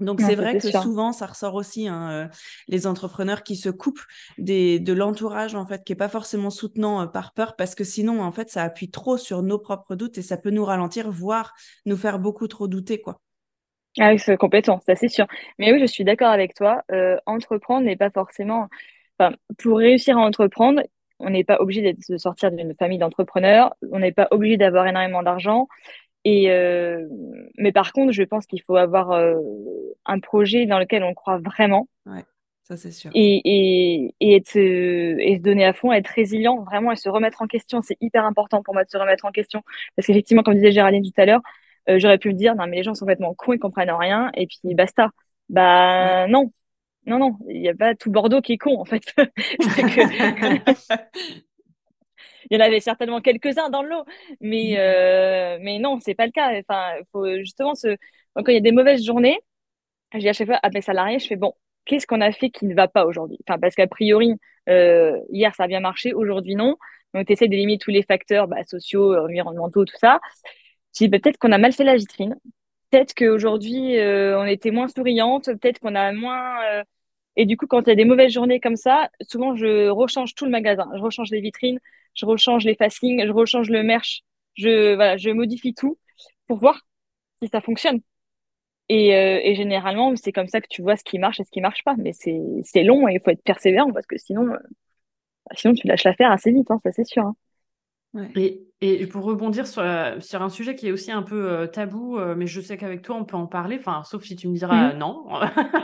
Donc 0.00 0.20
c'est 0.20 0.34
vrai 0.34 0.56
que 0.58 0.70
souvent 0.70 1.12
ça 1.12 1.26
ressort 1.26 1.54
aussi 1.54 1.86
hein, 1.86 2.10
euh, 2.10 2.28
les 2.68 2.86
entrepreneurs 2.86 3.42
qui 3.42 3.54
se 3.54 3.68
coupent 3.68 4.02
des, 4.38 4.80
de 4.80 4.92
l'entourage 4.94 5.54
en 5.54 5.66
fait 5.66 5.84
qui 5.84 5.92
est 5.92 5.96
pas 5.96 6.08
forcément 6.08 6.48
soutenant 6.48 7.02
euh, 7.02 7.06
par 7.06 7.34
peur 7.34 7.54
parce 7.54 7.74
que 7.74 7.84
sinon 7.84 8.22
en 8.22 8.32
fait 8.32 8.48
ça 8.48 8.62
appuie 8.62 8.90
trop 8.90 9.18
sur 9.18 9.42
nos 9.42 9.58
propres 9.58 9.96
doutes 9.96 10.16
et 10.16 10.22
ça 10.22 10.38
peut 10.38 10.50
nous 10.50 10.64
ralentir 10.64 11.10
voire 11.10 11.52
nous 11.84 11.98
faire 11.98 12.18
beaucoup 12.18 12.48
trop 12.48 12.66
douter 12.66 13.00
quoi. 13.00 13.20
Ah 13.98 14.12
oui, 14.12 14.18
c'est 14.20 14.36
complètement, 14.36 14.80
ça 14.86 14.94
c'est 14.94 15.08
sûr. 15.08 15.26
Mais 15.58 15.72
oui, 15.72 15.80
je 15.80 15.86
suis 15.86 16.04
d'accord 16.04 16.30
avec 16.30 16.54
toi. 16.54 16.82
Euh, 16.92 17.16
entreprendre 17.26 17.84
n'est 17.84 17.96
pas 17.96 18.10
forcément. 18.10 18.68
Enfin, 19.18 19.34
pour 19.58 19.78
réussir 19.78 20.16
à 20.16 20.20
entreprendre, 20.20 20.80
on 21.18 21.30
n'est 21.30 21.42
pas 21.42 21.60
obligé 21.60 21.92
de 21.92 22.16
sortir 22.16 22.52
d'une 22.52 22.72
famille 22.78 22.98
d'entrepreneurs. 22.98 23.74
On 23.90 23.98
n'est 23.98 24.12
pas 24.12 24.28
obligé 24.30 24.56
d'avoir 24.56 24.86
énormément 24.86 25.24
d'argent. 25.24 25.66
Et 26.24 26.50
euh, 26.50 27.06
mais 27.56 27.72
par 27.72 27.92
contre, 27.92 28.12
je 28.12 28.22
pense 28.22 28.46
qu'il 28.46 28.62
faut 28.62 28.76
avoir 28.76 29.12
euh, 29.12 29.36
un 30.04 30.20
projet 30.20 30.66
dans 30.66 30.78
lequel 30.78 31.02
on 31.02 31.14
croit 31.14 31.38
vraiment. 31.38 31.88
Ouais, 32.06 32.24
ça 32.62 32.76
c'est 32.76 32.90
sûr. 32.90 33.10
Et, 33.14 33.40
et, 33.44 34.14
et, 34.20 34.36
être, 34.36 34.56
et 34.56 35.36
se 35.36 35.42
donner 35.42 35.64
à 35.64 35.72
fond, 35.72 35.92
être 35.92 36.08
résilient, 36.08 36.62
vraiment, 36.62 36.92
et 36.92 36.96
se 36.96 37.08
remettre 37.08 37.40
en 37.42 37.46
question. 37.46 37.80
C'est 37.82 37.96
hyper 38.00 38.24
important 38.24 38.62
pour 38.62 38.74
moi 38.74 38.84
de 38.84 38.90
se 38.90 38.98
remettre 38.98 39.24
en 39.24 39.30
question. 39.30 39.62
Parce 39.96 40.06
qu'effectivement, 40.06 40.42
comme 40.42 40.54
disait 40.54 40.72
Géraldine 40.72 41.02
tout 41.02 41.20
à 41.20 41.24
l'heure, 41.24 41.40
euh, 41.88 41.98
j'aurais 41.98 42.18
pu 42.18 42.28
me 42.28 42.34
dire, 42.34 42.54
non, 42.54 42.66
mais 42.66 42.76
les 42.76 42.82
gens 42.82 42.94
sont 42.94 43.06
complètement 43.06 43.34
cons, 43.34 43.54
ils 43.54 43.58
comprennent 43.58 43.90
rien, 43.90 44.30
et 44.34 44.46
puis 44.46 44.74
basta. 44.74 45.10
Bah 45.48 46.28
non, 46.28 46.52
non, 47.06 47.18
non, 47.18 47.38
il 47.48 47.60
n'y 47.62 47.68
a 47.68 47.74
pas 47.74 47.94
tout 47.94 48.10
Bordeaux 48.10 48.42
qui 48.42 48.52
est 48.52 48.58
con, 48.58 48.78
en 48.78 48.84
fait. 48.84 49.02
il 52.50 52.58
y 52.58 52.62
en 52.62 52.64
avait 52.64 52.80
certainement 52.80 53.20
quelques-uns 53.20 53.70
dans 53.70 53.82
le 53.82 53.90
lot, 53.90 54.04
mais, 54.40 54.74
euh, 54.78 55.58
mais 55.60 55.78
non, 55.78 55.98
c'est 56.00 56.14
pas 56.14 56.26
le 56.26 56.32
cas. 56.32 56.50
Enfin, 56.60 56.92
faut 57.12 57.26
justement 57.38 57.74
se. 57.74 57.96
quand 58.34 58.48
il 58.48 58.54
y 58.54 58.56
a 58.56 58.60
des 58.60 58.72
mauvaises 58.72 59.04
journées, 59.04 59.38
je 60.14 60.18
dis 60.18 60.28
à 60.28 60.32
chaque 60.32 60.48
fois 60.48 60.56
à 60.62 60.70
mes 60.70 60.82
salariés, 60.82 61.18
je 61.18 61.26
fais 61.26 61.36
bon, 61.36 61.54
qu'est-ce 61.84 62.06
qu'on 62.06 62.20
a 62.20 62.32
fait 62.32 62.50
qui 62.50 62.66
ne 62.66 62.74
va 62.74 62.88
pas 62.88 63.06
aujourd'hui? 63.06 63.38
Enfin, 63.48 63.58
parce 63.58 63.74
qu'a 63.74 63.86
priori, 63.86 64.34
euh, 64.68 65.18
hier 65.30 65.54
ça 65.54 65.64
a 65.64 65.68
bien 65.68 65.80
marché, 65.80 66.12
aujourd'hui 66.14 66.54
non. 66.54 66.76
Donc, 67.14 67.26
tu 67.26 67.32
essaies 67.32 67.48
d'éliminer 67.48 67.78
tous 67.78 67.90
les 67.90 68.02
facteurs 68.02 68.46
bah, 68.48 68.62
sociaux, 68.64 69.16
environnementaux, 69.16 69.84
tout 69.84 69.96
ça. 69.98 70.20
Je 70.94 71.04
dis 71.04 71.08
bah, 71.08 71.18
peut-être 71.20 71.38
qu'on 71.38 71.52
a 71.52 71.58
mal 71.58 71.72
fait 71.72 71.84
la 71.84 71.96
vitrine. 71.96 72.36
Peut-être 72.90 73.14
qu'aujourd'hui, 73.14 73.98
euh, 73.98 74.38
on 74.40 74.46
était 74.46 74.70
moins 74.70 74.88
souriante. 74.88 75.46
Peut-être 75.46 75.78
qu'on 75.80 75.94
a 75.94 76.12
moins. 76.12 76.62
Euh, 76.64 76.84
et 77.36 77.46
du 77.46 77.56
coup, 77.56 77.66
quand 77.66 77.82
il 77.82 77.88
y 77.88 77.92
a 77.92 77.94
des 77.96 78.04
mauvaises 78.04 78.32
journées 78.32 78.60
comme 78.60 78.76
ça, 78.76 79.08
souvent, 79.22 79.54
je 79.56 79.88
rechange 79.88 80.34
tout 80.34 80.44
le 80.44 80.50
magasin. 80.50 80.88
Je 80.96 81.00
rechange 81.00 81.30
les 81.30 81.40
vitrines, 81.40 81.80
je 82.14 82.26
rechange 82.26 82.64
les 82.64 82.74
facings, 82.74 83.24
je 83.26 83.32
rechange 83.32 83.70
le 83.70 83.82
merch, 83.82 84.22
je, 84.54 84.94
voilà, 84.94 85.16
je 85.16 85.30
modifie 85.30 85.74
tout 85.74 85.98
pour 86.48 86.58
voir 86.58 86.80
si 87.42 87.48
ça 87.48 87.60
fonctionne. 87.60 88.00
Et, 88.88 89.14
euh, 89.14 89.40
et 89.42 89.54
généralement, 89.54 90.16
c'est 90.16 90.32
comme 90.32 90.48
ça 90.48 90.60
que 90.60 90.66
tu 90.68 90.82
vois 90.82 90.96
ce 90.96 91.04
qui 91.04 91.18
marche 91.18 91.40
et 91.40 91.44
ce 91.44 91.50
qui 91.50 91.60
marche 91.60 91.84
pas. 91.84 91.94
Mais 91.98 92.12
c'est 92.12 92.82
long 92.84 93.08
et 93.08 93.14
il 93.14 93.20
faut 93.24 93.30
être 93.30 93.42
persévérant 93.44 93.92
parce 93.92 94.06
que 94.06 94.18
sinon, 94.18 94.52
euh, 94.52 94.58
sinon 95.54 95.74
tu 95.74 95.86
lâches 95.86 96.04
l'affaire 96.04 96.32
assez 96.32 96.52
vite, 96.52 96.70
hein, 96.70 96.80
ça 96.84 96.92
c'est 96.92 97.04
sûr. 97.04 97.24
Hein. 97.24 97.36
Et, 98.34 98.66
et, 98.80 99.06
pour 99.06 99.24
rebondir 99.24 99.66
sur, 99.68 99.84
sur, 100.20 100.42
un 100.42 100.48
sujet 100.48 100.74
qui 100.74 100.88
est 100.88 100.92
aussi 100.92 101.12
un 101.12 101.22
peu 101.22 101.48
euh, 101.48 101.66
tabou, 101.68 102.18
euh, 102.18 102.34
mais 102.36 102.48
je 102.48 102.60
sais 102.60 102.76
qu'avec 102.76 103.02
toi, 103.02 103.14
on 103.16 103.24
peut 103.24 103.36
en 103.36 103.46
parler, 103.46 103.76
enfin, 103.78 104.02
sauf 104.04 104.24
si 104.24 104.34
tu 104.34 104.48
me 104.48 104.54
diras 104.54 104.94
mmh. 104.94 104.98
non. 104.98 105.26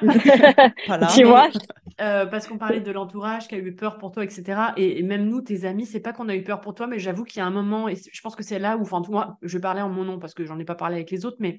Dis-moi. 1.15 1.49
Euh, 1.99 2.27
parce 2.27 2.47
qu'on 2.47 2.59
parlait 2.59 2.81
de 2.81 2.93
l'entourage 2.93 3.49
qui 3.49 3.55
a 3.55 3.59
eu 3.59 3.75
peur 3.75 3.97
pour 3.97 4.13
toi, 4.13 4.23
etc. 4.23 4.61
Et, 4.77 5.03
même 5.03 5.31
nous, 5.31 5.41
tes 5.41 5.65
amis, 5.65 5.87
c'est 5.87 6.01
pas 6.01 6.13
qu'on 6.13 6.29
a 6.29 6.37
eu 6.37 6.43
peur 6.43 6.61
pour 6.61 6.75
toi, 6.75 6.87
mais 6.87 6.99
j'avoue 6.99 7.25
qu'il 7.25 7.39
y 7.39 7.41
a 7.41 7.47
un 7.47 7.51
moment, 7.51 7.89
et 7.89 7.95
je 7.97 8.21
pense 8.21 8.37
que 8.37 8.43
c'est 8.43 8.59
là 8.59 8.77
où, 8.77 8.83
enfin, 8.83 9.01
moi, 9.09 9.39
je 9.41 9.57
parlais 9.57 9.81
en 9.81 9.89
mon 9.89 10.05
nom 10.05 10.19
parce 10.19 10.35
que 10.35 10.45
j'en 10.45 10.59
ai 10.59 10.67
pas 10.67 10.75
parlé 10.75 10.97
avec 10.97 11.11
les 11.11 11.25
autres, 11.25 11.39
mais 11.41 11.57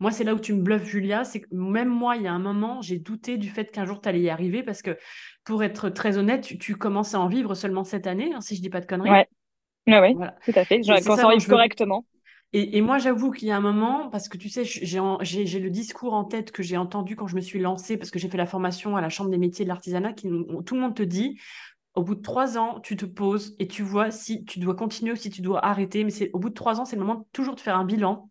moi, 0.00 0.10
c'est 0.10 0.24
là 0.24 0.34
où 0.34 0.40
tu 0.40 0.54
me 0.54 0.60
bluffes, 0.60 0.86
Julia. 0.86 1.22
C'est 1.22 1.42
que 1.42 1.46
même 1.52 1.88
moi, 1.88 2.16
il 2.16 2.22
y 2.22 2.26
a 2.26 2.32
un 2.32 2.40
moment, 2.40 2.82
j'ai 2.82 2.98
douté 2.98 3.36
du 3.36 3.48
fait 3.48 3.70
qu'un 3.70 3.84
jour, 3.84 4.00
tu 4.00 4.08
allais 4.08 4.22
y 4.22 4.28
arriver 4.28 4.64
parce 4.64 4.82
que, 4.82 4.98
pour 5.44 5.62
être 5.62 5.88
très 5.88 6.18
honnête, 6.18 6.40
tu, 6.40 6.58
tu 6.58 6.74
commences 6.74 7.14
à 7.14 7.20
en 7.20 7.28
vivre 7.28 7.54
seulement 7.54 7.84
cette 7.84 8.08
année, 8.08 8.32
hein, 8.34 8.40
si 8.40 8.56
je 8.56 8.62
dis 8.62 8.70
pas 8.70 8.80
de 8.80 8.86
conneries. 8.86 9.10
Ouais. 9.10 9.28
Ah 9.86 10.00
oui, 10.02 10.14
tout 10.44 10.52
à 10.54 10.64
fait. 10.64 10.82
Je 10.82 11.00
ça, 11.00 11.16
correctement. 11.48 12.04
Et, 12.52 12.78
et, 12.78 12.80
moi, 12.80 12.98
j'avoue 12.98 13.32
qu'il 13.32 13.48
y 13.48 13.50
a 13.50 13.56
un 13.56 13.60
moment, 13.60 14.08
parce 14.08 14.28
que 14.28 14.38
tu 14.38 14.48
sais, 14.48 14.64
j'ai 14.64 15.60
le 15.60 15.70
discours 15.70 16.14
en 16.14 16.24
tête 16.24 16.52
que 16.52 16.62
j'ai 16.62 16.76
entendu 16.76 17.16
quand 17.16 17.26
je 17.26 17.36
me 17.36 17.40
suis 17.40 17.58
lancée, 17.58 17.96
parce 17.96 18.10
que 18.10 18.18
j'ai 18.18 18.28
fait 18.28 18.38
la 18.38 18.46
formation 18.46 18.96
à 18.96 19.00
la 19.00 19.08
Chambre 19.08 19.30
des 19.30 19.38
métiers 19.38 19.64
de 19.64 19.68
l'artisanat, 19.68 20.12
qui 20.12 20.28
tout 20.64 20.74
le 20.74 20.80
monde 20.80 20.94
te 20.94 21.02
dit, 21.02 21.38
au 21.94 22.02
bout 22.02 22.14
de 22.14 22.22
trois 22.22 22.58
ans, 22.58 22.80
tu 22.80 22.96
te 22.96 23.06
poses 23.06 23.56
et 23.58 23.66
tu 23.66 23.82
vois 23.82 24.10
si 24.10 24.44
tu 24.44 24.58
dois 24.58 24.74
continuer 24.74 25.12
ou 25.12 25.16
si 25.16 25.30
tu 25.30 25.40
dois 25.40 25.64
arrêter. 25.64 26.04
Mais 26.04 26.10
c'est 26.10 26.30
au 26.32 26.38
bout 26.38 26.50
de 26.50 26.54
trois 26.54 26.80
ans, 26.80 26.84
c'est 26.84 26.96
le 26.96 27.02
moment 27.02 27.26
toujours 27.32 27.54
de 27.54 27.60
faire 27.60 27.76
un 27.76 27.84
bilan 27.84 28.30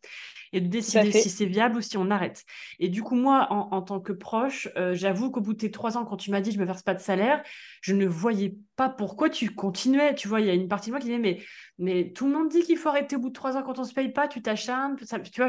et 0.56 0.62
de 0.62 0.68
décider 0.68 1.12
si 1.12 1.30
c'est 1.30 1.46
viable 1.46 1.78
ou 1.78 1.82
si 1.82 1.98
on 1.98 2.10
arrête. 2.10 2.46
Et 2.80 2.88
du 2.88 3.04
coup, 3.04 3.16
moi, 3.16 3.48
en, 3.52 3.82
tant 3.82 4.00
que 4.00 4.14
proche, 4.14 4.70
euh, 4.78 4.94
j'avoue 4.94 5.30
qu'au 5.30 5.42
bout 5.42 5.54
de 5.54 5.60
tes 5.60 5.72
trois 5.72 5.98
ans, 5.98 6.06
quand 6.06 6.16
tu 6.16 6.32
m'as 6.32 6.40
dit 6.40 6.52
je 6.52 6.60
me 6.60 6.66
verse 6.66 6.82
pas 6.82 6.94
de 6.94 7.00
salaire, 7.00 7.44
je 7.82 7.94
ne 7.94 8.06
voyais 8.08 8.56
pas 8.78 8.88
pourquoi 8.88 9.30
tu 9.30 9.54
continuais. 9.54 10.16
Tu 10.16 10.30
vois, 10.30 10.40
il 10.40 10.48
y 10.48 10.50
a 10.50 10.54
une 10.54 10.70
partie 10.70 10.90
de 10.90 10.92
moi 10.92 11.00
qui 11.02 11.08
disait 11.08 11.20
mais, 11.20 11.40
mais 11.78 12.12
tout 12.12 12.26
le 12.26 12.34
monde 12.34 12.48
dit 12.48 12.62
qu'il 12.62 12.78
faut 12.78 12.88
arrêter 12.88 13.18
au 13.18 13.20
bout 13.20 13.30
de 13.30 13.34
trois 13.34 13.58
ans 13.58 13.64
quand 13.64 13.80
on 13.80 13.84
se 13.84 13.94
paye 13.94 14.14
pas, 14.14 14.30
tu 14.30 14.42
t'acharnes. 14.42 14.96
Tu 14.96 15.42
vois, 15.42 15.48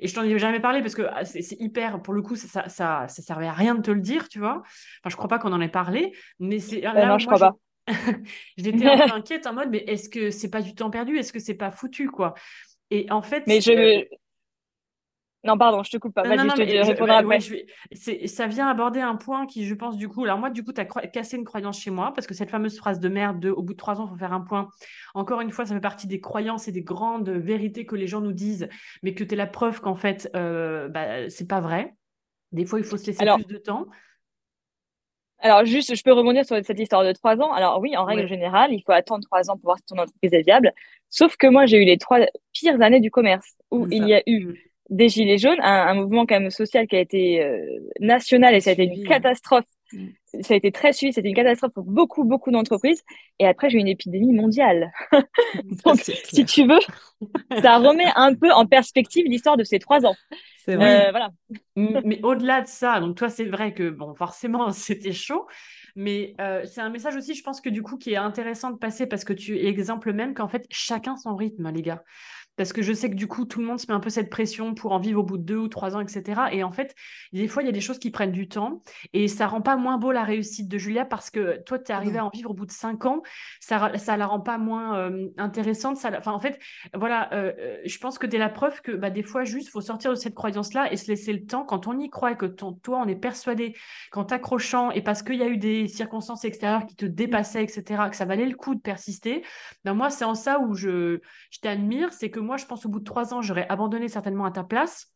et 0.00 0.08
je 0.08 0.14
t'en 0.14 0.24
ai 0.24 0.38
jamais 0.38 0.60
parlé 0.60 0.80
parce 0.80 0.96
que 0.96 1.02
ah, 1.02 1.24
c'est 1.24 1.60
hyper, 1.60 2.02
pour 2.02 2.12
le 2.12 2.22
coup, 2.22 2.34
ça, 2.34 2.68
ça, 2.68 3.06
ça, 3.06 3.22
servait 3.22 3.46
à 3.46 3.52
rien 3.52 3.76
de 3.76 3.82
te 3.82 3.90
le 3.92 4.00
dire, 4.00 4.28
tu 4.28 4.40
vois. 4.40 4.62
Enfin, 5.00 5.10
je 5.10 5.16
crois 5.16 5.28
pas 5.28 5.38
qu'on 5.38 5.52
en 5.52 5.60
ait 5.60 5.68
parlé, 5.68 6.12
mais 6.40 6.58
c'est. 6.58 6.84
Euh, 6.84 7.06
non, 7.06 7.18
je 7.18 7.26
crois 7.26 7.38
pas. 7.38 7.56
J'étais 8.56 8.86
un 8.86 9.06
peu 9.06 9.12
inquiète 9.14 9.46
en 9.46 9.54
mode, 9.54 9.70
mais 9.70 9.84
est-ce 9.86 10.08
que 10.08 10.30
c'est 10.30 10.50
pas 10.50 10.62
du 10.62 10.74
temps 10.74 10.90
perdu? 10.90 11.16
Est-ce 11.18 11.32
que 11.32 11.38
c'est 11.38 11.54
pas 11.54 11.70
foutu, 11.70 12.08
quoi? 12.08 12.34
Et 12.90 13.06
en 13.10 13.22
fait. 13.22 13.44
Mais 13.46 13.60
je, 13.60 14.04
non, 15.42 15.56
pardon, 15.56 15.82
je 15.82 15.90
te 15.90 15.96
coupe 15.96 16.14
pas. 16.14 16.22
Vas-y, 16.22 16.50
je 16.50 16.54
te 16.54 16.86
répondrai 16.86 17.16
après. 17.16 17.38
ça 18.26 18.46
vient 18.46 18.68
aborder 18.68 19.00
un 19.00 19.16
point 19.16 19.46
qui, 19.46 19.64
je 19.64 19.74
pense, 19.74 19.96
du 19.96 20.08
coup, 20.08 20.24
alors 20.24 20.38
moi, 20.38 20.50
du 20.50 20.62
coup, 20.62 20.72
tu 20.72 20.80
as 20.80 20.84
cassé 20.84 21.38
une 21.38 21.44
croyance 21.44 21.80
chez 21.80 21.90
moi, 21.90 22.12
parce 22.14 22.26
que 22.26 22.34
cette 22.34 22.50
fameuse 22.50 22.76
phrase 22.76 23.00
de 23.00 23.08
merde 23.08 23.40
de 23.40 23.50
au 23.50 23.62
bout 23.62 23.72
de 23.72 23.78
trois 23.78 24.00
ans, 24.00 24.06
il 24.06 24.10
faut 24.10 24.18
faire 24.18 24.34
un 24.34 24.42
point. 24.42 24.68
Encore 25.14 25.40
une 25.40 25.50
fois, 25.50 25.64
ça 25.64 25.74
fait 25.74 25.80
partie 25.80 26.06
des 26.06 26.20
croyances 26.20 26.68
et 26.68 26.72
des 26.72 26.82
grandes 26.82 27.30
vérités 27.30 27.86
que 27.86 27.96
les 27.96 28.06
gens 28.06 28.20
nous 28.20 28.32
disent, 28.32 28.68
mais 29.02 29.14
que 29.14 29.24
tu 29.24 29.34
es 29.34 29.36
la 29.36 29.46
preuve 29.46 29.80
qu'en 29.80 29.96
fait, 29.96 30.30
euh, 30.36 30.88
bah, 30.88 31.30
c'est 31.30 31.48
pas 31.48 31.60
vrai. 31.60 31.94
Des 32.52 32.66
fois, 32.66 32.78
il 32.78 32.84
faut 32.84 32.98
se 32.98 33.06
laisser 33.06 33.24
plus 33.24 33.46
de 33.46 33.58
temps. 33.58 33.86
Alors, 35.42 35.64
juste, 35.64 35.94
je 35.94 36.02
peux 36.02 36.12
rebondir 36.12 36.44
sur 36.44 36.62
cette 36.62 36.78
histoire 36.78 37.02
de 37.02 37.12
trois 37.12 37.40
ans. 37.40 37.50
Alors, 37.54 37.80
oui, 37.80 37.96
en 37.96 38.04
règle 38.04 38.28
générale, 38.28 38.74
il 38.74 38.82
faut 38.82 38.92
attendre 38.92 39.24
trois 39.24 39.48
ans 39.48 39.54
pour 39.54 39.68
voir 39.68 39.78
si 39.78 39.86
ton 39.86 39.96
entreprise 39.96 40.34
est 40.34 40.42
viable. 40.42 40.74
Sauf 41.08 41.36
que 41.38 41.46
moi, 41.46 41.64
j'ai 41.64 41.80
eu 41.80 41.86
les 41.86 41.96
trois 41.96 42.18
pires 42.52 42.82
années 42.82 43.00
du 43.00 43.10
commerce 43.10 43.56
où 43.70 43.86
il 43.90 44.06
y 44.06 44.12
a 44.12 44.22
eu 44.26 44.48
mm 44.48 44.54
des 44.90 45.08
Gilets 45.08 45.38
jaunes, 45.38 45.60
un, 45.62 45.94
mouvement 45.94 46.26
quand 46.26 46.38
même 46.38 46.50
social 46.50 46.86
qui 46.86 46.96
a 46.96 47.00
été 47.00 47.42
euh, 47.42 47.64
national 48.00 48.54
et 48.54 48.60
ça 48.60 48.70
a 48.70 48.72
été 48.74 48.84
une 48.84 49.06
catastrophe. 49.06 49.64
Mm. 49.92 50.08
Ça 50.42 50.54
a 50.54 50.56
été 50.56 50.70
très 50.70 50.92
suivi, 50.92 51.12
c'était 51.12 51.28
une 51.28 51.34
catastrophe 51.34 51.72
pour 51.72 51.84
beaucoup, 51.84 52.24
beaucoup 52.24 52.50
d'entreprises. 52.50 53.02
Et 53.38 53.46
après, 53.46 53.70
j'ai 53.70 53.78
eu 53.78 53.80
une 53.80 53.88
épidémie 53.88 54.32
mondiale. 54.32 54.92
Donc, 55.84 55.98
si 56.00 56.44
tu 56.44 56.66
veux, 56.66 56.78
ça 57.62 57.78
remet 57.78 58.06
un 58.14 58.34
peu 58.34 58.50
en 58.52 58.66
perspective 58.66 59.26
l'histoire 59.26 59.56
de 59.56 59.64
ces 59.64 59.78
trois 59.78 60.06
ans. 60.06 60.14
C'est 60.64 60.76
vrai. 60.76 61.08
Euh, 61.08 61.10
voilà. 61.10 61.30
Mais 61.76 62.20
au-delà 62.22 62.60
de 62.60 62.66
ça, 62.66 63.00
donc 63.00 63.16
toi, 63.16 63.28
c'est 63.28 63.46
vrai 63.46 63.72
que, 63.72 63.88
bon, 63.88 64.14
forcément, 64.14 64.70
c'était 64.72 65.12
chaud. 65.12 65.46
Mais 65.96 66.34
euh, 66.40 66.62
c'est 66.64 66.80
un 66.80 66.90
message 66.90 67.16
aussi, 67.16 67.34
je 67.34 67.42
pense 67.42 67.60
que 67.60 67.68
du 67.68 67.82
coup, 67.82 67.96
qui 67.96 68.12
est 68.12 68.16
intéressant 68.16 68.70
de 68.70 68.78
passer 68.78 69.06
parce 69.06 69.24
que 69.24 69.32
tu 69.32 69.58
exemple 69.58 70.12
même 70.12 70.34
qu'en 70.34 70.48
fait, 70.48 70.64
chacun 70.70 71.16
son 71.16 71.34
rythme, 71.34 71.68
les 71.72 71.82
gars 71.82 72.04
parce 72.60 72.74
que 72.74 72.82
je 72.82 72.92
sais 72.92 73.08
que 73.08 73.14
du 73.14 73.26
coup, 73.26 73.46
tout 73.46 73.60
le 73.60 73.64
monde 73.64 73.80
se 73.80 73.86
met 73.86 73.94
un 73.94 74.00
peu 74.00 74.10
cette 74.10 74.28
pression 74.28 74.74
pour 74.74 74.92
en 74.92 74.98
vivre 74.98 75.20
au 75.20 75.22
bout 75.22 75.38
de 75.38 75.42
deux 75.42 75.56
ou 75.56 75.68
trois 75.68 75.96
ans, 75.96 76.00
etc. 76.00 76.42
Et 76.52 76.62
en 76.62 76.70
fait, 76.70 76.94
des 77.32 77.48
fois, 77.48 77.62
il 77.62 77.66
y 77.66 77.68
a 77.70 77.72
des 77.72 77.80
choses 77.80 77.98
qui 77.98 78.10
prennent 78.10 78.32
du 78.32 78.48
temps 78.48 78.82
et 79.14 79.28
ça 79.28 79.46
rend 79.46 79.62
pas 79.62 79.76
moins 79.76 79.96
beau 79.96 80.12
la 80.12 80.24
réussite 80.24 80.68
de 80.68 80.76
Julia 80.76 81.06
parce 81.06 81.30
que 81.30 81.62
toi, 81.62 81.78
tu 81.78 81.90
es 81.90 81.94
arrivé 81.94 82.18
à 82.18 82.26
en 82.26 82.28
vivre 82.28 82.50
au 82.50 82.52
bout 82.52 82.66
de 82.66 82.70
cinq 82.70 83.06
ans, 83.06 83.22
ça, 83.60 83.96
ça 83.96 84.18
la 84.18 84.26
rend 84.26 84.40
pas 84.40 84.58
moins 84.58 84.98
euh, 84.98 85.28
intéressante. 85.38 85.96
Ça, 85.96 86.10
enfin, 86.18 86.32
en 86.32 86.38
fait, 86.38 86.58
voilà, 86.92 87.32
euh, 87.32 87.54
euh, 87.58 87.78
je 87.86 87.96
pense 87.96 88.18
que 88.18 88.26
tu 88.26 88.36
es 88.36 88.38
la 88.38 88.50
preuve 88.50 88.82
que 88.82 88.92
bah, 88.92 89.08
des 89.08 89.22
fois, 89.22 89.44
juste, 89.44 89.70
faut 89.70 89.80
sortir 89.80 90.10
de 90.10 90.16
cette 90.16 90.34
croyance-là 90.34 90.92
et 90.92 90.98
se 90.98 91.06
laisser 91.08 91.32
le 91.32 91.46
temps 91.46 91.64
quand 91.64 91.86
on 91.86 91.98
y 91.98 92.10
croit 92.10 92.32
et 92.32 92.36
que 92.36 92.44
ton, 92.44 92.74
toi, 92.74 93.00
on 93.02 93.08
est 93.08 93.16
persuadé 93.16 93.74
qu'en 94.10 94.24
t'accrochant 94.24 94.90
et 94.90 95.00
parce 95.00 95.22
qu'il 95.22 95.36
y 95.36 95.42
a 95.42 95.48
eu 95.48 95.56
des 95.56 95.88
circonstances 95.88 96.44
extérieures 96.44 96.84
qui 96.84 96.94
te 96.94 97.06
dépassaient, 97.06 97.64
etc., 97.64 98.02
que 98.10 98.16
ça 98.16 98.26
valait 98.26 98.44
le 98.44 98.54
coup 98.54 98.74
de 98.74 98.80
persister, 98.80 99.42
ben 99.86 99.94
moi, 99.94 100.10
c'est 100.10 100.26
en 100.26 100.34
ça 100.34 100.60
où 100.60 100.74
je, 100.74 101.20
je 101.50 101.58
t'admire, 101.60 102.12
c'est 102.12 102.28
que 102.28 102.38
moi, 102.49 102.49
moi, 102.50 102.56
je 102.56 102.66
pense 102.66 102.84
au 102.84 102.88
bout 102.88 102.98
de 102.98 103.04
trois 103.04 103.32
ans, 103.32 103.42
j'aurais 103.42 103.68
abandonné 103.68 104.08
certainement 104.08 104.44
à 104.44 104.50
ta 104.50 104.64
place. 104.64 105.14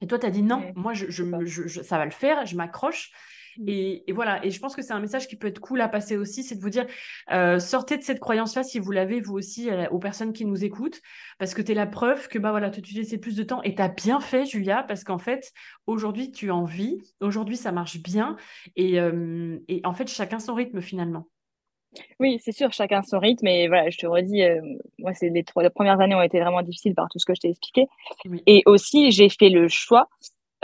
Et 0.00 0.08
toi, 0.08 0.18
tu 0.18 0.26
as 0.26 0.30
dit 0.30 0.42
non, 0.42 0.72
moi, 0.74 0.94
je, 0.94 1.08
je, 1.08 1.80
ça 1.80 1.96
va 1.96 2.04
le 2.04 2.10
faire, 2.10 2.44
je 2.44 2.56
m'accroche. 2.56 3.12
Mm. 3.56 3.68
Et, 3.68 4.04
voilà, 4.12 4.44
et 4.44 4.50
je 4.50 4.58
pense 4.58 4.74
que 4.74 4.82
c'est 4.82 4.92
un 4.92 4.98
message 4.98 5.28
qui 5.28 5.36
peut 5.36 5.46
être 5.46 5.60
cool 5.60 5.80
à 5.80 5.88
passer 5.88 6.16
aussi, 6.16 6.42
c'est 6.42 6.56
de 6.56 6.60
vous 6.60 6.70
dire, 6.70 6.84
euh, 7.30 7.60
sortez 7.60 7.98
de 7.98 8.02
cette 8.02 8.18
croyance-là 8.18 8.64
si 8.64 8.80
vous 8.80 8.90
l'avez, 8.90 9.20
vous 9.20 9.34
aussi, 9.34 9.70
aux 9.92 10.00
personnes 10.00 10.32
qui 10.32 10.44
nous 10.44 10.64
écoutent, 10.64 11.00
parce 11.38 11.54
que 11.54 11.62
tu 11.62 11.70
es 11.70 11.74
la 11.76 11.86
preuve 11.86 12.26
que 12.26 12.40
bah 12.40 12.50
voilà, 12.50 12.68
tu 12.68 12.80
laissais 12.94 13.18
plus 13.18 13.36
de 13.36 13.44
temps 13.44 13.62
et 13.62 13.76
tu 13.76 13.82
as 13.82 13.88
bien 13.88 14.18
fait, 14.18 14.44
Julia, 14.44 14.82
parce 14.82 15.04
qu'en 15.04 15.18
fait, 15.18 15.52
aujourd'hui, 15.86 16.32
tu 16.32 16.50
en 16.50 16.64
vis, 16.64 16.98
aujourd'hui, 17.20 17.56
ça 17.56 17.70
marche 17.70 18.02
bien, 18.02 18.34
et, 18.74 18.98
euh, 18.98 19.56
et 19.68 19.82
en 19.84 19.92
fait, 19.92 20.08
chacun 20.08 20.40
son 20.40 20.54
rythme 20.54 20.80
finalement. 20.80 21.28
Oui, 22.20 22.38
c'est 22.42 22.52
sûr, 22.52 22.72
chacun 22.72 23.02
son 23.02 23.18
rythme. 23.18 23.46
Et 23.46 23.68
voilà, 23.68 23.90
je 23.90 23.98
te 23.98 24.06
redis, 24.06 24.42
euh, 24.42 24.60
moi, 24.98 25.12
c'est 25.14 25.28
les 25.28 25.44
trois 25.44 25.68
premières 25.70 26.00
années 26.00 26.14
ont 26.14 26.22
été 26.22 26.40
vraiment 26.40 26.62
difficiles 26.62 26.94
par 26.94 27.08
tout 27.10 27.18
ce 27.18 27.26
que 27.26 27.34
je 27.34 27.40
t'ai 27.40 27.50
expliqué. 27.50 27.86
Et 28.46 28.62
aussi, 28.66 29.10
j'ai 29.10 29.28
fait 29.28 29.50
le 29.50 29.68
choix, 29.68 30.08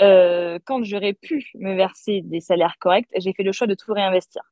euh, 0.01 0.59
quand 0.65 0.83
j'aurais 0.85 1.15
pu 1.15 1.51
me 1.55 1.75
verser 1.75 2.23
des 2.23 2.41
salaires 2.41 2.77
corrects, 2.79 3.09
j'ai 3.17 3.33
fait 3.33 3.43
le 3.43 3.53
choix 3.53 3.67
de 3.67 3.75
tout 3.75 3.93
réinvestir. 3.93 4.43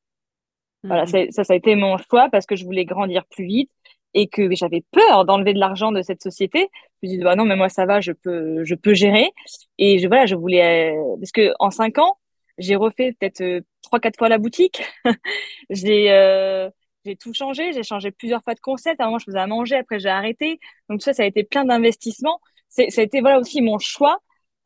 Voilà, 0.85 1.05
mmh. 1.05 1.31
ça, 1.33 1.45
ça 1.45 1.53
a 1.53 1.57
été 1.57 1.75
mon 1.75 1.97
choix 1.99 2.29
parce 2.31 2.47
que 2.47 2.55
je 2.55 2.65
voulais 2.65 2.85
grandir 2.85 3.25
plus 3.27 3.45
vite 3.45 3.71
et 4.15 4.29
que 4.29 4.55
j'avais 4.55 4.83
peur 4.93 5.25
d'enlever 5.25 5.53
de 5.53 5.59
l'argent 5.59 5.93
de 5.93 6.01
cette 6.01 6.23
société. 6.23 6.71
Je 7.03 7.07
me 7.07 7.11
suis 7.11 7.19
dit, 7.19 7.25
bah 7.25 7.37
non, 7.37 7.45
mais 7.45 7.57
moi, 7.57 7.69
ça 7.69 7.87
va, 7.87 8.01
je 8.01 8.13
peux, 8.13 8.65
je 8.65 8.75
peux 8.75 8.95
gérer. 8.95 9.31
Et 9.79 9.99
je, 9.99 10.09
voilà, 10.09 10.27
je 10.27 10.35
voulais, 10.35 10.97
euh, 10.97 11.17
parce 11.21 11.33
que 11.33 11.53
en 11.59 11.71
cinq 11.71 11.99
ans, 11.99 12.17
j'ai 12.59 12.77
refait 12.77 13.13
peut-être 13.19 13.41
euh, 13.43 13.61
trois, 13.83 14.01
quatre 14.01 14.17
fois 14.19 14.29
la 14.29 14.39
boutique. 14.39 14.83
j'ai 15.71 16.13
euh, 16.13 16.71
j'ai 17.05 17.17
tout 17.17 17.33
changé. 17.33 17.73
J'ai 17.73 17.83
changé 17.83 18.11
plusieurs 18.11 18.43
fois 18.43 18.55
de 18.55 18.61
concept. 18.61 19.01
Moment, 19.01 19.19
je 19.19 19.27
faisais 19.27 19.39
à 19.39 19.47
manger. 19.47 19.77
Après, 19.77 19.99
j'ai 20.01 20.09
arrêté. 20.09 20.61
Donc, 20.89 21.03
ça, 21.03 21.13
ça 21.13 21.23
a 21.23 21.27
été 21.27 21.45
plein 21.45 21.65
d'investissements. 21.65 22.41
Ça 22.69 22.83
a 22.83 23.03
été 23.03 23.21
voilà 23.21 23.39
aussi 23.39 23.63
mon 23.63 23.79
choix 23.79 24.19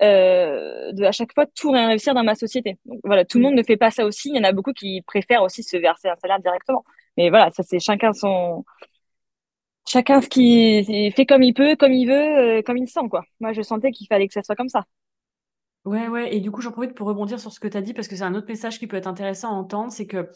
euh, 0.02 0.92
de 0.92 1.04
à 1.04 1.12
chaque 1.12 1.32
fois 1.34 1.46
tout 1.46 1.70
réinvestir 1.70 2.14
dans 2.14 2.24
ma 2.24 2.34
société. 2.34 2.78
Donc, 2.86 3.00
voilà, 3.04 3.24
tout 3.24 3.38
le 3.38 3.44
monde 3.44 3.54
ne 3.54 3.62
fait 3.62 3.76
pas 3.76 3.90
ça 3.90 4.04
aussi. 4.06 4.30
Il 4.30 4.36
y 4.36 4.40
en 4.40 4.44
a 4.44 4.52
beaucoup 4.52 4.72
qui 4.72 5.02
préfèrent 5.02 5.42
aussi 5.42 5.62
se 5.62 5.76
verser 5.76 6.08
un 6.08 6.16
salaire 6.16 6.40
directement. 6.40 6.84
Mais 7.16 7.30
voilà, 7.30 7.50
ça, 7.52 7.62
c'est 7.62 7.80
chacun 7.80 8.12
son 8.12 8.64
chacun 9.86 10.20
ce 10.22 10.28
qui 10.28 11.10
fait 11.12 11.26
comme 11.26 11.42
il 11.42 11.54
peut, 11.54 11.76
comme 11.76 11.92
il 11.92 12.06
veut, 12.06 12.58
euh, 12.58 12.62
comme 12.62 12.76
il 12.78 12.88
sent, 12.88 13.08
quoi. 13.10 13.24
Moi, 13.40 13.52
je 13.52 13.62
sentais 13.62 13.90
qu'il 13.92 14.06
fallait 14.06 14.28
que 14.28 14.34
ça 14.34 14.42
soit 14.42 14.56
comme 14.56 14.68
ça. 14.68 14.84
Ouais, 15.84 16.08
ouais. 16.08 16.34
Et 16.34 16.40
du 16.40 16.50
coup, 16.50 16.60
j'en 16.60 16.72
profite 16.72 16.94
pour 16.94 17.06
rebondir 17.08 17.40
sur 17.40 17.52
ce 17.52 17.58
que 17.60 17.66
tu 17.68 17.80
dit 17.82 17.94
parce 17.94 18.06
que 18.06 18.14
c'est 18.16 18.22
un 18.22 18.34
autre 18.34 18.46
message 18.48 18.78
qui 18.78 18.86
peut 18.86 18.96
être 18.96 19.06
intéressant 19.06 19.48
à 19.50 19.52
entendre. 19.54 19.90
C'est 19.92 20.06
que 20.06 20.30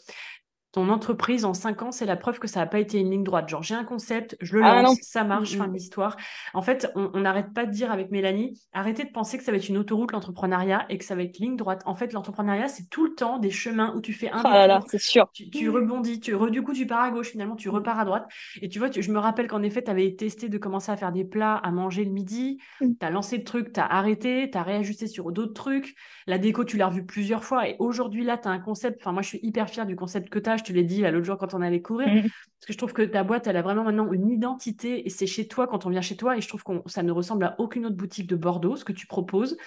ton 0.75 0.89
entreprise 0.89 1.45
en 1.45 1.53
cinq 1.53 1.83
ans, 1.83 1.93
c'est 1.93 2.05
la 2.05 2.17
preuve 2.17 2.37
que 2.37 2.49
ça 2.49 2.59
n'a 2.59 2.65
pas 2.65 2.79
été 2.79 2.99
une 2.99 3.09
ligne 3.09 3.23
droite. 3.23 3.47
Genre, 3.47 3.63
j'ai 3.63 3.75
un 3.75 3.85
concept, 3.85 4.35
je 4.41 4.57
le 4.57 4.61
ah 4.61 4.81
lance, 4.81 4.97
ça 5.03 5.23
marche, 5.23 5.55
fin 5.55 5.69
de 5.69 5.73
l'histoire. 5.73 6.17
En 6.53 6.61
fait, 6.61 6.91
on 6.95 7.21
n'arrête 7.21 7.53
pas 7.53 7.65
de 7.65 7.71
dire 7.71 7.93
avec 7.93 8.11
Mélanie, 8.11 8.59
arrêtez 8.73 9.05
de 9.05 9.09
penser 9.09 9.37
que 9.37 9.45
ça 9.45 9.53
va 9.53 9.57
être 9.57 9.69
une 9.69 9.77
autoroute, 9.77 10.11
l'entrepreneuriat, 10.11 10.85
et 10.89 10.97
que 10.97 11.05
ça 11.05 11.15
va 11.15 11.23
être 11.23 11.37
ligne 11.37 11.55
droite. 11.55 11.81
En 11.85 11.95
fait, 11.95 12.11
l'entrepreneuriat, 12.11 12.67
c'est 12.67 12.89
tout 12.89 13.05
le 13.05 13.15
temps 13.15 13.39
des 13.39 13.51
chemins 13.51 13.95
où 13.95 14.01
tu 14.01 14.11
fais 14.11 14.29
un 14.29 14.43
c'est 14.89 14.99
sûr. 14.99 15.31
Tu, 15.31 15.69
rebondis, 15.69 16.19
tu, 16.19 16.35
du 16.51 16.61
coup, 16.61 16.73
tu 16.73 16.85
pars 16.85 17.03
à 17.03 17.09
gauche, 17.09 17.29
finalement, 17.29 17.55
tu 17.55 17.69
repars 17.69 17.97
à 17.97 18.03
droite. 18.03 18.27
Et 18.61 18.67
tu 18.67 18.77
vois, 18.77 18.89
je 18.91 19.11
me 19.13 19.19
rappelle 19.19 19.47
qu'en 19.47 19.63
effet, 19.63 19.81
tu 19.81 19.91
avais 19.91 20.13
testé 20.15 20.49
de 20.49 20.57
commencer 20.57 20.91
à 20.91 20.97
faire 20.97 21.13
des 21.13 21.23
plats, 21.23 21.55
à 21.55 21.71
manger 21.71 22.03
le 22.03 22.11
midi, 22.11 22.57
mmh. 22.81 22.87
tu 22.99 23.05
as 23.05 23.11
lancé 23.11 23.37
le 23.37 23.45
truc, 23.45 23.71
tu 23.71 23.79
as 23.79 23.85
arrêté, 23.85 24.49
tu 24.51 24.57
as 24.57 24.63
réajusté 24.63 25.07
sur 25.07 25.31
d'autres 25.31 25.53
trucs. 25.53 25.95
La 26.27 26.37
déco, 26.37 26.65
tu 26.65 26.75
l'as 26.75 26.87
revu 26.87 27.05
plusieurs 27.05 27.45
fois. 27.45 27.69
Et 27.69 27.77
aujourd'hui, 27.79 28.25
là, 28.25 28.37
tu 28.37 28.49
as 28.49 28.51
un 28.51 28.59
concept. 28.59 28.97
Enfin, 29.01 29.13
moi, 29.13 29.21
je 29.21 29.29
suis 29.29 29.39
hyper 29.41 29.69
fière 29.69 29.85
du 29.85 29.95
concept 29.95 30.27
que 30.27 30.37
tu 30.37 30.49
as. 30.49 30.64
Te 30.65 30.73
l'ai 30.73 30.83
dit 30.83 31.01
l'autre 31.01 31.25
jour 31.25 31.37
quand 31.37 31.53
on 31.53 31.61
allait 31.61 31.81
courir. 31.81 32.07
Mm. 32.07 32.21
Parce 32.21 32.67
que 32.67 32.73
je 32.73 32.77
trouve 32.77 32.93
que 32.93 33.01
ta 33.03 33.23
boîte, 33.23 33.47
elle 33.47 33.57
a 33.57 33.61
vraiment 33.61 33.83
maintenant 33.83 34.11
une 34.11 34.29
identité 34.29 35.05
et 35.05 35.09
c'est 35.09 35.27
chez 35.27 35.47
toi 35.47 35.67
quand 35.67 35.85
on 35.85 35.89
vient 35.89 36.01
chez 36.01 36.17
toi. 36.17 36.37
Et 36.37 36.41
je 36.41 36.47
trouve 36.47 36.63
que 36.63 36.71
ça 36.87 37.03
ne 37.03 37.11
ressemble 37.11 37.45
à 37.45 37.55
aucune 37.59 37.85
autre 37.85 37.95
boutique 37.95 38.27
de 38.27 38.35
Bordeaux, 38.35 38.75
ce 38.75 38.83
que 38.83 38.93
tu 38.93 39.07
proposes. 39.07 39.57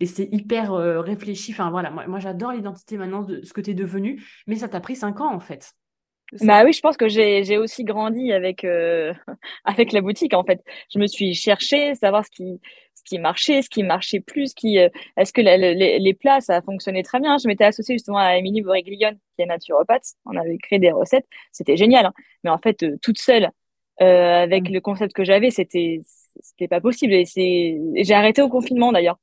Et 0.00 0.06
c'est 0.06 0.28
hyper 0.32 0.72
euh, 0.72 1.00
réfléchi. 1.00 1.52
Enfin 1.52 1.70
voilà, 1.70 1.90
moi, 1.90 2.06
moi 2.06 2.18
j'adore 2.18 2.52
l'identité 2.52 2.96
maintenant 2.96 3.22
de 3.22 3.42
ce 3.42 3.52
que 3.52 3.60
tu 3.60 3.70
es 3.70 3.74
devenu. 3.74 4.24
Mais 4.46 4.56
ça 4.56 4.68
t'a 4.68 4.80
pris 4.80 4.96
cinq 4.96 5.20
ans 5.20 5.32
en 5.32 5.40
fait. 5.40 5.74
Bah 6.42 6.62
oui, 6.64 6.72
je 6.72 6.80
pense 6.80 6.96
que 6.96 7.08
j'ai 7.08 7.56
aussi 7.56 7.84
grandi 7.84 8.32
avec, 8.32 8.64
euh, 8.64 9.14
avec 9.64 9.92
la 9.92 10.00
boutique 10.02 10.34
en 10.34 10.44
fait. 10.44 10.62
Je 10.92 10.98
me 10.98 11.06
suis 11.06 11.34
cherchée, 11.34 11.94
savoir 11.94 12.24
ce 12.24 12.30
qui, 12.30 12.60
ce 12.94 13.02
qui 13.04 13.18
marchait, 13.18 13.62
ce 13.62 13.70
qui 13.70 13.82
marchait 13.82 14.20
plus, 14.20 14.52
qui, 14.52 14.78
euh, 14.78 14.90
est-ce 15.16 15.32
que 15.32 15.40
les, 15.40 15.98
les, 15.98 16.14
plats, 16.14 16.40
ça 16.40 16.60
fonctionnait 16.60 17.02
très 17.02 17.20
bien. 17.20 17.38
Je 17.38 17.48
m'étais 17.48 17.64
associée 17.64 17.94
justement 17.94 18.18
à 18.18 18.36
Émilie 18.36 18.60
Boréglione, 18.60 19.18
qui 19.36 19.42
est 19.42 19.46
naturopathe. 19.46 20.14
On 20.26 20.36
avait 20.36 20.58
créé 20.58 20.78
des 20.78 20.92
recettes. 20.92 21.26
C'était 21.50 21.76
génial. 21.78 22.06
Hein. 22.06 22.12
Mais 22.44 22.50
en 22.50 22.58
fait, 22.58 22.82
euh, 22.82 22.98
toute 23.00 23.18
seule, 23.18 23.50
avec 24.00 24.70
mmh. 24.70 24.72
le 24.72 24.80
concept 24.80 25.12
que 25.14 25.24
j'avais, 25.24 25.50
c'était 25.50 26.02
c'était 26.40 26.68
pas 26.68 26.80
possible. 26.80 27.14
Et 27.14 27.24
j'ai 27.26 28.14
arrêté 28.14 28.42
au 28.42 28.48
confinement 28.48 28.92
d'ailleurs. 28.92 29.18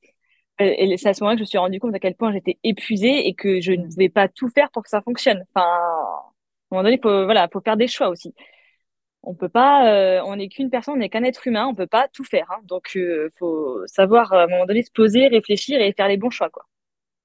Et 0.59 0.97
c'est 0.97 1.09
à 1.09 1.13
ce 1.13 1.21
moment-là 1.23 1.35
que 1.35 1.39
je 1.39 1.43
me 1.43 1.47
suis 1.47 1.57
rendu 1.57 1.79
compte 1.79 1.95
à 1.95 1.99
quel 1.99 2.15
point 2.15 2.31
j'étais 2.31 2.57
épuisée 2.63 3.27
et 3.27 3.33
que 3.35 3.61
je 3.61 3.73
ne 3.73 3.85
mmh. 3.85 3.89
pouvais 3.89 4.09
pas 4.09 4.27
tout 4.27 4.49
faire 4.49 4.71
pour 4.71 4.83
que 4.83 4.89
ça 4.89 5.01
fonctionne. 5.01 5.45
Enfin, 5.53 5.67
un 6.71 6.75
moment 6.75 6.83
donné, 6.83 6.99
faut, 7.01 7.25
voilà, 7.25 7.47
faut 7.51 7.61
faire 7.61 7.77
des 7.77 7.87
choix 7.87 8.09
aussi. 8.09 8.33
On 9.23 9.35
peut 9.35 9.49
pas, 9.49 9.87
euh, 9.91 10.21
on 10.25 10.35
n'est 10.37 10.49
qu'une 10.49 10.69
personne, 10.69 10.95
on 10.95 10.97
n'est 10.97 11.09
qu'un 11.09 11.23
être 11.23 11.47
humain, 11.47 11.67
on 11.67 11.75
peut 11.75 11.87
pas 11.87 12.07
tout 12.09 12.23
faire. 12.23 12.51
Hein. 12.51 12.61
Donc, 12.65 12.91
euh, 12.95 13.29
faut 13.39 13.85
savoir 13.87 14.33
à 14.33 14.43
un 14.43 14.47
moment 14.47 14.65
donné 14.65 14.83
se 14.83 14.91
poser, 14.91 15.27
réfléchir 15.27 15.81
et 15.81 15.93
faire 15.93 16.07
les 16.07 16.17
bons 16.17 16.29
choix, 16.29 16.49
quoi. 16.49 16.65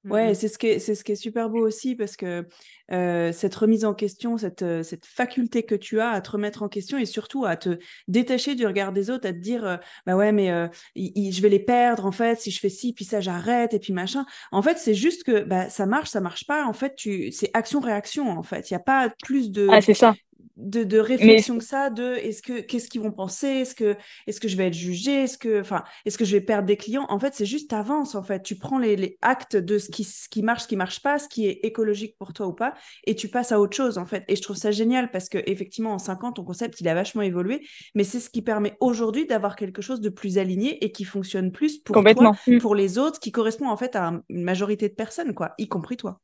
Ouais, 0.05 0.31
mmh 0.31 0.35
c'est 0.35 0.49
ce 0.49 0.59
qui 0.59 0.67
est, 0.69 0.79
c'est 0.79 0.95
ce 0.95 1.05
qui 1.05 1.13
est 1.13 1.17
super 1.17 1.51
beau 1.51 1.67
aussi 1.67 1.95
parce 1.95 2.17
que 2.17 2.47
euh, 2.91 3.33
cette 3.33 3.55
remise 3.55 3.85
en 3.85 3.93
question, 3.93 4.39
cette, 4.39 4.65
cette 4.83 5.05
faculté 5.05 5.65
que 5.65 5.75
tu 5.75 6.01
as 6.01 6.11
à 6.11 6.21
te 6.21 6.31
remettre 6.31 6.63
en 6.63 6.69
question 6.69 6.97
et 6.97 7.05
surtout 7.05 7.45
à 7.45 7.57
te 7.57 7.79
détacher 8.09 8.55
du 8.55 8.67
regard 8.67 8.93
des 8.93 9.11
autres, 9.11 9.29
à 9.29 9.33
te 9.33 9.39
dire 9.39 9.79
bah 10.07 10.17
ouais 10.17 10.33
mais 10.33 10.71
je 10.97 11.43
vais 11.43 11.51
les 11.51 11.59
perdre 11.59 12.07
en 12.07 12.13
fait 12.13 12.41
si 12.41 12.51
je 12.51 12.61
fais 12.61 12.71
ci 12.71 12.93
puis 12.95 13.05
ça 13.05 13.21
j'arrête 13.21 13.75
et 13.75 13.79
puis 13.79 13.93
machin. 13.93 14.25
En 14.53 14.63
fait 14.63 14.79
c'est 14.79 14.95
juste 14.95 15.25
que 15.25 15.43
bah, 15.45 15.69
ça 15.69 15.85
marche, 15.85 16.09
ça 16.09 16.21
marche 16.21 16.47
pas. 16.47 16.65
En 16.67 16.73
fait 16.73 16.95
tu 16.97 17.31
c'est 17.31 17.51
action 17.53 17.81
réaction 17.81 18.31
en 18.31 18.43
fait. 18.43 18.71
Il 18.71 18.75
y 18.75 18.77
a 18.77 18.81
pas 18.81 19.11
plus 19.23 19.51
de 19.51 19.69
ah, 19.71 19.81
c'est 19.81 19.95
ça 19.95 20.15
de, 20.57 20.85
de 20.85 20.99
réflexion 20.99 21.59
que 21.59 21.65
ça 21.65 21.91
de 21.91 22.15
est-ce 22.15 22.43
que 22.43 22.61
qu'est-ce 22.61 22.89
qu'ils 22.89 23.01
vont 23.01 23.13
penser 23.13 23.47
est-ce 23.47 23.75
que 23.75 23.97
est-ce 24.27 24.41
que 24.41 24.49
je 24.49 24.57
vais 24.57 24.67
être 24.69 24.75
jugé 24.75 25.25
est-ce 25.25 25.39
que 25.39 25.61
enfin 25.61 25.85
est-ce 26.05 26.19
que 26.19 26.25
je 26.25 26.33
vais 26.33 26.41
perdre 26.41 26.67
des 26.67 26.77
clients? 26.77 27.07
En 27.09 27.19
fait 27.19 27.35
c'est 27.35 27.47
juste 27.47 27.73
avance 27.73 28.15
en 28.15 28.23
fait. 28.23 28.43
Tu 28.43 28.57
prends 28.57 28.79
les, 28.79 28.97
les, 28.97 29.19
actes 29.23 29.57
de 29.57 29.79
ce 29.79 29.91
qui 29.91 30.05
ce 30.05 30.29
qui 30.29 30.43
marche 30.43 30.63
ce 30.63 30.69
qui 30.69 30.77
marche 30.77 31.03
pas 31.03 31.19
ce 31.19 31.29
qui 31.29 31.47
est 31.47 31.61
écologique 31.63 32.17
pour 32.19 32.33
toi 32.33 32.47
ou 32.47 32.53
pas 32.53 32.75
et 33.05 33.15
tu 33.15 33.29
passes 33.29 33.53
à 33.53 33.61
autre 33.61 33.77
chose 33.77 33.99
en 33.99 34.07
fait. 34.07 34.25
Et 34.29 34.37
je 34.37 34.43
trouve 34.43 34.57
ça 34.57 34.71
génial 34.71 35.11
parce 35.11 35.29
que 35.29 35.39
effectivement 35.47 35.93
en 35.93 35.99
5 35.99 36.25
ans 36.25 36.33
ton 36.33 36.45
concept 36.45 36.81
il 36.81 36.89
a 36.89 36.95
vachement 36.95 37.23
évolué 37.23 37.67
mais 37.95 38.05
c'est 38.05 38.21
ce 38.21 38.31
qui 38.31 38.43
permet 38.43 38.77
aujourd'hui 38.81 39.27
d'avoir 39.27 39.57
quelque 39.57 39.83
chose 39.83 40.01
de 40.01 40.09
plus 40.09 40.39
aligné 40.39 40.85
et 40.85 40.93
qui 40.93 41.05
fonctionne 41.05 41.53
plus 41.53 41.79
pour 41.79 42.03
toi 42.03 42.33
mmh. 42.47 42.59
pour 42.59 42.75
les 42.75 42.99
autres 42.99 43.21
qui 43.21 43.33
correspond 43.33 43.69
en 43.69 43.77
fait 43.77 43.97
à 43.97 44.21
une 44.29 44.43
majorité 44.43 44.89
de 44.89 44.95
personnes 44.95 45.35
quoi 45.35 45.55
y 45.59 45.69
compris 45.69 45.97
toi 45.97 46.21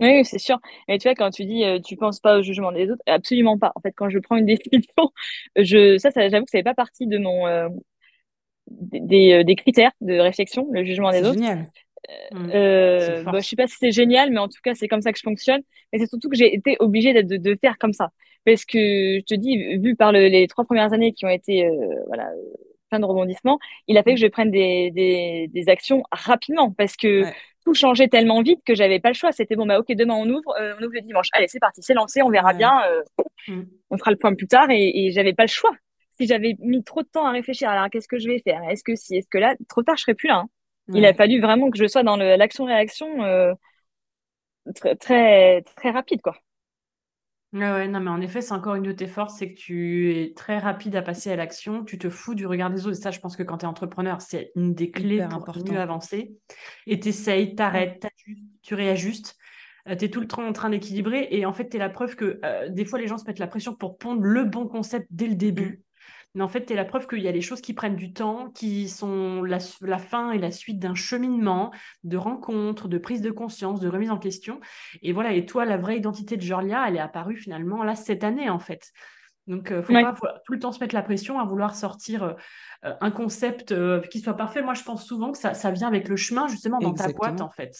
oui, 0.00 0.24
c'est 0.24 0.38
sûr. 0.38 0.58
Et 0.88 0.98
tu 0.98 1.08
vois, 1.08 1.14
quand 1.14 1.30
tu 1.30 1.44
dis, 1.44 1.64
euh, 1.64 1.78
tu 1.78 1.96
penses 1.96 2.20
pas 2.20 2.38
au 2.38 2.42
jugement 2.42 2.72
des 2.72 2.90
autres, 2.90 3.02
absolument 3.06 3.58
pas. 3.58 3.72
En 3.74 3.80
fait, 3.80 3.92
quand 3.92 4.08
je 4.08 4.18
prends 4.18 4.36
une 4.36 4.46
décision, 4.46 5.12
je, 5.56 5.98
ça, 5.98 6.10
ça 6.10 6.28
j'avoue 6.28 6.44
que 6.44 6.50
ça 6.50 6.58
fait 6.58 6.64
pas 6.64 6.74
partie 6.74 7.06
de 7.06 7.18
mon, 7.18 7.46
euh, 7.46 7.68
des, 8.70 9.32
euh, 9.32 9.44
des, 9.44 9.56
critères 9.56 9.92
de 10.00 10.18
réflexion, 10.18 10.68
le 10.72 10.84
jugement 10.84 11.10
des 11.10 11.20
autres. 11.20 11.34
Génial. 11.34 11.66
Euh, 12.34 13.22
bah, 13.24 13.40
je 13.40 13.46
sais 13.46 13.56
pas 13.56 13.66
si 13.66 13.76
c'est 13.78 13.92
génial, 13.92 14.30
mais 14.30 14.38
en 14.38 14.48
tout 14.48 14.60
cas, 14.64 14.74
c'est 14.74 14.88
comme 14.88 15.02
ça 15.02 15.12
que 15.12 15.18
je 15.18 15.22
fonctionne. 15.22 15.60
Et 15.92 15.98
c'est 15.98 16.06
surtout 16.06 16.30
que 16.30 16.36
j'ai 16.36 16.54
été 16.54 16.76
obligée 16.80 17.12
de, 17.22 17.36
de, 17.36 17.58
faire 17.60 17.76
comme 17.78 17.92
ça. 17.92 18.10
Parce 18.46 18.64
que, 18.64 18.78
je 19.18 19.24
te 19.24 19.34
dis, 19.34 19.76
vu 19.78 19.96
par 19.96 20.12
les 20.12 20.46
trois 20.48 20.64
premières 20.64 20.94
années 20.94 21.12
qui 21.12 21.26
ont 21.26 21.30
été, 21.30 21.68
voilà, 22.06 22.30
plein 22.88 23.00
de 23.00 23.04
rebondissements, 23.04 23.58
il 23.86 23.98
a 23.98 24.02
fait 24.02 24.14
que 24.14 24.20
je 24.20 24.26
prenne 24.28 24.50
des, 24.50 24.90
des, 24.92 25.48
des 25.52 25.68
actions 25.68 26.02
rapidement. 26.10 26.72
Parce 26.72 26.96
que, 26.96 27.24
tout 27.64 27.74
changeait 27.74 28.08
tellement 28.08 28.42
vite 28.42 28.60
que 28.64 28.74
j'avais 28.74 29.00
pas 29.00 29.08
le 29.08 29.14
choix. 29.14 29.32
C'était 29.32 29.56
bon, 29.56 29.66
bah 29.66 29.78
ok, 29.78 29.92
demain 29.94 30.14
on 30.14 30.28
ouvre, 30.28 30.54
euh, 30.60 30.74
on 30.78 30.82
ouvre 30.82 30.94
le 30.94 31.00
dimanche. 31.00 31.28
Allez, 31.32 31.48
c'est 31.48 31.60
parti, 31.60 31.82
c'est 31.82 31.94
lancé, 31.94 32.22
on 32.22 32.30
verra 32.30 32.52
bien. 32.52 32.82
Euh, 32.88 33.02
mm. 33.48 33.62
On 33.90 33.98
fera 33.98 34.10
le 34.10 34.16
point 34.16 34.34
plus 34.34 34.48
tard 34.48 34.70
et, 34.70 34.90
et 34.94 35.10
j'avais 35.10 35.34
pas 35.34 35.44
le 35.44 35.48
choix. 35.48 35.72
Si 36.18 36.26
j'avais 36.26 36.54
mis 36.60 36.84
trop 36.84 37.02
de 37.02 37.08
temps 37.08 37.26
à 37.26 37.30
réfléchir, 37.30 37.70
alors 37.70 37.88
qu'est-ce 37.90 38.08
que 38.08 38.18
je 38.18 38.28
vais 38.28 38.40
faire? 38.40 38.62
Est-ce 38.68 38.84
que 38.84 38.94
si, 38.94 39.16
est-ce 39.16 39.28
que 39.28 39.38
là, 39.38 39.54
trop 39.68 39.82
tard, 39.82 39.96
je 39.96 40.02
serais 40.02 40.14
plus 40.14 40.28
là. 40.28 40.40
Hein. 40.40 40.48
Il 40.92 41.06
a 41.06 41.14
fallu 41.14 41.40
vraiment 41.40 41.70
que 41.70 41.78
je 41.78 41.86
sois 41.86 42.02
dans 42.02 42.16
l'action-réaction. 42.16 43.22
Euh, 43.22 43.54
très, 44.74 44.96
très, 44.96 45.62
très 45.76 45.90
rapide, 45.90 46.20
quoi. 46.20 46.36
Ouais, 47.52 47.88
non, 47.88 47.98
mais 47.98 48.10
en 48.10 48.20
effet, 48.20 48.42
c'est 48.42 48.52
encore 48.52 48.76
une 48.76 48.84
de 48.84 48.92
tes 48.92 49.08
forces, 49.08 49.38
c'est 49.38 49.52
que 49.52 49.58
tu 49.58 50.16
es 50.16 50.34
très 50.34 50.58
rapide 50.58 50.94
à 50.94 51.02
passer 51.02 51.32
à 51.32 51.36
l'action, 51.36 51.84
tu 51.84 51.98
te 51.98 52.08
fous 52.08 52.36
du 52.36 52.46
regard 52.46 52.70
des 52.70 52.86
autres. 52.86 52.96
Et 52.96 53.00
ça, 53.02 53.10
je 53.10 53.18
pense 53.18 53.36
que 53.36 53.42
quand 53.42 53.58
tu 53.58 53.64
es 53.64 53.68
entrepreneur, 53.68 54.20
c'est 54.20 54.52
une 54.54 54.72
des 54.72 54.92
clés 54.92 55.26
pour 55.28 55.56
mieux 55.56 55.80
avancer. 55.80 56.36
Et 56.86 57.00
tu 57.00 57.08
essayes, 57.08 57.56
t'arrêtes, 57.56 58.06
tu 58.62 58.74
réajustes. 58.74 59.36
Euh, 59.88 59.96
tu 59.96 60.04
es 60.04 60.10
tout 60.10 60.20
le 60.20 60.28
temps 60.28 60.46
en 60.46 60.52
train 60.52 60.70
d'équilibrer. 60.70 61.26
Et 61.32 61.44
en 61.44 61.52
fait, 61.52 61.68
tu 61.68 61.76
es 61.76 61.80
la 61.80 61.90
preuve 61.90 62.14
que 62.14 62.38
euh, 62.44 62.68
des 62.68 62.84
fois, 62.84 63.00
les 63.00 63.08
gens 63.08 63.18
se 63.18 63.24
mettent 63.24 63.40
la 63.40 63.48
pression 63.48 63.74
pour 63.74 63.98
pondre 63.98 64.22
le 64.22 64.44
bon 64.44 64.68
concept 64.68 65.08
dès 65.10 65.26
le 65.26 65.34
début. 65.34 65.82
Mais 66.34 66.42
en 66.42 66.48
fait, 66.48 66.66
tu 66.66 66.72
es 66.72 66.76
la 66.76 66.84
preuve 66.84 67.06
qu'il 67.08 67.20
y 67.20 67.28
a 67.28 67.32
des 67.32 67.40
choses 67.40 67.60
qui 67.60 67.74
prennent 67.74 67.96
du 67.96 68.12
temps, 68.12 68.50
qui 68.50 68.88
sont 68.88 69.42
la, 69.42 69.58
fin 69.98 70.30
et 70.30 70.38
la 70.38 70.52
suite 70.52 70.78
d'un 70.78 70.94
cheminement, 70.94 71.72
de 72.04 72.16
rencontres, 72.16 72.86
de 72.86 72.98
prise 72.98 73.20
de 73.20 73.30
conscience, 73.30 73.80
de 73.80 73.88
remise 73.88 74.10
en 74.10 74.18
question. 74.18 74.60
Et 75.02 75.12
voilà, 75.12 75.32
et 75.32 75.44
toi, 75.44 75.64
la 75.64 75.76
vraie 75.76 75.96
identité 75.96 76.36
de 76.36 76.42
Jorlia, 76.42 76.86
elle 76.86 76.96
est 76.96 77.00
apparue 77.00 77.36
finalement 77.36 77.82
là 77.82 77.96
cette 77.96 78.22
année, 78.22 78.48
en 78.48 78.60
fait. 78.60 78.92
Donc, 79.48 79.68
il 79.70 79.74
euh, 79.74 79.78
ne 79.78 79.82
faut 79.82 79.92
pas 79.92 80.40
tout 80.44 80.52
le 80.52 80.60
temps 80.60 80.70
se 80.70 80.78
mettre 80.78 80.94
la 80.94 81.02
pression 81.02 81.40
à 81.40 81.44
vouloir 81.44 81.74
sortir 81.74 82.22
euh, 82.84 82.94
un 83.00 83.10
concept 83.10 83.72
euh, 83.72 84.00
qui 84.02 84.20
soit 84.20 84.36
parfait. 84.36 84.62
Moi, 84.62 84.74
je 84.74 84.84
pense 84.84 85.04
souvent 85.04 85.32
que 85.32 85.38
ça, 85.38 85.54
ça 85.54 85.72
vient 85.72 85.88
avec 85.88 86.08
le 86.08 86.14
chemin, 86.14 86.46
justement, 86.46 86.78
dans 86.78 86.94
ta 86.94 87.08
boîte, 87.08 87.40
en 87.40 87.50
fait. 87.50 87.74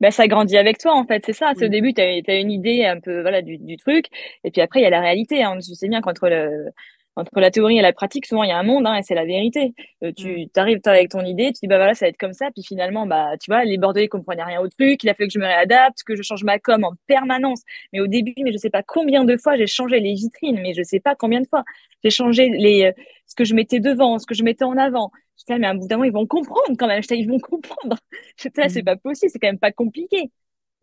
Ben, 0.00 0.10
ça 0.10 0.26
grandit 0.26 0.56
avec 0.56 0.78
toi, 0.78 0.94
en 0.94 1.06
fait. 1.06 1.22
C'est 1.24 1.32
ça. 1.32 1.52
Au 1.52 1.68
début, 1.68 1.94
tu 1.94 2.00
as, 2.00 2.38
une 2.38 2.50
idée 2.50 2.84
un 2.84 2.98
peu 2.98 3.22
voilà, 3.22 3.42
du, 3.42 3.58
du, 3.58 3.76
truc. 3.76 4.06
Et 4.42 4.50
puis 4.50 4.60
après, 4.60 4.80
il 4.80 4.82
y 4.82 4.86
a 4.86 4.90
la 4.90 5.00
réalité. 5.00 5.44
Hein. 5.44 5.56
Je 5.56 5.72
sais 5.74 5.88
bien 5.88 6.00
qu'entre 6.00 6.28
le, 6.28 6.70
entre 7.16 7.40
la 7.40 7.50
théorie 7.50 7.78
et 7.78 7.82
la 7.82 7.92
pratique, 7.92 8.26
souvent 8.26 8.42
il 8.42 8.48
y 8.48 8.52
a 8.52 8.58
un 8.58 8.62
monde, 8.62 8.86
hein, 8.86 8.96
et 8.96 9.02
c'est 9.02 9.14
la 9.14 9.24
vérité. 9.24 9.74
Euh, 10.02 10.12
tu 10.16 10.44
mm. 10.44 10.48
arrives 10.56 10.80
avec 10.84 11.10
ton 11.10 11.24
idée, 11.24 11.52
tu 11.52 11.60
dis 11.62 11.66
bah 11.68 11.76
voilà, 11.76 11.94
ça 11.94 12.06
va 12.06 12.10
être 12.10 12.16
comme 12.18 12.32
ça, 12.32 12.50
puis 12.52 12.62
finalement, 12.62 13.06
bah 13.06 13.36
tu 13.40 13.50
vois, 13.50 13.64
les 13.64 13.78
Bordelais 13.78 14.08
comprenaient 14.08 14.44
rien 14.44 14.60
au 14.60 14.68
truc, 14.68 15.02
il 15.02 15.08
a 15.08 15.14
fallu 15.14 15.28
que 15.28 15.34
je 15.34 15.38
me 15.38 15.46
réadapte, 15.46 16.02
que 16.04 16.16
je 16.16 16.22
change 16.22 16.44
ma 16.44 16.58
com 16.58 16.84
en 16.84 16.92
permanence. 17.06 17.62
Mais 17.92 18.00
au 18.00 18.06
début, 18.06 18.34
mais 18.42 18.52
je 18.52 18.58
sais 18.58 18.70
pas 18.70 18.82
combien 18.82 19.24
de 19.24 19.36
fois 19.36 19.56
j'ai 19.56 19.66
changé 19.66 20.00
les 20.00 20.14
vitrines, 20.14 20.60
mais 20.60 20.74
je 20.74 20.82
sais 20.82 21.00
pas 21.00 21.14
combien 21.14 21.40
de 21.40 21.46
fois 21.46 21.64
j'ai 22.02 22.10
changé 22.10 22.48
les 22.50 22.86
euh, 22.86 22.92
ce 23.26 23.34
que 23.34 23.44
je 23.44 23.54
mettais 23.54 23.80
devant, 23.80 24.18
ce 24.18 24.26
que 24.26 24.34
je 24.34 24.44
mettais 24.44 24.64
en 24.64 24.76
avant. 24.76 25.10
Je 25.48 25.54
mais 25.54 25.66
à 25.66 25.70
un 25.70 25.74
bout 25.74 25.88
d'un 25.88 25.96
moment, 25.96 26.04
ils 26.04 26.12
vont 26.12 26.26
comprendre 26.26 26.76
quand 26.78 26.86
même. 26.86 27.02
Je 27.02 27.14
ils 27.14 27.28
vont 27.28 27.40
comprendre. 27.40 27.96
Je 28.38 28.48
disais, 28.48 28.68
c'est 28.68 28.82
mm. 28.82 28.84
pas 28.84 28.96
possible, 28.96 29.30
c'est 29.32 29.38
quand 29.38 29.48
même 29.48 29.58
pas 29.58 29.72
compliqué. 29.72 30.30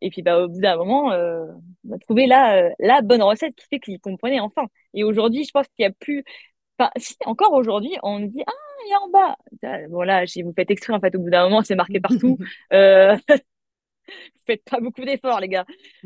Et 0.02 0.10
puis, 0.10 0.22
bah, 0.24 0.44
au 0.44 0.50
bout 0.50 0.60
d'un 0.60 0.78
moment, 0.78 1.12
euh, 1.14 1.46
on 1.88 1.94
a 1.94 2.00
trouvé 2.00 2.26
la, 2.28 2.56
euh, 2.58 2.70
la 2.80 3.02
bonne 3.02 3.22
recette 3.22 3.56
qui 3.56 3.66
fait 3.68 3.80
qu'ils 3.80 4.00
comprenaient 4.00 4.40
enfin. 4.40 4.68
Et 4.94 5.04
aujourd'hui, 5.04 5.44
je 5.44 5.52
pense 5.52 5.68
qu'il 5.70 5.84
y 5.84 5.86
a 5.86 5.92
plus. 5.92 6.24
Enfin, 6.78 6.92
si, 6.98 7.16
encore 7.26 7.54
aujourd'hui, 7.54 7.96
on 8.04 8.20
dit 8.20 8.44
Ah, 8.46 8.52
il 8.86 8.90
y 8.90 8.94
a 8.94 9.02
en 9.02 9.10
bas. 9.10 9.38
Bon, 9.90 10.02
là, 10.02 10.26
si 10.26 10.42
vous 10.42 10.54
faites 10.56 10.72
exprès, 10.72 10.94
en 10.94 11.00
fait, 11.00 11.16
au 11.16 11.20
bout 11.20 11.30
d'un 11.30 11.44
moment, 11.44 11.62
c'est 11.64 11.76
marqué 11.76 12.00
partout. 12.00 12.38
euh... 12.74 13.16
vous 13.28 14.42
faites 14.46 14.64
pas 14.64 14.80
beaucoup 14.80 15.02
d'efforts, 15.02 15.40
les 15.40 15.48
gars. 15.48 15.66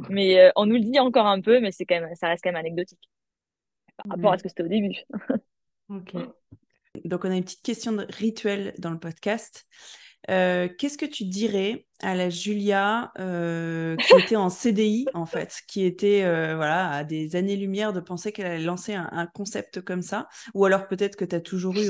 Mais 0.10 0.40
euh, 0.40 0.52
on 0.56 0.66
nous 0.66 0.76
le 0.76 0.82
dit 0.82 1.00
encore 1.00 1.28
un 1.28 1.42
peu, 1.42 1.60
mais 1.60 1.72
c'est 1.72 1.86
quand 1.86 2.00
même, 2.00 2.16
ça 2.16 2.28
reste 2.28 2.44
quand 2.44 2.52
même 2.52 2.60
anecdotique 2.60 3.10
par 3.98 4.16
rapport 4.16 4.34
à 4.34 4.38
ce 4.38 4.44
que 4.44 4.50
c'était 4.50 4.64
au 4.64 4.68
début. 4.68 4.98
ok. 5.90 6.14
Donc, 7.04 7.26
on 7.26 7.32
a 7.32 7.36
une 7.36 7.44
petite 7.44 7.62
question 7.64 7.92
de 7.92 8.06
rituel 8.10 8.74
dans 8.78 8.92
le 8.92 9.00
podcast. 9.00 9.68
Euh, 10.30 10.68
qu'est-ce 10.78 10.98
que 10.98 11.06
tu 11.06 11.26
dirais 11.26 11.86
à 12.02 12.16
la 12.16 12.30
Julia 12.30 13.12
euh, 13.20 13.96
qui 13.96 14.14
était 14.20 14.36
en 14.36 14.50
CDI 14.50 15.06
en 15.14 15.26
fait, 15.26 15.62
qui 15.68 15.86
était 15.86 16.24
euh, 16.24 16.56
voilà 16.56 16.90
à 16.90 17.04
des 17.04 17.36
années-lumière 17.36 17.94
de 17.94 18.00
penser 18.00 18.32
qu'elle 18.32 18.48
allait 18.48 18.64
lancer 18.64 18.94
un, 18.94 19.28
concept 19.28 19.82
comme 19.82 20.02
ça, 20.02 20.28
ou 20.54 20.66
alors 20.66 20.88
peut-être 20.88 21.16
que 21.16 21.26
tu 21.26 21.36
as 21.36 21.42
toujours 21.42 21.76
eu 21.78 21.90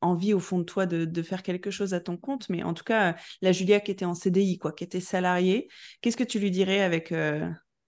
envie 0.00 0.32
au 0.32 0.40
fond 0.40 0.58
de 0.58 0.64
toi 0.64 0.86
de, 0.86 1.22
faire 1.22 1.42
quelque 1.42 1.70
chose 1.70 1.94
à 1.94 2.00
ton 2.00 2.16
compte, 2.16 2.48
mais 2.48 2.62
en 2.62 2.74
tout 2.74 2.84
cas 2.84 3.16
la 3.42 3.52
Julia 3.52 3.80
qui 3.80 3.90
était 3.90 4.04
en 4.04 4.14
CDI 4.14 4.58
quoi, 4.58 4.72
qui 4.72 4.84
était 4.84 5.00
salariée, 5.00 5.68
qu'est-ce 6.00 6.16
que 6.16 6.24
tu 6.24 6.38
lui 6.38 6.50
dirais 6.50 6.80
avec 6.80 7.12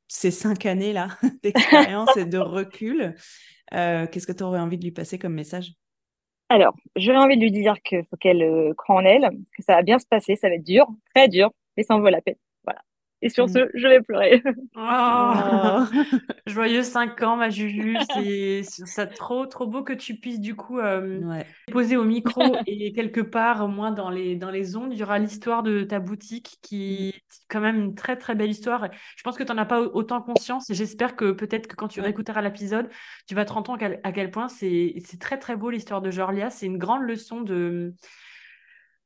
ces 0.08 0.30
cinq 0.30 0.66
années 0.66 0.92
là 0.92 1.08
d'expérience 1.42 2.16
et 2.16 2.24
de 2.24 2.38
recul? 2.38 3.14
Qu'est-ce 3.70 4.26
que 4.26 4.32
tu 4.32 4.42
aurais 4.42 4.60
envie 4.60 4.78
de 4.78 4.84
lui 4.84 4.92
passer 4.92 5.18
comme 5.18 5.34
message? 5.34 5.72
Alors, 6.50 6.74
j'aurais 6.96 7.18
envie 7.18 7.36
de 7.36 7.42
lui 7.42 7.50
dire 7.50 7.74
qu'il 7.82 8.04
faut 8.04 8.16
qu'elle 8.16 8.42
euh, 8.42 8.72
croit 8.74 8.96
en 8.96 9.04
elle, 9.04 9.28
que 9.56 9.62
ça 9.62 9.74
va 9.74 9.82
bien 9.82 9.98
se 9.98 10.06
passer, 10.06 10.36
ça 10.36 10.48
va 10.48 10.54
être 10.54 10.64
dur, 10.64 10.86
très 11.14 11.28
dur, 11.28 11.50
mais 11.76 11.82
ça 11.82 11.94
en 11.94 12.00
vaut 12.00 12.08
la 12.08 12.22
peine. 12.22 12.36
Et 13.20 13.30
sur 13.30 13.46
mm. 13.46 13.48
ce, 13.48 13.58
je 13.74 13.88
vais 13.88 14.00
pleurer. 14.00 14.42
Oh. 14.80 15.84
Joyeux 16.46 16.82
5 16.82 17.20
ans, 17.22 17.36
ma 17.36 17.50
Juju. 17.50 17.96
C'est 18.10 19.06
trop, 19.16 19.44
trop 19.46 19.66
beau 19.66 19.82
que 19.82 19.92
tu 19.92 20.14
puisses 20.14 20.40
du 20.40 20.54
coup 20.54 20.78
euh, 20.78 21.20
poser 21.72 21.96
au 21.96 22.04
micro 22.04 22.40
et 22.66 22.92
quelque 22.92 23.20
part, 23.20 23.64
au 23.64 23.68
moins 23.68 23.90
dans 23.90 24.08
les, 24.08 24.36
dans 24.36 24.50
les 24.50 24.76
ondes, 24.76 24.92
il 24.92 24.98
y 24.98 25.02
aura 25.02 25.18
l'histoire 25.18 25.62
de 25.62 25.82
ta 25.82 25.98
boutique 25.98 26.58
qui 26.62 27.08
est 27.08 27.22
quand 27.48 27.60
même 27.60 27.76
une 27.76 27.94
très, 27.94 28.16
très 28.16 28.34
belle 28.36 28.50
histoire. 28.50 28.88
Je 29.16 29.22
pense 29.22 29.36
que 29.36 29.42
tu 29.42 29.52
n'en 29.52 29.58
as 29.58 29.66
pas 29.66 29.80
autant 29.80 30.22
conscience 30.22 30.70
et 30.70 30.74
j'espère 30.74 31.16
que 31.16 31.32
peut-être 31.32 31.66
que 31.66 31.74
quand 31.74 31.88
tu 31.88 32.00
réécouteras 32.00 32.40
l'épisode, 32.40 32.88
tu 33.26 33.34
vas 33.34 33.44
te 33.44 33.52
rendre 33.52 33.66
compte 33.66 33.82
à 33.82 34.12
quel 34.12 34.30
point 34.30 34.48
c'est 34.48 34.94
très, 35.18 35.38
très 35.38 35.56
beau 35.56 35.70
l'histoire 35.70 36.02
de 36.02 36.10
Jorlia. 36.10 36.50
C'est 36.50 36.66
une 36.66 36.78
grande 36.78 37.02
leçon 37.02 37.40
de 37.40 37.94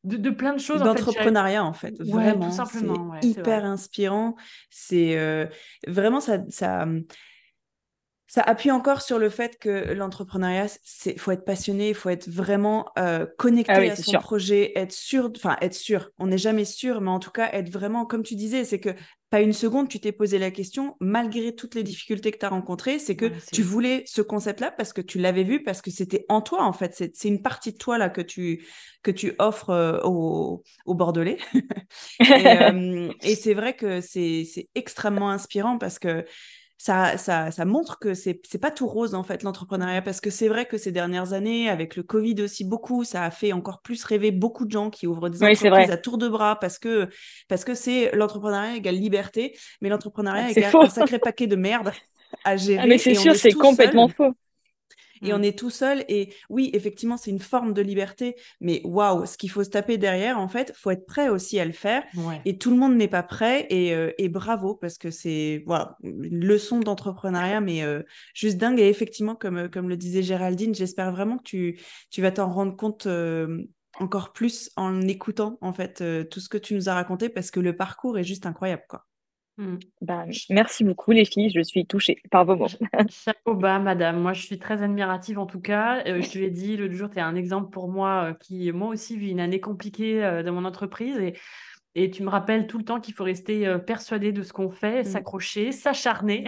de, 0.05 0.31
plein 0.31 0.53
de 0.53 0.61
choses. 0.61 0.83
D'entrepreneuriat, 0.83 1.65
en 1.65 1.73
fait. 1.73 2.01
vraiment. 2.01 2.49
Tout 2.49 2.57
simplement. 2.57 3.13
C'est 3.21 3.29
hyper 3.29 3.65
inspirant. 3.65 4.37
C'est 4.71 5.17
euh, 5.17 5.47
vraiment 5.87 6.21
ça, 6.21 6.39
ça, 6.49 6.87
ça 8.27 8.41
appuie 8.43 8.71
encore 8.71 9.03
sur 9.03 9.19
le 9.19 9.29
fait 9.29 9.59
que 9.59 9.93
l'entrepreneuriat, 9.93 10.67
c'est 10.83 11.19
faut 11.19 11.33
être 11.33 11.45
passionné, 11.45 11.91
il 11.91 11.95
faut 11.95 12.09
être 12.09 12.29
vraiment 12.29 12.91
euh, 12.99 13.27
connecté 13.37 13.91
ah 13.91 13.93
à 13.93 13.97
son 13.97 14.13
projet, 14.21 14.73
être 14.75 14.93
sûr, 14.93 15.31
enfin 15.37 15.57
être 15.61 15.75
sûr. 15.75 16.11
On 16.19 16.29
n'est 16.29 16.39
jamais 16.39 16.65
sûr, 16.65 17.01
mais 17.01 17.11
en 17.11 17.19
tout 17.19 17.31
cas 17.31 17.51
être 17.53 17.69
vraiment, 17.69 18.07
comme 18.07 18.23
tu 18.23 18.35
disais, 18.35 18.65
c'est 18.65 18.81
que 18.81 18.95
pas 19.33 19.41
une 19.41 19.55
seconde, 19.55 19.89
tu 19.89 19.99
t'es 19.99 20.12
posé 20.12 20.39
la 20.39 20.51
question, 20.51 20.95
malgré 21.01 21.55
toutes 21.55 21.74
les 21.74 21.83
difficultés 21.83 22.33
que 22.33 22.37
tu 22.37 22.45
as 22.45 22.51
rencontrées, 22.51 22.99
c'est 22.99 23.16
que 23.16 23.33
tu 23.51 23.62
voulais 23.62 24.03
ce 24.05 24.20
concept-là 24.20 24.70
parce 24.70 24.93
que 24.93 25.01
tu 25.01 25.18
l'avais 25.18 25.43
vu, 25.43 25.62
parce 25.62 25.80
que 25.80 25.91
c'était 25.91 26.26
en 26.28 26.43
toi, 26.43 26.64
en 26.64 26.74
fait. 26.74 26.95
C'est 27.14 27.28
une 27.28 27.41
partie 27.41 27.72
de 27.72 27.78
toi 27.78 27.97
là 27.97 28.11
que 28.11 28.20
tu, 28.20 28.66
que 29.03 29.11
tu 29.11 29.33
offres 29.39 29.70
euh, 29.70 29.99
aux, 30.03 30.62
Bordelais. 30.85 31.39
et, 32.20 32.47
euh, 32.47 33.11
et 33.22 33.35
c'est 33.35 33.55
vrai 33.55 33.74
que 33.74 34.03
c'est 34.03 34.68
extrêmement 34.74 35.30
inspirant 35.30 35.78
parce 35.78 35.99
que 35.99 36.26
ça, 36.83 37.16
ça, 37.16 37.64
montre 37.64 38.01
que 38.01 38.12
c'est 38.12 38.41
n'est 38.53 38.59
pas 38.59 38.72
tout 38.72 38.89
rose 38.89 39.14
en 39.14 39.22
fait 39.22 39.45
l'entrepreneuriat 39.45 40.03
parce 40.03 40.20
que 40.20 40.30
c'est 40.30 40.49
vrai 40.49 40.66
que 40.66 40.78
ces 40.78 40.91
dernières 40.91 41.33
années 41.33 41.68
avec 41.68 41.95
le 41.95 42.03
Covid 42.03 42.43
aussi 42.43 42.64
beaucoup 42.64 43.05
ça 43.05 43.22
a 43.22 43.30
fait 43.30 43.53
encore 43.53 43.83
plus 43.83 44.03
rêver 44.03 44.33
beaucoup 44.33 44.64
de 44.64 44.72
gens 44.72 44.91
qui 44.91 45.07
ouvrent 45.07 45.28
des 45.28 45.45
entreprises 45.45 45.93
à 45.93 45.97
tour 45.97 46.18
de 46.18 46.28
bras 46.28 46.59
parce 46.59 46.80
que 46.80 47.09
parce 47.49 47.64
que 47.64 47.74
c'est 47.74 48.11
l'entrepreneuriat 48.16 48.74
égale 48.74 48.97
liberté 48.97 49.57
mais 49.80 49.91
l'entrepreneuriat 49.91 50.51
égale 50.51 50.74
un 50.74 50.89
sacré 50.89 51.20
paquet 51.20 51.47
de 51.47 51.55
merde 51.55 51.93
à 52.43 52.57
gérer. 52.57 52.83
Ah, 52.83 52.87
mais 52.89 52.99
c'est 52.99 53.14
sûr 53.14 53.37
c'est 53.37 53.53
complètement 53.53 54.09
faux 54.09 54.35
et 55.23 55.33
on 55.33 55.39
mmh. 55.39 55.45
est 55.45 55.59
tout 55.59 55.70
seul. 55.70 56.05
Et 56.09 56.35
oui, 56.49 56.70
effectivement, 56.73 57.16
c'est 57.16 57.31
une 57.31 57.41
forme 57.41 57.73
de 57.73 57.83
liberté, 57.83 58.37
mais 58.61 58.81
waouh, 58.85 59.27
ce 59.27 59.37
qu'il 59.37 59.51
faut 59.51 59.64
se 59.64 59.70
taper 59.70 59.99
derrière, 59.99 60.39
en 60.39 60.49
fait, 60.49 60.73
faut 60.75 60.91
être 60.91 61.07
prêt 61.07 61.29
aussi 61.29 61.59
à 61.61 61.64
le 61.64 61.73
faire. 61.73 62.03
Et 62.45 62.59
tout 62.59 62.70
le 62.70 62.77
monde 62.77 62.97
n'est 62.97 63.09
pas 63.09 63.23
prêt. 63.23 63.66
Et, 63.70 63.95
euh, 63.95 64.12
et, 64.18 64.29
bravo, 64.29 64.75
parce 64.75 64.99
que 64.99 65.11
c'est 65.11 65.62
voilà, 65.66 65.97
une 66.03 66.45
leçon 66.45 66.81
d'entrepreneuriat, 66.81 67.61
mais 67.61 67.83
euh, 67.83 68.03
juste 68.35 68.59
dingue. 68.59 68.81
Et 68.81 68.89
effectivement, 68.89 69.35
comme, 69.35 69.68
comme 69.68 69.89
le 69.89 69.97
disait 69.97 70.23
Géraldine, 70.23 70.75
j'espère 70.75 71.12
vraiment 71.12 71.39
que 71.39 71.45
tu, 71.45 71.81
tu 72.11 72.23
vas 72.23 72.33
t'en 72.33 72.51
rendre 72.51 72.77
compte. 72.77 73.07
Euh, 73.07 73.64
encore 74.01 74.33
plus 74.33 74.70
en 74.77 75.03
écoutant 75.03 75.59
en 75.61 75.75
fait 75.75 76.03
tout 76.31 76.41
ce 76.41 76.49
que 76.49 76.57
tu 76.57 76.75
nous 76.75 76.89
as 76.89 76.95
raconté 76.95 77.29
parce 77.29 77.51
que 77.51 77.61
le 77.61 77.77
parcours 77.77 78.18
est 78.18 78.25
juste 78.25 78.47
incroyable 78.47 78.85
quoi. 78.89 79.05
Mmh. 79.59 79.77
Bah, 80.01 80.25
merci 80.49 80.83
beaucoup 80.83 81.11
les 81.13 81.27
filles, 81.27 81.53
je 81.55 81.61
suis 81.61 81.85
touchée 81.85 82.23
par 82.31 82.47
vos 82.47 82.57
mots. 82.57 82.69
Chapeau 83.11 83.55
bas, 83.55 83.79
madame. 83.79 84.21
Moi, 84.21 84.33
je 84.33 84.43
suis 84.43 84.59
très 84.59 84.83
admirative 84.83 85.39
en 85.39 85.47
tout 85.47 85.61
cas. 85.61 86.03
Euh, 86.07 86.23
je 86.23 86.31
te 86.31 86.39
l'ai 86.39 86.51
dit 86.51 86.77
l'autre 86.77 86.95
jour, 86.95 87.11
tu 87.11 87.19
es 87.19 87.21
un 87.21 87.35
exemple 87.35 87.71
pour 87.71 87.89
moi 87.89 88.31
euh, 88.31 88.35
qui, 88.35 88.73
moi 88.73 88.89
aussi, 88.89 89.19
vis 89.19 89.31
une 89.31 89.41
année 89.41 89.61
compliquée 89.61 90.25
euh, 90.25 90.43
dans 90.43 90.53
mon 90.53 90.65
entreprise. 90.65 91.19
Et, 91.19 91.35
et 91.95 92.11
tu 92.11 92.23
me 92.23 92.31
rappelles 92.31 92.67
tout 92.67 92.79
le 92.79 92.85
temps 92.85 93.01
qu'il 93.01 93.13
faut 93.13 93.25
rester 93.25 93.77
persuadé 93.87 94.33
de 94.33 94.43
ce 94.43 94.55
qu'on 94.55 94.71
fait, 94.71 95.03
mmh. 95.03 95.05
s'accrocher, 95.05 95.73
s'acharner. 95.73 96.45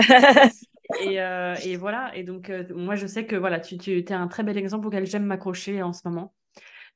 et, 1.00 1.18
et, 1.64 1.76
voilà. 1.76 2.10
Et 2.16 2.24
donc, 2.24 2.50
moi, 2.74 2.96
je 2.96 3.06
sais 3.06 3.24
que 3.24 3.36
voilà, 3.36 3.60
tu, 3.60 3.78
tu 3.78 3.96
es 3.96 4.12
un 4.12 4.26
très 4.26 4.42
bel 4.42 4.58
exemple 4.58 4.88
auquel 4.88 5.06
j'aime 5.06 5.24
m'accrocher 5.24 5.84
en 5.84 5.92
ce 5.92 6.00
moment. 6.06 6.34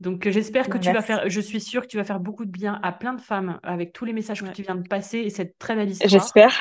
Donc, 0.01 0.27
euh, 0.27 0.31
j'espère 0.31 0.69
que 0.69 0.77
tu 0.77 0.93
vas 0.93 1.01
faire, 1.01 1.29
je 1.29 1.41
suis 1.41 1.61
sûre 1.61 1.83
que 1.83 1.87
tu 1.87 1.97
vas 1.97 2.05
faire 2.05 2.21
beaucoup 2.21 2.45
de 2.45 2.51
bien 2.51 2.79
à 2.83 2.93
plein 2.93 3.15
de 3.15 3.21
femmes 3.21 3.59
avec 3.63 3.93
tous 3.93 4.05
les 4.05 4.13
messages 4.13 4.43
que 4.43 4.51
tu 4.51 4.63
viens 4.63 4.75
de 4.75 4.87
passer 4.87 5.19
et 5.19 5.31
cette 5.31 5.59
très 5.59 5.75
belle 5.75 5.91
histoire. 5.91 6.11
J'espère. 6.11 6.53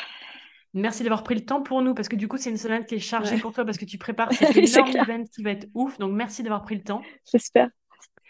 Merci 0.74 1.04
d'avoir 1.04 1.24
pris 1.24 1.36
le 1.36 1.46
temps 1.46 1.62
pour 1.62 1.82
nous 1.82 1.94
parce 1.94 2.10
que 2.10 2.16
du 2.16 2.28
coup, 2.28 2.38
c'est 2.38 2.50
une 2.50 2.58
semaine 2.58 2.86
qui 2.86 2.96
est 2.96 3.00
chargée 3.00 3.38
pour 3.38 3.54
toi 3.54 3.66
parce 3.66 3.78
que 3.78 3.86
tu 3.86 3.98
prépares 3.98 4.32
cet 4.34 4.56
énorme 4.56 4.90
event 4.90 5.24
qui 5.24 5.44
va 5.44 5.52
être 5.52 5.68
ouf. 5.74 5.98
Donc, 6.00 6.14
merci 6.14 6.44
d'avoir 6.44 6.64
pris 6.64 6.76
le 6.76 6.84
temps. 6.84 7.02
J'espère. 7.30 7.70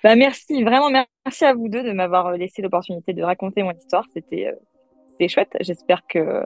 Bah, 0.04 0.16
merci, 0.16 0.64
vraiment 0.64 0.90
merci 0.90 1.46
à 1.46 1.54
vous 1.54 1.70
deux 1.70 1.84
de 1.84 1.92
m'avoir 1.92 2.28
euh, 2.28 2.38
laissé 2.38 2.62
l'opportunité 2.62 3.14
de 3.14 3.24
raconter 3.24 3.64
mon 3.64 3.72
histoire. 3.72 4.06
C'était 4.14 4.48
euh, 4.48 5.28
chouette. 5.28 5.56
J'espère 5.62 6.02
que, 6.08 6.44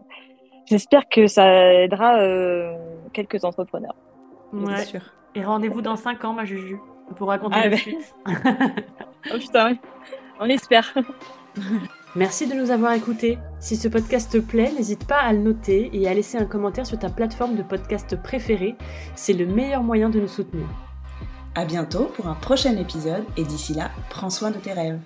j'espère 0.65 1.07
que 1.09 1.27
ça 1.27 1.73
aidera 1.83 2.19
quelques 3.13 3.43
entrepreneurs. 3.43 3.95
Ouais. 4.51 4.83
Sûr. 4.83 5.01
Et 5.35 5.43
rendez-vous 5.43 5.81
dans 5.81 5.95
5 5.95 6.25
ans, 6.25 6.33
ma 6.33 6.45
Juju 6.45 6.77
pour 7.15 7.29
raconter 7.29 7.57
ah, 7.63 7.69
la 7.69 7.77
suite. 7.77 8.15
oh 8.27 9.37
putain, 9.37 9.75
on 10.39 10.45
espère. 10.45 10.93
Merci 12.15 12.47
de 12.47 12.55
nous 12.55 12.71
avoir 12.71 12.93
écoutés. 12.93 13.37
Si 13.59 13.75
ce 13.75 13.87
podcast 13.87 14.31
te 14.31 14.39
plaît, 14.39 14.71
n'hésite 14.71 15.05
pas 15.05 15.19
à 15.19 15.31
le 15.31 15.39
noter 15.39 15.91
et 15.93 16.07
à 16.07 16.13
laisser 16.13 16.37
un 16.37 16.45
commentaire 16.45 16.87
sur 16.87 16.97
ta 16.97 17.09
plateforme 17.09 17.55
de 17.55 17.61
podcast 17.61 18.15
préférée. 18.21 18.75
C'est 19.15 19.33
le 19.33 19.45
meilleur 19.45 19.83
moyen 19.83 20.09
de 20.09 20.19
nous 20.19 20.27
soutenir. 20.27 20.65
À 21.55 21.65
bientôt 21.65 22.05
pour 22.15 22.27
un 22.27 22.35
prochain 22.35 22.75
épisode 22.77 23.25
et 23.37 23.43
d'ici 23.43 23.73
là, 23.73 23.91
prends 24.09 24.29
soin 24.29 24.49
de 24.49 24.57
tes 24.57 24.73
rêves. 24.73 24.99